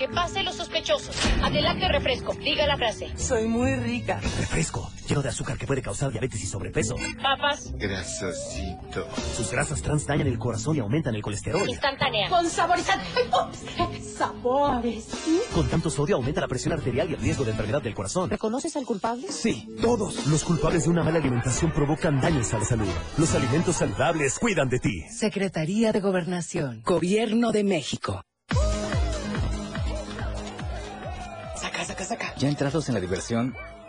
Que 0.00 0.08
pase 0.08 0.42
los 0.42 0.54
sospechosos. 0.54 1.14
Adelante 1.42 1.86
refresco. 1.86 2.32
Diga 2.34 2.66
la 2.66 2.78
frase. 2.78 3.10
Soy 3.18 3.46
muy 3.46 3.74
rica. 3.76 4.18
Refresco, 4.38 4.79
lleno 5.10 5.22
de 5.22 5.28
azúcar 5.28 5.58
que 5.58 5.66
puede 5.66 5.82
causar 5.82 6.10
diabetes 6.10 6.42
y 6.42 6.46
sobrepeso. 6.46 6.96
Papas. 7.20 7.72
Grasosito. 7.74 9.08
Sus 9.36 9.50
grasas 9.50 9.82
trans 9.82 10.06
dañan 10.06 10.28
el 10.28 10.38
corazón 10.38 10.76
y 10.76 10.78
aumentan 10.78 11.14
el 11.14 11.22
colesterol. 11.22 11.68
Instantánea. 11.68 12.28
Con 12.28 12.48
saborizante. 12.48 13.06
Sabores. 14.16 15.08
Con 15.54 15.68
tanto 15.68 15.90
sodio 15.90 16.16
aumenta 16.16 16.40
la 16.40 16.48
presión 16.48 16.72
arterial 16.72 17.10
y 17.10 17.14
el 17.14 17.20
riesgo 17.20 17.44
de 17.44 17.50
enfermedad 17.50 17.82
del 17.82 17.94
corazón. 17.94 18.30
¿Reconoces 18.30 18.76
al 18.76 18.86
culpable? 18.86 19.30
Sí, 19.30 19.68
todos. 19.82 20.26
Los 20.26 20.44
culpables 20.44 20.84
de 20.84 20.90
una 20.90 21.02
mala 21.02 21.18
alimentación 21.18 21.72
provocan 21.72 22.20
daños 22.20 22.52
a 22.54 22.58
la 22.58 22.64
salud. 22.64 22.88
Los 23.18 23.34
alimentos 23.34 23.76
saludables 23.76 24.38
cuidan 24.38 24.68
de 24.68 24.78
ti. 24.78 25.02
Secretaría 25.10 25.92
de 25.92 26.00
Gobernación. 26.00 26.82
Gobierno 26.84 27.50
de 27.52 27.64
México. 27.64 28.22
Ya 32.36 32.48
entrados 32.48 32.88
en 32.88 32.94
la 32.94 33.00
diversión, 33.00 33.54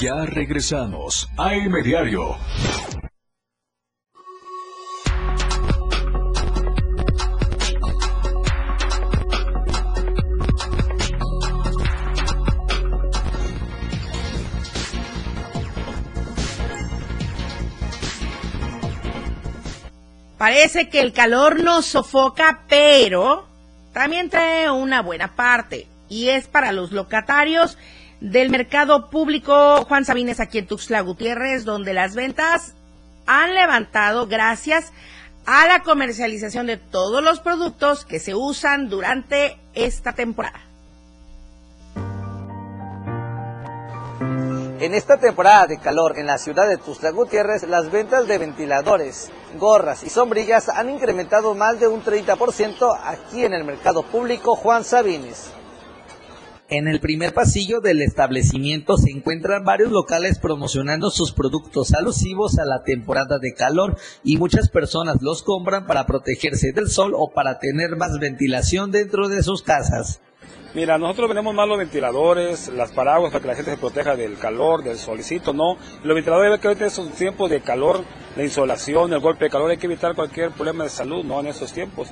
ya 0.00 0.26
regresamos 0.26 1.26
a 1.38 1.54
El 1.54 1.82
Diario. 1.82 2.36
Parece 20.36 20.90
que 20.90 21.00
el 21.00 21.14
calor 21.14 21.62
nos 21.62 21.86
sofoca, 21.86 22.64
pero 22.68 23.53
también 23.94 24.28
trae 24.28 24.70
una 24.70 25.00
buena 25.02 25.36
parte 25.36 25.86
y 26.08 26.28
es 26.28 26.48
para 26.48 26.72
los 26.72 26.90
locatarios 26.92 27.78
del 28.20 28.50
mercado 28.50 29.08
público 29.08 29.84
Juan 29.84 30.04
Sabines 30.04 30.40
aquí 30.40 30.58
en 30.58 30.66
Tuxtla 30.66 31.00
Gutiérrez, 31.00 31.64
donde 31.64 31.94
las 31.94 32.14
ventas 32.14 32.74
han 33.26 33.54
levantado 33.54 34.26
gracias 34.26 34.92
a 35.46 35.66
la 35.68 35.80
comercialización 35.82 36.66
de 36.66 36.76
todos 36.76 37.22
los 37.22 37.38
productos 37.38 38.04
que 38.04 38.18
se 38.18 38.34
usan 38.34 38.88
durante 38.88 39.56
esta 39.74 40.12
temporada. 40.12 40.60
En 44.84 44.92
esta 44.92 45.16
temporada 45.16 45.66
de 45.66 45.78
calor 45.78 46.18
en 46.18 46.26
la 46.26 46.36
ciudad 46.36 46.68
de 46.68 46.76
Tuxtla 46.76 47.08
Gutiérrez, 47.08 47.66
las 47.66 47.90
ventas 47.90 48.28
de 48.28 48.36
ventiladores, 48.36 49.30
gorras 49.58 50.02
y 50.02 50.10
sombrillas 50.10 50.68
han 50.68 50.90
incrementado 50.90 51.54
más 51.54 51.80
de 51.80 51.88
un 51.88 52.02
30% 52.02 52.94
aquí 53.02 53.46
en 53.46 53.54
el 53.54 53.64
mercado 53.64 54.02
público 54.02 54.54
Juan 54.56 54.84
Sabines. 54.84 55.52
En 56.68 56.86
el 56.86 57.00
primer 57.00 57.32
pasillo 57.32 57.80
del 57.80 58.02
establecimiento 58.02 58.98
se 58.98 59.10
encuentran 59.10 59.64
varios 59.64 59.90
locales 59.90 60.38
promocionando 60.38 61.08
sus 61.08 61.32
productos 61.32 61.94
alusivos 61.94 62.58
a 62.58 62.66
la 62.66 62.82
temporada 62.82 63.38
de 63.38 63.54
calor 63.54 63.96
y 64.22 64.36
muchas 64.36 64.68
personas 64.68 65.22
los 65.22 65.42
compran 65.42 65.86
para 65.86 66.04
protegerse 66.04 66.72
del 66.72 66.90
sol 66.90 67.14
o 67.16 67.32
para 67.32 67.58
tener 67.58 67.96
más 67.96 68.18
ventilación 68.18 68.90
dentro 68.90 69.30
de 69.30 69.42
sus 69.42 69.62
casas. 69.62 70.20
Mira, 70.74 70.98
nosotros 70.98 71.28
vendemos 71.28 71.54
más 71.54 71.68
los 71.68 71.78
ventiladores, 71.78 72.66
las 72.66 72.90
paraguas 72.90 73.30
para 73.30 73.40
que 73.40 73.46
la 73.46 73.54
gente 73.54 73.70
se 73.70 73.76
proteja 73.76 74.16
del 74.16 74.36
calor, 74.36 74.82
del 74.82 74.98
solicito, 74.98 75.52
¿no? 75.52 75.76
Los 76.02 76.16
ventiladores, 76.16 76.58
que 76.58 76.66
ahorita 76.66 76.86
esos 76.86 77.12
tiempos 77.12 77.48
de 77.48 77.60
calor, 77.60 78.02
la 78.34 78.42
insolación, 78.42 79.12
el 79.12 79.20
golpe 79.20 79.44
de 79.44 79.50
calor, 79.50 79.70
hay 79.70 79.76
que 79.76 79.86
evitar 79.86 80.16
cualquier 80.16 80.50
problema 80.50 80.82
de 80.82 80.90
salud, 80.90 81.24
¿no? 81.24 81.38
En 81.38 81.46
esos 81.46 81.72
tiempos. 81.72 82.08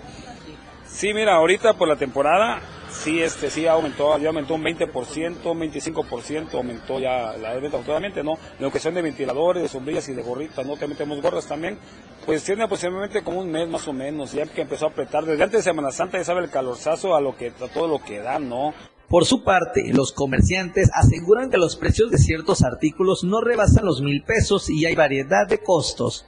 Sí, 0.87 1.13
mira, 1.13 1.35
ahorita 1.35 1.75
por 1.75 1.89
la 1.89 1.97
temporada, 1.97 2.61
sí, 3.03 3.21
este, 3.21 3.51
sí 3.51 3.67
aumentó, 3.67 4.17
ya 4.19 4.29
aumentó 4.29 4.55
un 4.55 4.63
20%, 4.63 5.51
un 5.51 5.61
25%, 5.61 6.55
aumentó 6.55 6.99
ya 6.99 7.37
la 7.37 7.55
venta 7.55 7.79
actualmente, 7.79 8.23
¿no? 8.23 8.39
La 8.59 8.71
cuestión 8.71 8.95
de 8.95 9.03
ventiladores, 9.03 9.63
de 9.63 9.69
sombrillas 9.69 10.09
y 10.09 10.15
de 10.15 10.23
gorritas, 10.23 10.65
¿no? 10.67 10.77
También 10.77 10.97
tenemos 10.97 11.23
gorras 11.23 11.47
también. 11.47 11.79
Pues 12.25 12.45
tiene 12.45 12.63
aproximadamente 12.63 13.23
como 13.23 13.41
un 13.41 13.51
mes 13.51 13.69
más 13.69 13.87
o 13.89 13.93
menos, 13.93 14.33
ya 14.33 14.47
que 14.47 14.63
empezó 14.63 14.87
a 14.87 14.89
apretar. 14.91 15.25
Desde 15.25 15.43
antes 15.43 15.59
de 15.59 15.71
Semana 15.71 15.91
Santa 15.91 16.19
ya 16.19 16.25
sabe 16.25 16.41
el 16.41 16.51
calorzazo 16.51 17.17
a 17.17 17.21
lo 17.21 17.37
que, 17.37 17.49
a 17.49 17.69
todo 17.69 17.89
lo 17.89 17.99
que 18.03 18.19
da, 18.19 18.39
¿no? 18.39 18.73
Por 19.09 19.27
su 19.27 19.43
parte, 19.43 19.93
los 19.93 20.13
comerciantes 20.13 20.91
aseguran 20.95 21.51
que 21.51 21.59
los 21.59 21.77
precios 21.77 22.11
de 22.11 22.19
ciertos 22.19 22.63
artículos 22.63 23.25
no 23.25 23.41
rebasan 23.41 23.85
los 23.85 24.01
mil 24.01 24.23
pesos 24.23 24.71
y 24.71 24.87
hay 24.87 24.95
variedad 24.95 25.47
de 25.47 25.59
costos. 25.59 26.25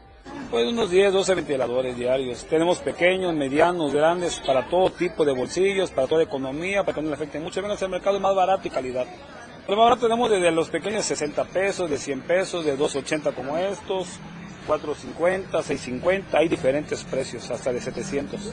Pues 0.55 0.69
unos 0.69 0.89
10, 0.89 1.13
12 1.13 1.35
ventiladores 1.35 1.97
diarios. 1.97 2.45
Tenemos 2.45 2.79
pequeños, 2.79 3.35
medianos, 3.35 3.93
grandes, 3.93 4.41
para 4.47 4.69
todo 4.69 4.89
tipo 4.91 5.25
de 5.25 5.33
bolsillos, 5.33 5.91
para 5.91 6.07
toda 6.07 6.23
economía, 6.23 6.85
para 6.85 6.95
que 6.95 7.03
no 7.03 7.09
le 7.09 7.15
afecte 7.15 7.41
mucho. 7.41 7.61
Menos 7.61 7.83
el 7.83 7.89
mercado 7.89 8.19
es 8.19 8.23
más 8.23 8.37
barato 8.37 8.69
y 8.69 8.71
calidad. 8.71 9.05
Pero 9.67 9.83
ahora 9.83 9.97
tenemos 9.97 10.31
desde 10.31 10.53
los 10.53 10.71
pequeños 10.71 11.07
60 11.07 11.45
pesos, 11.47 11.91
de 11.91 11.99
100 11.99 12.21
pesos, 12.21 12.65
de 12.65 12.77
280 12.77 13.33
como 13.33 13.59
estos, 13.59 14.21
450, 14.69 15.61
650, 15.61 16.39
hay 16.39 16.49
diferentes 16.49 17.03
precios, 17.03 17.51
hasta 17.51 17.73
de 17.73 17.81
700. 17.81 18.53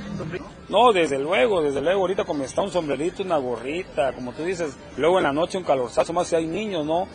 No, 0.70 0.92
desde 0.92 1.20
luego, 1.20 1.62
desde 1.62 1.84
luego, 1.84 2.02
ahorita 2.02 2.24
como 2.24 2.44
está 2.44 2.64
un 2.64 2.72
sombrerito, 2.72 3.22
una 3.22 3.38
gorrita, 3.38 4.14
como 4.14 4.34
tú 4.34 4.44
dices, 4.44 4.76
luego 4.98 5.20
en 5.20 5.26
la 5.26 5.34
noche 5.34 5.60
un 5.60 5.64
calorzazo, 5.64 6.14
más 6.14 6.30
si 6.30 6.36
hay 6.36 6.48
niños, 6.48 6.84
¿no? 6.84 7.08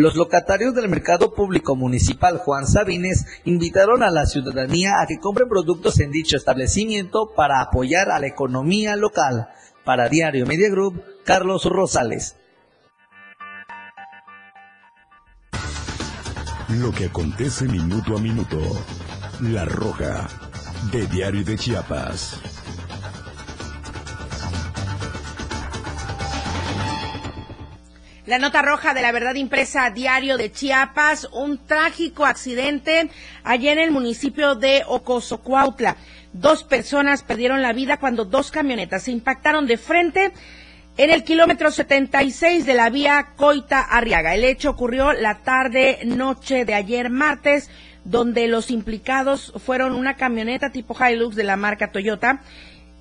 Los 0.00 0.16
locatarios 0.16 0.74
del 0.74 0.88
Mercado 0.88 1.34
Público 1.34 1.76
Municipal 1.76 2.38
Juan 2.38 2.66
Sabines 2.66 3.26
invitaron 3.44 4.02
a 4.02 4.10
la 4.10 4.24
ciudadanía 4.24 4.94
a 4.98 5.06
que 5.06 5.18
compren 5.18 5.46
productos 5.46 6.00
en 6.00 6.10
dicho 6.10 6.38
establecimiento 6.38 7.34
para 7.36 7.60
apoyar 7.60 8.10
a 8.10 8.18
la 8.18 8.26
economía 8.26 8.96
local. 8.96 9.50
Para 9.84 10.08
Diario 10.08 10.46
Media 10.46 10.70
Group, 10.70 11.04
Carlos 11.26 11.66
Rosales. 11.66 12.36
Lo 16.70 16.92
que 16.92 17.04
acontece 17.04 17.66
minuto 17.66 18.16
a 18.16 18.20
minuto. 18.20 18.58
La 19.42 19.66
Roja, 19.66 20.28
de 20.92 21.06
Diario 21.08 21.44
de 21.44 21.58
Chiapas. 21.58 22.40
La 28.30 28.38
nota 28.38 28.62
roja 28.62 28.94
de 28.94 29.02
la 29.02 29.10
verdad 29.10 29.34
impresa 29.34 29.90
diario 29.90 30.36
de 30.36 30.52
Chiapas, 30.52 31.28
un 31.32 31.58
trágico 31.66 32.24
accidente 32.24 33.10
allá 33.42 33.72
en 33.72 33.80
el 33.80 33.90
municipio 33.90 34.54
de 34.54 34.84
Ocosocuautla. 34.86 35.96
Dos 36.32 36.62
personas 36.62 37.24
perdieron 37.24 37.60
la 37.60 37.72
vida 37.72 37.96
cuando 37.96 38.24
dos 38.24 38.52
camionetas 38.52 39.02
se 39.02 39.10
impactaron 39.10 39.66
de 39.66 39.78
frente 39.78 40.32
en 40.96 41.10
el 41.10 41.24
kilómetro 41.24 41.72
76 41.72 42.66
de 42.66 42.74
la 42.74 42.88
vía 42.88 43.30
Coita 43.34 43.80
Arriaga. 43.80 44.36
El 44.36 44.44
hecho 44.44 44.70
ocurrió 44.70 45.12
la 45.12 45.42
tarde 45.42 45.98
noche 46.04 46.64
de 46.64 46.74
ayer 46.74 47.10
martes, 47.10 47.68
donde 48.04 48.46
los 48.46 48.70
implicados 48.70 49.52
fueron 49.56 49.92
una 49.92 50.14
camioneta 50.14 50.70
tipo 50.70 50.96
Hilux 50.96 51.34
de 51.34 51.42
la 51.42 51.56
marca 51.56 51.90
Toyota. 51.90 52.42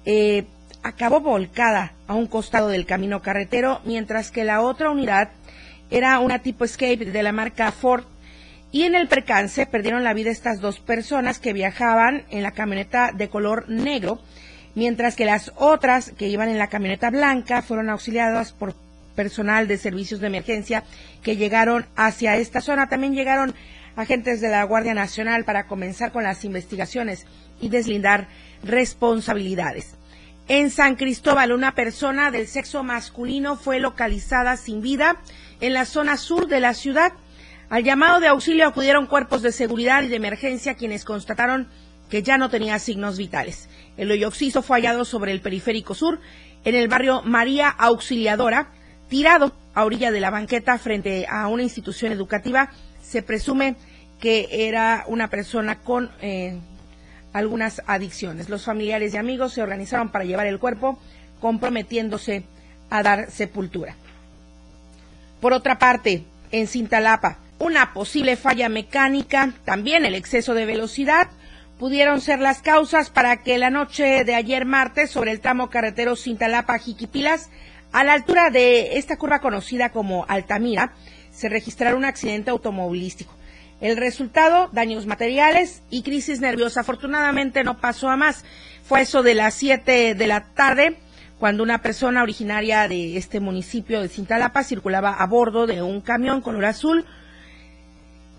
Eh, 0.05 0.47
acabó 0.83 1.19
volcada 1.19 1.93
a 2.07 2.13
un 2.13 2.27
costado 2.27 2.67
del 2.67 2.85
camino 2.85 3.21
carretero, 3.21 3.81
mientras 3.85 4.31
que 4.31 4.43
la 4.43 4.61
otra 4.61 4.89
unidad 4.89 5.29
era 5.89 6.19
una 6.19 6.39
tipo 6.39 6.65
Escape 6.65 7.05
de 7.05 7.23
la 7.23 7.31
marca 7.31 7.71
Ford. 7.71 8.03
Y 8.71 8.83
en 8.83 8.95
el 8.95 9.07
percance 9.07 9.65
perdieron 9.65 10.03
la 10.03 10.13
vida 10.13 10.29
estas 10.29 10.61
dos 10.61 10.79
personas 10.79 11.39
que 11.39 11.53
viajaban 11.53 12.23
en 12.29 12.43
la 12.43 12.51
camioneta 12.51 13.11
de 13.11 13.29
color 13.29 13.67
negro, 13.67 14.19
mientras 14.75 15.15
que 15.15 15.25
las 15.25 15.51
otras 15.55 16.11
que 16.11 16.27
iban 16.27 16.49
en 16.49 16.59
la 16.59 16.67
camioneta 16.67 17.09
blanca 17.09 17.63
fueron 17.63 17.89
auxiliadas 17.89 18.53
por 18.53 18.75
personal 19.15 19.67
de 19.67 19.77
servicios 19.77 20.19
de 20.21 20.27
emergencia 20.27 20.83
que 21.23 21.35
llegaron 21.35 21.87
hacia 21.95 22.37
esta 22.37 22.61
zona. 22.61 22.87
También 22.87 23.15
llegaron 23.15 23.55
agentes 23.95 24.39
de 24.39 24.49
la 24.49 24.63
Guardia 24.63 24.93
Nacional 24.93 25.43
para 25.43 25.67
comenzar 25.67 26.11
con 26.11 26.23
las 26.23 26.45
investigaciones 26.45 27.25
y 27.59 27.69
deslindar 27.69 28.27
responsabilidades. 28.63 29.98
En 30.49 30.71
San 30.71 30.95
Cristóbal, 30.95 31.51
una 31.51 31.75
persona 31.75 32.31
del 32.31 32.47
sexo 32.47 32.83
masculino 32.83 33.55
fue 33.55 33.79
localizada 33.79 34.57
sin 34.57 34.81
vida 34.81 35.21
en 35.61 35.73
la 35.73 35.85
zona 35.85 36.17
sur 36.17 36.47
de 36.47 36.59
la 36.59 36.73
ciudad. 36.73 37.13
Al 37.69 37.83
llamado 37.83 38.19
de 38.19 38.29
auxilio 38.29 38.65
acudieron 38.65 39.05
cuerpos 39.05 39.43
de 39.43 39.51
seguridad 39.51 40.01
y 40.01 40.07
de 40.07 40.15
emergencia 40.15 40.73
quienes 40.73 41.05
constataron 41.05 41.67
que 42.09 42.23
ya 42.23 42.39
no 42.39 42.49
tenía 42.49 42.79
signos 42.79 43.19
vitales. 43.19 43.69
El 43.95 44.09
hoyo 44.09 44.27
oxiso 44.27 44.63
fue 44.63 44.77
hallado 44.77 45.05
sobre 45.05 45.33
el 45.33 45.41
periférico 45.41 45.93
sur, 45.93 46.19
en 46.65 46.73
el 46.73 46.87
barrio 46.87 47.21
María 47.21 47.69
Auxiliadora, 47.69 48.71
tirado 49.07 49.53
a 49.75 49.85
orilla 49.85 50.09
de 50.09 50.19
la 50.19 50.31
banqueta 50.31 50.79
frente 50.79 51.27
a 51.29 51.47
una 51.47 51.61
institución 51.61 52.11
educativa. 52.11 52.71
Se 53.03 53.21
presume 53.21 53.75
que 54.19 54.47
era 54.51 55.03
una 55.05 55.29
persona 55.29 55.83
con 55.83 56.09
eh, 56.23 56.59
algunas 57.33 57.81
adicciones. 57.85 58.49
Los 58.49 58.65
familiares 58.65 59.13
y 59.13 59.17
amigos 59.17 59.53
se 59.53 59.61
organizaron 59.61 60.09
para 60.09 60.25
llevar 60.25 60.47
el 60.47 60.59
cuerpo, 60.59 60.99
comprometiéndose 61.39 62.43
a 62.89 63.03
dar 63.03 63.31
sepultura. 63.31 63.95
Por 65.41 65.53
otra 65.53 65.79
parte, 65.79 66.23
en 66.51 66.67
Cintalapa, 66.67 67.37
una 67.59 67.93
posible 67.93 68.35
falla 68.35 68.69
mecánica, 68.69 69.53
también 69.65 70.05
el 70.05 70.15
exceso 70.15 70.53
de 70.53 70.65
velocidad, 70.65 71.29
pudieron 71.77 72.19
ser 72.19 72.39
las 72.39 72.61
causas 72.61 73.09
para 73.09 73.41
que 73.41 73.57
la 73.57 73.69
noche 73.69 74.25
de 74.25 74.35
ayer 74.35 74.65
martes 74.65 75.11
sobre 75.11 75.31
el 75.31 75.39
tramo 75.39 75.69
carretero 75.69 76.15
Cintalapa-Jiquipilas, 76.15 77.49
a 77.91 78.03
la 78.03 78.13
altura 78.13 78.49
de 78.49 78.97
esta 78.97 79.17
curva 79.17 79.39
conocida 79.39 79.89
como 79.89 80.25
Altamira, 80.27 80.93
se 81.31 81.47
registrara 81.49 81.95
un 81.95 82.05
accidente 82.05 82.51
automovilístico. 82.51 83.33
El 83.81 83.95
resultado, 83.95 84.69
daños 84.73 85.05
materiales 85.05 85.83
y 85.89 86.03
crisis 86.03 86.41
nerviosa. 86.41 86.81
Afortunadamente 86.81 87.63
no 87.63 87.79
pasó 87.79 88.09
a 88.09 88.17
más. 88.17 88.43
Fue 88.83 89.01
eso 89.01 89.23
de 89.23 89.35
las 89.35 89.53
7 89.53 90.15
de 90.15 90.27
la 90.27 90.45
tarde 90.53 90.97
cuando 91.39 91.63
una 91.63 91.81
persona 91.81 92.21
originaria 92.21 92.87
de 92.89 93.15
este 93.15 93.39
municipio 93.39 94.01
de 94.01 94.09
Cintalapa 94.09 94.63
circulaba 94.63 95.13
a 95.13 95.25
bordo 95.25 95.65
de 95.67 95.81
un 95.81 96.01
camión 96.01 96.41
color 96.41 96.65
azul. 96.65 97.05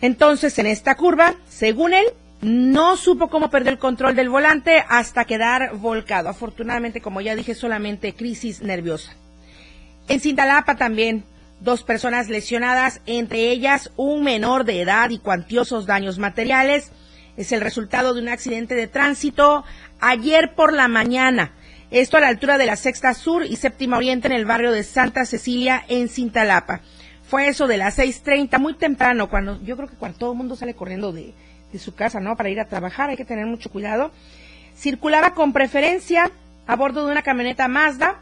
Entonces, 0.03 0.59
en 0.59 0.67
esta 0.67 0.95
curva, 0.97 1.35
según 1.49 1.95
él, 1.95 2.05
no 2.43 2.97
supo 2.97 3.29
cómo 3.29 3.51
perder 3.51 3.75
el 3.75 3.79
control 3.79 4.15
del 4.15 4.29
volante 4.29 4.85
hasta 4.89 5.25
quedar 5.25 5.77
volcado. 5.77 6.29
Afortunadamente, 6.29 7.01
como 7.01 7.23
ya 7.23 7.35
dije, 7.35 7.55
solamente 7.55 8.15
crisis 8.15 8.61
nerviosa. 8.61 9.15
En 10.09 10.21
Cintalapa 10.21 10.77
también 10.77 11.25
dos 11.61 11.83
personas 11.83 12.29
lesionadas, 12.29 13.01
entre 13.07 13.51
ellas 13.51 13.91
un 13.97 14.25
menor 14.25 14.65
de 14.65 14.81
edad 14.81 15.11
y 15.11 15.19
cuantiosos 15.19 15.87
daños 15.87 16.19
materiales. 16.19 16.91
Es 17.37 17.53
el 17.53 17.61
resultado 17.61 18.15
de 18.15 18.21
un 18.21 18.29
accidente 18.29 18.75
de 18.75 18.89
tránsito 18.89 19.65
ayer 20.01 20.55
por 20.55 20.73
la 20.73 20.89
mañana. 20.89 21.53
Esto 21.91 22.17
a 22.17 22.21
la 22.21 22.29
altura 22.29 22.59
de 22.59 22.67
la 22.67 22.77
Sexta 22.77 23.15
Sur 23.15 23.45
y 23.45 23.57
Séptima 23.57 23.97
Oriente 23.97 24.29
en 24.29 24.35
el 24.35 24.45
barrio 24.45 24.73
de 24.73 24.83
Santa 24.83 25.25
Cecilia 25.25 25.85
en 25.89 26.09
Cintalapa. 26.09 26.81
Fue 27.23 27.49
eso 27.49 27.67
de 27.67 27.77
las 27.77 27.99
6.30, 27.99 28.59
muy 28.59 28.75
temprano, 28.75 29.29
cuando 29.29 29.61
yo 29.63 29.77
creo 29.77 29.89
que 29.89 29.97
cuando 29.97 30.19
todo 30.19 30.33
el 30.33 30.39
mundo 30.39 30.57
sale 30.57 30.75
corriendo 30.75 31.13
de, 31.13 31.35
de 31.73 31.79
su 31.79 31.95
casa, 31.95 32.21
¿no? 32.21 32.37
Para 32.37 32.51
ir 32.51 32.61
a 32.61 32.67
trabajar, 32.67 33.11
hay 33.11 33.17
que 33.17 33.25
tener 33.25 33.47
mucho 33.47 33.71
cuidado. 33.71 34.11
Circulaba 34.77 35.35
con 35.35 35.53
preferencia 35.53 36.31
a 36.67 36.77
bordo 36.77 37.07
de 37.07 37.13
una 37.13 37.23
camioneta 37.23 37.69
Mazda 37.69 38.21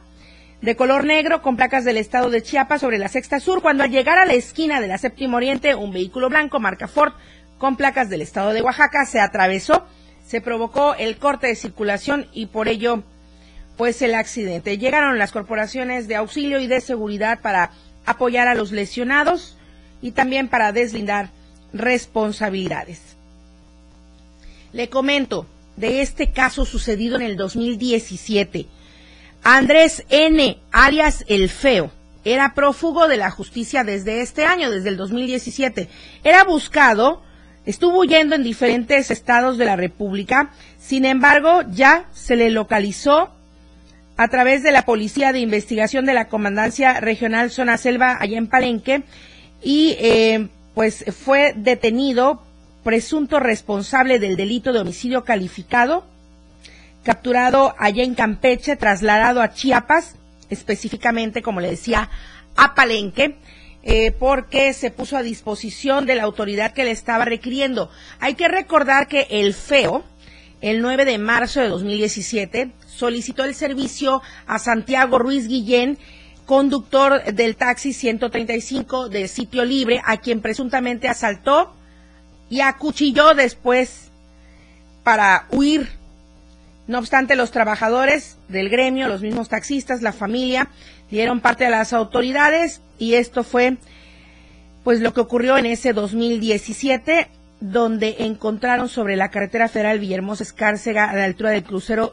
de 0.61 0.77
color 0.77 1.05
negro 1.05 1.41
con 1.41 1.57
placas 1.57 1.85
del 1.85 1.97
estado 1.97 2.31
de 2.31 2.43
Chiapas 2.43 2.81
sobre 2.81 2.99
la 2.99 3.09
Sexta 3.09 3.41
Sur. 3.41 3.63
Cuando 3.63 3.85
al 3.85 3.91
llegar 3.91 4.19
a 4.19 4.27
la 4.27 4.35
esquina 4.35 4.81
de 4.81 4.89
la 4.89 4.99
Séptima 4.99 5.37
Oriente, 5.37 5.75
un 5.75 5.93
vehículo 5.93 6.29
blanco 6.29 6.59
marca 6.59 6.89
Ford 6.89 7.13
con 7.59 7.77
placas 7.77 8.09
del 8.09 8.23
estado 8.23 8.53
de 8.53 8.63
Oaxaca 8.63 9.05
se 9.05 9.21
atravesó, 9.21 9.87
se 10.27 10.41
provocó 10.41 10.95
el 10.95 11.17
corte 11.19 11.49
de 11.49 11.55
circulación 11.55 12.27
y 12.33 12.47
por 12.47 12.69
ello 12.69 13.03
pues 13.77 14.03
el 14.03 14.15
accidente. 14.15 14.79
Llegaron 14.79 15.19
las 15.19 15.33
corporaciones 15.33 16.09
de 16.09 16.17
auxilio 16.17 16.61
y 16.61 16.67
de 16.67 16.81
seguridad 16.81 17.41
para 17.41 17.71
apoyar 18.07 18.49
a 18.49 18.55
los 18.55 18.73
lesionados 18.73 19.57
y 20.03 20.13
también 20.13 20.49
para 20.49 20.73
deslindar 20.73 21.31
responsabilidades. 21.73 23.01
Le 24.73 24.89
comento 24.89 25.47
de 25.77 26.03
este 26.03 26.33
caso 26.33 26.65
sucedido 26.65 27.17
en 27.17 27.23
el 27.23 27.37
2017. 27.37 28.67
Andrés 29.51 30.05
N., 30.11 30.59
alias 30.72 31.24
El 31.26 31.49
Feo, 31.49 31.90
era 32.22 32.53
prófugo 32.53 33.09
de 33.09 33.16
la 33.16 33.30
justicia 33.30 33.82
desde 33.82 34.20
este 34.20 34.44
año, 34.44 34.70
desde 34.70 34.90
el 34.90 34.99
2017. 34.99 35.88
Era 36.22 36.44
buscado, 36.44 37.22
estuvo 37.64 38.01
huyendo 38.01 38.34
en 38.34 38.42
diferentes 38.42 39.11
estados 39.11 39.57
de 39.57 39.64
la 39.64 39.74
República, 39.74 40.51
sin 40.78 41.07
embargo, 41.07 41.62
ya 41.70 42.11
se 42.12 42.36
le 42.36 42.51
localizó 42.51 43.30
a 44.18 44.28
través 44.28 44.62
de 44.62 44.70
la 44.70 44.82
Policía 44.82 45.32
de 45.32 45.40
Investigación 45.40 46.05
de 46.05 46.12
la 46.12 46.28
Comandancia 46.28 47.01
Regional 47.01 47.51
Zona 47.51 47.78
Selva 47.78 48.18
allá 48.20 48.36
en 48.36 48.49
Palenque 48.49 49.05
y 49.62 49.96
eh, 49.99 50.49
pues 50.74 51.07
fue 51.24 51.55
detenido 51.57 52.42
presunto 52.84 53.40
responsable 53.40 54.18
del 54.18 54.36
delito 54.36 54.74
de 54.74 54.80
homicidio 54.80 55.24
calificado, 55.24 56.05
capturado 57.09 57.75
allá 57.79 58.05
en 58.05 58.15
Campeche, 58.15 58.77
trasladado 58.77 59.41
a 59.41 59.55
Chiapas, 59.55 60.17
específicamente, 60.51 61.41
como 61.41 61.63
le 61.63 61.71
decía, 61.71 62.11
a 62.55 62.75
Palenque, 62.75 63.39
eh, 63.83 64.13
porque 64.13 64.75
se 64.75 64.91
puso 64.91 65.17
a 65.17 65.23
disposición 65.23 66.05
de 66.05 66.17
la 66.17 66.25
autoridad 66.25 66.75
que 66.75 66.85
le 66.85 66.91
estaba 66.91 67.25
requiriendo. 67.25 67.91
Hay 68.21 68.35
que 68.35 68.47
recordar 68.47 69.09
que 69.09 69.27
el 69.31 69.55
FEO, 69.55 70.05
el 70.61 70.83
9 70.83 71.07
de 71.07 71.17
marzo 71.17 71.61
de 71.61 71.69
2017, 71.69 72.73
solicitó 72.87 73.47
el 73.47 73.55
servicio 73.55 74.21
a 74.47 74.59
Santiago 74.59 75.19
Ruiz 75.19 75.49
Guillén, 75.49 75.97
conductor 76.45 77.25
del 77.25 77.57
taxi 77.57 77.95
135 77.95 79.09
de 79.09 79.29
sitio 79.29 79.65
libre, 79.65 80.03
a 80.05 80.19
quien 80.19 80.43
presuntamente 80.43 81.09
asaltó 81.09 81.73
y 82.51 82.61
acuchilló 82.61 83.33
después 83.33 84.11
para 85.03 85.47
huir. 85.51 85.97
No 86.89 86.99
obstante, 86.99 87.36
los 87.36 87.53
trabajadores 87.53 88.39
del 88.49 88.70
gremio, 88.70 89.07
los 89.07 89.22
mismos 89.22 89.49
taxistas, 89.49 90.03
la 90.03 90.12
familia, 90.12 90.68
dieron 91.11 91.41
parte 91.41 91.66
a 91.66 91.70
las 91.70 91.93
autoridades 91.93 92.80
y 92.99 93.14
esto 93.14 93.45
fue 93.45 93.76
pues 94.82 95.01
lo 95.01 95.12
que 95.12 95.20
ocurrió 95.20 95.59
en 95.59 95.66
ese 95.66 95.93
2017 95.93 97.28
donde 97.61 98.16
encontraron 98.20 98.89
sobre 98.89 99.16
la 99.16 99.30
carretera 99.30 99.68
federal 99.68 99.99
Villahermosa 99.99 100.43
Escárcega 100.43 101.11
a 101.11 101.14
la 101.14 101.24
altura 101.24 101.51
del 101.51 101.62
crucero 101.62 102.12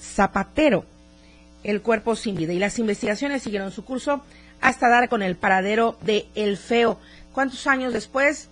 Zapatero 0.00 0.84
el 1.66 1.82
cuerpo 1.82 2.14
sin 2.14 2.36
vida 2.36 2.52
y 2.52 2.58
las 2.58 2.78
investigaciones 2.78 3.42
siguieron 3.42 3.72
su 3.72 3.84
curso 3.84 4.22
hasta 4.60 4.88
dar 4.88 5.08
con 5.08 5.22
el 5.22 5.36
paradero 5.36 5.98
de 6.00 6.26
El 6.34 6.56
Feo. 6.56 6.98
¿Cuántos 7.32 7.66
años 7.66 7.92
después? 7.92 8.48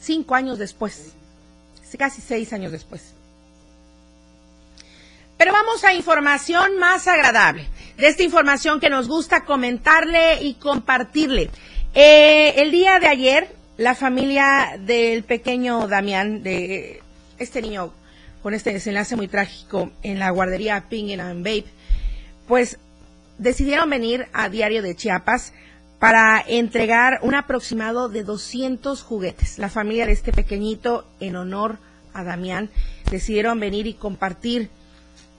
Cinco 0.00 0.34
años 0.34 0.58
después, 0.58 1.12
casi 1.98 2.20
seis 2.22 2.52
años 2.52 2.72
después. 2.72 3.14
Pero 5.42 5.54
vamos 5.54 5.82
a 5.82 5.92
información 5.92 6.78
más 6.78 7.08
agradable, 7.08 7.66
de 7.98 8.06
esta 8.06 8.22
información 8.22 8.78
que 8.78 8.88
nos 8.88 9.08
gusta 9.08 9.44
comentarle 9.44 10.40
y 10.40 10.54
compartirle. 10.54 11.50
Eh, 11.94 12.54
el 12.58 12.70
día 12.70 13.00
de 13.00 13.08
ayer, 13.08 13.52
la 13.76 13.96
familia 13.96 14.78
del 14.78 15.24
pequeño 15.24 15.88
Damián, 15.88 16.44
de 16.44 17.02
este 17.40 17.60
niño 17.60 17.92
con 18.40 18.54
este 18.54 18.72
desenlace 18.72 19.16
muy 19.16 19.26
trágico 19.26 19.90
en 20.04 20.20
la 20.20 20.30
guardería 20.30 20.84
Ping 20.88 21.18
and 21.18 21.44
Babe, 21.44 21.64
pues 22.46 22.78
decidieron 23.36 23.90
venir 23.90 24.28
a 24.32 24.48
Diario 24.48 24.80
de 24.80 24.94
Chiapas 24.94 25.54
para 25.98 26.40
entregar 26.46 27.18
un 27.22 27.34
aproximado 27.34 28.08
de 28.08 28.22
200 28.22 29.02
juguetes. 29.02 29.58
La 29.58 29.68
familia 29.68 30.06
de 30.06 30.12
este 30.12 30.30
pequeñito, 30.30 31.04
en 31.18 31.34
honor 31.34 31.78
a 32.14 32.22
Damián, 32.22 32.70
decidieron 33.10 33.58
venir 33.58 33.88
y 33.88 33.94
compartir 33.94 34.70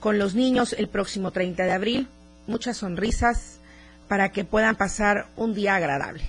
con 0.04 0.18
los 0.18 0.34
niños 0.34 0.74
el 0.74 0.88
próximo 0.88 1.30
30 1.30 1.64
de 1.64 1.72
abril 1.72 2.08
muchas 2.46 2.76
sonrisas 2.76 3.58
para 4.06 4.32
que 4.32 4.44
puedan 4.44 4.76
pasar 4.76 5.28
un 5.34 5.54
día 5.54 5.76
agradable. 5.76 6.24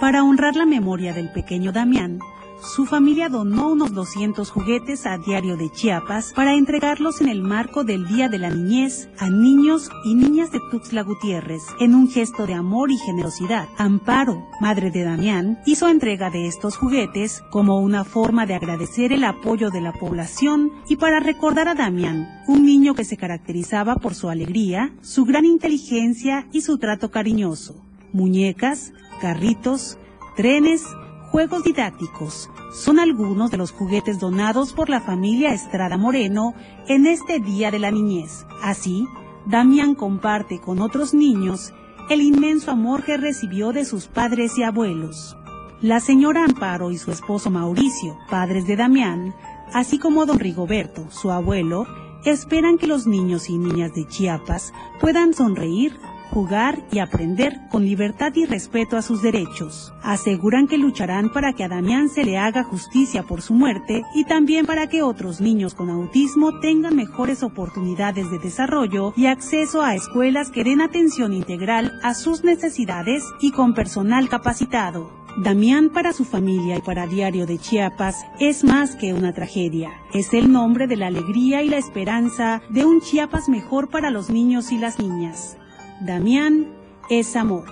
Para 0.00 0.24
honrar 0.24 0.56
la 0.56 0.66
memoria 0.66 1.12
del 1.12 1.30
pequeño 1.30 1.70
Damián, 1.70 2.18
su 2.62 2.86
familia 2.86 3.28
donó 3.28 3.70
unos 3.70 3.92
200 3.92 4.50
juguetes 4.50 5.06
a 5.06 5.18
Diario 5.18 5.56
de 5.56 5.70
Chiapas 5.70 6.32
para 6.34 6.54
entregarlos 6.54 7.20
en 7.20 7.28
el 7.28 7.42
marco 7.42 7.84
del 7.84 8.06
Día 8.06 8.28
de 8.28 8.38
la 8.38 8.50
Niñez 8.50 9.08
a 9.18 9.30
niños 9.30 9.90
y 10.04 10.14
niñas 10.14 10.52
de 10.52 10.60
Tuxtla 10.70 11.02
Gutiérrez, 11.02 11.62
en 11.80 11.94
un 11.94 12.08
gesto 12.08 12.46
de 12.46 12.54
amor 12.54 12.90
y 12.90 12.98
generosidad. 12.98 13.68
Amparo, 13.78 14.46
madre 14.60 14.90
de 14.90 15.04
Damián, 15.04 15.58
hizo 15.66 15.88
entrega 15.88 16.30
de 16.30 16.46
estos 16.46 16.76
juguetes 16.76 17.42
como 17.50 17.80
una 17.80 18.04
forma 18.04 18.46
de 18.46 18.54
agradecer 18.54 19.12
el 19.12 19.24
apoyo 19.24 19.70
de 19.70 19.80
la 19.80 19.92
población 19.92 20.70
y 20.88 20.96
para 20.96 21.20
recordar 21.20 21.68
a 21.68 21.74
Damián, 21.74 22.42
un 22.46 22.64
niño 22.66 22.94
que 22.94 23.04
se 23.04 23.16
caracterizaba 23.16 23.96
por 23.96 24.14
su 24.14 24.28
alegría, 24.28 24.92
su 25.00 25.24
gran 25.24 25.44
inteligencia 25.44 26.46
y 26.52 26.60
su 26.60 26.78
trato 26.78 27.10
cariñoso. 27.10 27.82
Muñecas, 28.12 28.92
carritos, 29.20 29.98
trenes, 30.36 30.84
juegos 31.30 31.62
didácticos. 31.62 32.50
Son 32.72 32.98
algunos 32.98 33.50
de 33.50 33.56
los 33.56 33.70
juguetes 33.70 34.18
donados 34.18 34.72
por 34.72 34.90
la 34.90 35.00
familia 35.00 35.52
Estrada 35.52 35.96
Moreno 35.96 36.54
en 36.88 37.06
este 37.06 37.38
Día 37.38 37.70
de 37.70 37.78
la 37.78 37.90
Niñez. 37.90 38.46
Así, 38.62 39.06
Damián 39.46 39.94
comparte 39.94 40.60
con 40.60 40.80
otros 40.80 41.14
niños 41.14 41.72
el 42.08 42.20
inmenso 42.20 42.72
amor 42.72 43.04
que 43.04 43.16
recibió 43.16 43.72
de 43.72 43.84
sus 43.84 44.08
padres 44.08 44.58
y 44.58 44.64
abuelos. 44.64 45.36
La 45.80 46.00
señora 46.00 46.44
Amparo 46.44 46.90
y 46.90 46.98
su 46.98 47.12
esposo 47.12 47.50
Mauricio, 47.50 48.18
padres 48.28 48.66
de 48.66 48.76
Damián, 48.76 49.34
así 49.72 49.98
como 49.98 50.26
don 50.26 50.38
Rigoberto, 50.38 51.10
su 51.10 51.30
abuelo, 51.30 51.86
esperan 52.24 52.76
que 52.76 52.88
los 52.88 53.06
niños 53.06 53.48
y 53.48 53.56
niñas 53.56 53.94
de 53.94 54.06
Chiapas 54.06 54.74
puedan 55.00 55.32
sonreír 55.32 55.98
jugar 56.30 56.82
y 56.92 57.00
aprender 57.00 57.60
con 57.70 57.84
libertad 57.84 58.32
y 58.34 58.46
respeto 58.46 58.96
a 58.96 59.02
sus 59.02 59.20
derechos. 59.20 59.92
Aseguran 60.02 60.66
que 60.66 60.78
lucharán 60.78 61.32
para 61.32 61.52
que 61.52 61.64
a 61.64 61.68
Damián 61.68 62.08
se 62.08 62.24
le 62.24 62.38
haga 62.38 62.64
justicia 62.64 63.24
por 63.24 63.42
su 63.42 63.54
muerte 63.54 64.02
y 64.14 64.24
también 64.24 64.66
para 64.66 64.88
que 64.88 65.02
otros 65.02 65.40
niños 65.40 65.74
con 65.74 65.90
autismo 65.90 66.60
tengan 66.60 66.96
mejores 66.96 67.42
oportunidades 67.42 68.30
de 68.30 68.38
desarrollo 68.38 69.12
y 69.16 69.26
acceso 69.26 69.82
a 69.82 69.94
escuelas 69.94 70.50
que 70.50 70.64
den 70.64 70.80
atención 70.80 71.32
integral 71.32 71.92
a 72.02 72.14
sus 72.14 72.44
necesidades 72.44 73.24
y 73.40 73.52
con 73.52 73.74
personal 73.74 74.28
capacitado. 74.28 75.20
Damián 75.36 75.90
para 75.90 76.12
su 76.12 76.24
familia 76.24 76.78
y 76.78 76.80
para 76.80 77.06
Diario 77.06 77.46
de 77.46 77.58
Chiapas 77.58 78.16
es 78.40 78.64
más 78.64 78.96
que 78.96 79.12
una 79.12 79.32
tragedia. 79.32 79.90
Es 80.12 80.34
el 80.34 80.50
nombre 80.50 80.86
de 80.86 80.96
la 80.96 81.06
alegría 81.06 81.62
y 81.62 81.68
la 81.68 81.78
esperanza 81.78 82.62
de 82.68 82.84
un 82.84 83.00
Chiapas 83.00 83.48
mejor 83.48 83.88
para 83.90 84.10
los 84.10 84.28
niños 84.28 84.72
y 84.72 84.78
las 84.78 84.98
niñas. 84.98 85.56
Damián 86.00 86.74
es 87.10 87.36
amor. 87.36 87.66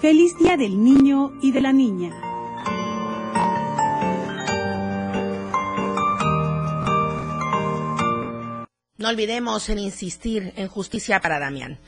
Feliz 0.00 0.34
Día 0.38 0.56
del 0.56 0.82
Niño 0.82 1.30
y 1.42 1.52
de 1.52 1.60
la 1.60 1.74
Niña. 1.74 2.10
No 8.96 9.10
olvidemos 9.10 9.68
en 9.68 9.78
insistir 9.78 10.54
en 10.56 10.68
justicia 10.68 11.20
para 11.20 11.38
Damián. 11.38 11.78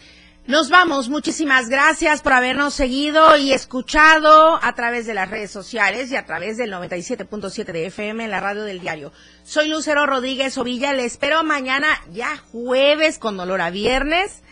Nos 0.46 0.68
vamos. 0.68 1.08
Muchísimas 1.08 1.70
gracias 1.70 2.20
por 2.20 2.34
habernos 2.34 2.74
seguido 2.74 3.38
y 3.38 3.52
escuchado 3.52 4.62
a 4.62 4.74
través 4.74 5.06
de 5.06 5.14
las 5.14 5.30
redes 5.30 5.50
sociales 5.50 6.12
y 6.12 6.16
a 6.16 6.26
través 6.26 6.58
del 6.58 6.70
97.7 6.70 7.64
de 7.72 7.86
FM 7.86 8.24
en 8.24 8.30
la 8.30 8.40
radio 8.40 8.64
del 8.64 8.80
diario. 8.80 9.10
Soy 9.42 9.70
Lucero 9.70 10.04
Rodríguez 10.04 10.58
Ovilla. 10.58 10.92
Le 10.92 11.06
espero 11.06 11.42
mañana 11.44 11.88
ya 12.12 12.36
jueves 12.36 13.18
con 13.18 13.40
olor 13.40 13.62
a 13.62 13.70
viernes 13.70 14.42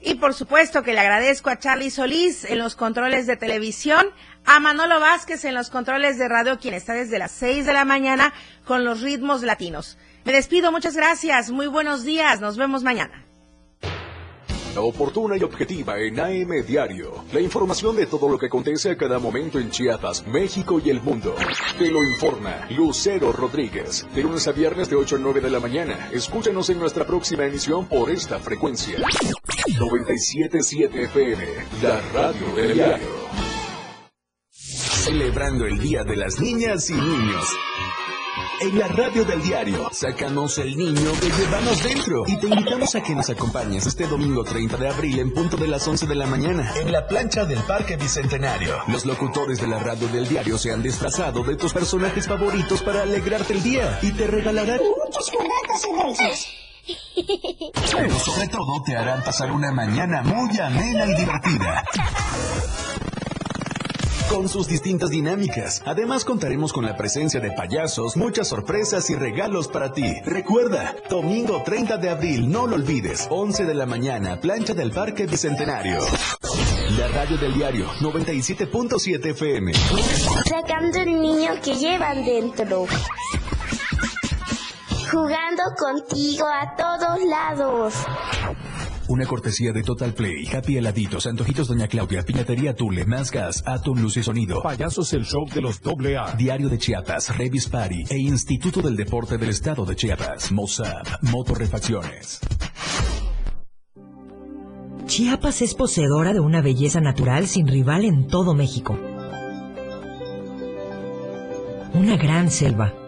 y 0.00 0.14
por 0.14 0.34
supuesto 0.34 0.82
que 0.82 0.92
le 0.92 1.00
agradezco 1.00 1.50
a 1.50 1.58
Charlie 1.58 1.90
Solís 1.90 2.44
en 2.44 2.58
los 2.58 2.76
controles 2.76 3.26
de 3.26 3.36
televisión, 3.36 4.06
a 4.44 4.60
Manolo 4.60 5.00
Vázquez 5.00 5.44
en 5.44 5.54
los 5.54 5.70
controles 5.70 6.18
de 6.18 6.28
radio, 6.28 6.58
quien 6.58 6.74
está 6.74 6.94
desde 6.94 7.18
las 7.18 7.32
6 7.32 7.66
de 7.66 7.72
la 7.72 7.84
mañana 7.84 8.32
con 8.64 8.84
los 8.84 9.00
ritmos 9.00 9.42
latinos. 9.42 9.98
Me 10.24 10.32
despido, 10.32 10.70
muchas 10.72 10.96
gracias, 10.96 11.50
muy 11.50 11.66
buenos 11.66 12.04
días, 12.04 12.40
nos 12.40 12.56
vemos 12.56 12.82
mañana. 12.82 13.24
Oportuna 14.76 15.36
y 15.36 15.42
objetiva 15.42 15.98
en 15.98 16.20
AM 16.20 16.64
Diario. 16.64 17.24
La 17.32 17.40
información 17.40 17.96
de 17.96 18.06
todo 18.06 18.28
lo 18.28 18.38
que 18.38 18.46
acontece 18.46 18.90
a 18.90 18.96
cada 18.96 19.18
momento 19.18 19.58
en 19.58 19.70
Chiapas, 19.70 20.24
México 20.26 20.80
y 20.84 20.90
el 20.90 21.02
mundo. 21.02 21.34
Te 21.78 21.90
lo 21.90 22.04
informa 22.04 22.66
Lucero 22.70 23.32
Rodríguez. 23.32 24.06
De 24.14 24.22
lunes 24.22 24.46
a 24.46 24.52
viernes 24.52 24.88
de 24.88 24.96
8 24.96 25.16
a 25.16 25.18
9 25.18 25.40
de 25.40 25.50
la 25.50 25.58
mañana. 25.58 26.10
Escúchanos 26.12 26.70
en 26.70 26.78
nuestra 26.78 27.04
próxima 27.04 27.44
emisión 27.44 27.86
por 27.86 28.10
esta 28.10 28.38
frecuencia. 28.38 28.98
977 29.78 31.02
FM, 31.04 31.44
la 31.82 32.00
radio 32.12 32.54
del 32.56 32.74
diario. 32.74 33.06
Celebrando 34.50 35.66
el 35.66 35.78
Día 35.78 36.02
de 36.02 36.16
las 36.16 36.40
Niñas 36.40 36.90
y 36.90 36.94
Niños. 36.94 37.44
en 38.60 38.76
la 38.76 38.88
radio 38.88 39.24
del 39.24 39.40
diario. 39.40 39.88
Sacamos 39.92 40.58
el 40.58 40.76
niño 40.76 41.12
que 41.20 41.30
llevamos 41.30 41.84
dentro 41.84 42.24
y 42.26 42.36
te 42.38 42.48
invitamos 42.48 42.92
a 42.96 43.02
que 43.04 43.14
nos 43.14 43.30
acompañes 43.30 43.86
este 43.86 44.08
domingo 44.08 44.42
30 44.42 44.76
de 44.76 44.88
abril 44.88 45.20
en 45.20 45.32
punto 45.32 45.56
de 45.56 45.68
las 45.68 45.86
11 45.86 46.08
de 46.08 46.14
la 46.16 46.26
mañana 46.26 46.72
en 46.74 46.90
la 46.90 47.06
plancha 47.06 47.44
del 47.44 47.60
Parque 47.60 47.96
Bicentenario. 47.96 48.74
Los 48.88 49.06
locutores 49.06 49.60
de 49.60 49.68
la 49.68 49.78
radio 49.78 50.08
del 50.08 50.28
diario 50.28 50.58
se 50.58 50.72
han 50.72 50.82
disfrazado 50.82 51.44
de 51.44 51.54
tus 51.54 51.72
personajes 51.72 52.26
favoritos 52.26 52.82
para 52.82 53.02
alegrarte 53.02 53.52
el 53.52 53.62
día 53.62 54.00
y 54.02 54.10
te 54.10 54.26
regalarán 54.26 54.80
muchos 54.80 55.30
canastas 55.30 55.86
y 55.86 56.02
dulces. 56.02 56.67
Pero 57.14 58.18
sobre 58.18 58.48
todo 58.48 58.82
te 58.84 58.96
harán 58.96 59.22
pasar 59.22 59.50
una 59.50 59.72
mañana 59.72 60.22
muy 60.22 60.58
amena 60.58 61.06
y 61.06 61.14
divertida. 61.14 61.84
Con 64.30 64.46
sus 64.46 64.68
distintas 64.68 65.08
dinámicas. 65.08 65.82
Además 65.86 66.24
contaremos 66.26 66.74
con 66.74 66.84
la 66.84 66.96
presencia 66.96 67.40
de 67.40 67.50
payasos, 67.52 68.14
muchas 68.16 68.48
sorpresas 68.48 69.08
y 69.08 69.14
regalos 69.14 69.68
para 69.68 69.92
ti. 69.92 70.04
Recuerda, 70.24 70.94
domingo 71.08 71.62
30 71.62 71.96
de 71.96 72.10
abril, 72.10 72.50
no 72.50 72.66
lo 72.66 72.76
olvides, 72.76 73.26
11 73.30 73.64
de 73.64 73.74
la 73.74 73.86
mañana, 73.86 74.38
plancha 74.38 74.74
del 74.74 74.90
Parque 74.90 75.26
Bicentenario. 75.26 76.00
La 76.98 77.08
radio 77.08 77.38
del 77.38 77.54
diario 77.54 77.86
97.7 78.00 79.30
FM. 79.30 79.72
Sacando 80.44 80.98
el 80.98 81.20
niño 81.20 81.52
que 81.62 81.74
llevan 81.74 82.24
dentro. 82.24 82.86
Jugando 85.10 85.62
contigo 85.76 86.46
a 86.46 86.76
todos 86.76 87.18
lados. 87.24 87.94
Una 89.08 89.24
cortesía 89.24 89.72
de 89.72 89.82
Total 89.82 90.12
Play, 90.12 90.46
Happy 90.54 90.76
Heladitos, 90.76 91.26
Antojitos 91.26 91.68
Doña 91.68 91.88
Claudia, 91.88 92.22
Piñatería 92.22 92.74
Tule, 92.74 93.06
Más 93.06 93.30
Gas, 93.30 93.62
Atom 93.64 93.98
Luz 94.02 94.18
y 94.18 94.22
Sonido. 94.22 94.60
Payasos 94.62 95.14
el 95.14 95.24
show 95.24 95.46
de 95.48 95.62
los 95.62 95.80
doble 95.80 96.18
A. 96.18 96.32
Diario 96.32 96.68
de 96.68 96.76
Chiapas, 96.76 97.34
Revis 97.38 97.68
Party 97.68 98.04
e 98.10 98.18
Instituto 98.18 98.82
del 98.82 98.96
Deporte 98.96 99.38
del 99.38 99.48
Estado 99.48 99.86
de 99.86 99.96
Chiapas. 99.96 100.52
Mozart, 100.52 101.22
Motorrefacciones. 101.22 102.40
Chiapas 105.06 105.62
es 105.62 105.74
poseedora 105.74 106.34
de 106.34 106.40
una 106.40 106.60
belleza 106.60 107.00
natural 107.00 107.46
sin 107.46 107.66
rival 107.66 108.04
en 108.04 108.26
todo 108.26 108.52
México. 108.52 108.98
Una 111.94 112.18
gran 112.18 112.50
selva, 112.50 112.92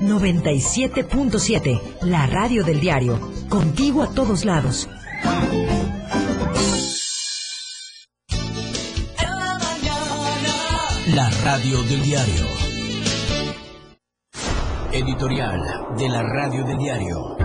97.7, 0.00 1.80
la 2.02 2.26
radio 2.26 2.64
del 2.64 2.80
diario. 2.80 3.20
Contigo 3.48 4.02
a 4.02 4.08
todos 4.14 4.44
lados. 4.46 4.88
La 11.14 11.28
radio 11.44 11.82
del 11.82 12.02
diario. 12.02 12.46
Editorial 14.92 15.60
de 15.98 16.08
la 16.08 16.22
radio 16.22 16.64
del 16.64 16.78
diario. 16.78 17.36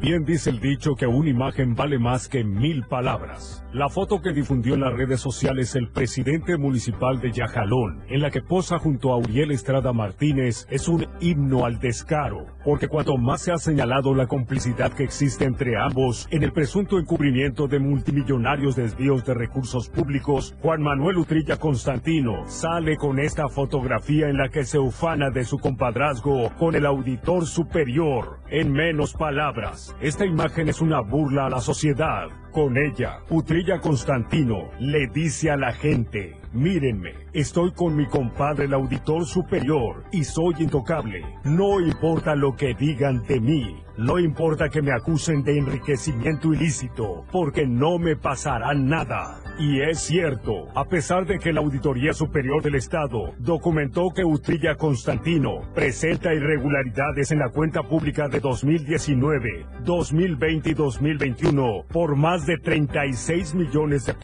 Bien 0.00 0.24
dice 0.24 0.50
el 0.50 0.60
dicho 0.60 0.94
que 0.96 1.06
una 1.06 1.30
imagen 1.30 1.74
vale 1.74 1.98
más 1.98 2.28
que 2.28 2.42
mil 2.44 2.84
palabras. 2.86 3.57
La 3.74 3.90
foto 3.90 4.22
que 4.22 4.32
difundió 4.32 4.72
en 4.72 4.80
las 4.80 4.94
redes 4.94 5.20
sociales 5.20 5.74
el 5.74 5.90
presidente 5.90 6.56
municipal 6.56 7.20
de 7.20 7.32
Yajalón, 7.32 8.02
en 8.08 8.22
la 8.22 8.30
que 8.30 8.40
posa 8.40 8.78
junto 8.78 9.12
a 9.12 9.18
Uriel 9.18 9.50
Estrada 9.50 9.92
Martínez, 9.92 10.66
es 10.70 10.88
un 10.88 11.06
himno 11.20 11.66
al 11.66 11.78
descaro, 11.78 12.46
porque 12.64 12.88
cuanto 12.88 13.18
más 13.18 13.42
se 13.42 13.52
ha 13.52 13.58
señalado 13.58 14.14
la 14.14 14.26
complicidad 14.26 14.94
que 14.94 15.04
existe 15.04 15.44
entre 15.44 15.78
ambos 15.78 16.28
en 16.30 16.44
el 16.44 16.52
presunto 16.52 16.98
encubrimiento 16.98 17.68
de 17.68 17.78
multimillonarios 17.78 18.74
desvíos 18.74 19.26
de 19.26 19.34
recursos 19.34 19.90
públicos, 19.90 20.56
Juan 20.62 20.80
Manuel 20.80 21.18
Utrilla 21.18 21.58
Constantino 21.58 22.48
sale 22.48 22.96
con 22.96 23.18
esta 23.18 23.48
fotografía 23.48 24.30
en 24.30 24.38
la 24.38 24.48
que 24.48 24.64
se 24.64 24.78
ufana 24.78 25.28
de 25.28 25.44
su 25.44 25.58
compadrazgo 25.58 26.50
con 26.58 26.74
el 26.74 26.86
auditor 26.86 27.44
superior. 27.44 28.38
En 28.48 28.72
menos 28.72 29.12
palabras, 29.12 29.94
esta 30.00 30.24
imagen 30.24 30.70
es 30.70 30.80
una 30.80 31.02
burla 31.02 31.44
a 31.44 31.50
la 31.50 31.60
sociedad. 31.60 32.28
Con 32.50 32.78
ella, 32.78 33.20
Utrilla 33.28 33.78
Constantino 33.78 34.70
le 34.80 35.08
dice 35.08 35.50
a 35.50 35.56
la 35.56 35.72
gente, 35.72 36.37
mírenme, 36.52 37.14
estoy 37.32 37.72
con 37.72 37.96
mi 37.96 38.06
compadre 38.06 38.66
el 38.66 38.74
auditor 38.74 39.26
superior 39.26 40.04
y 40.12 40.24
soy 40.24 40.54
intocable. 40.58 41.24
No 41.44 41.80
importa 41.80 42.34
lo 42.34 42.56
que 42.56 42.74
digan 42.74 43.22
de 43.26 43.40
mí, 43.40 43.76
no 43.96 44.18
importa 44.18 44.68
que 44.68 44.80
me 44.80 44.92
acusen 44.92 45.42
de 45.42 45.58
enriquecimiento 45.58 46.54
ilícito, 46.54 47.24
porque 47.32 47.66
no 47.66 47.98
me 47.98 48.14
pasará 48.14 48.72
nada. 48.72 49.40
Y 49.58 49.80
es 49.80 49.98
cierto, 49.98 50.68
a 50.76 50.84
pesar 50.84 51.26
de 51.26 51.40
que 51.40 51.52
la 51.52 51.60
Auditoría 51.60 52.12
Superior 52.12 52.62
del 52.62 52.76
Estado 52.76 53.34
documentó 53.40 54.10
que 54.14 54.24
Utrilla 54.24 54.76
Constantino 54.76 55.62
presenta 55.74 56.32
irregularidades 56.32 57.32
en 57.32 57.40
la 57.40 57.48
cuenta 57.48 57.82
pública 57.82 58.28
de 58.28 58.38
2019, 58.38 59.66
2020 59.84 60.70
y 60.70 60.74
2021 60.74 61.86
por 61.90 62.14
más 62.14 62.46
de 62.46 62.58
36 62.58 63.56
millones 63.56 64.06
de 64.06 64.14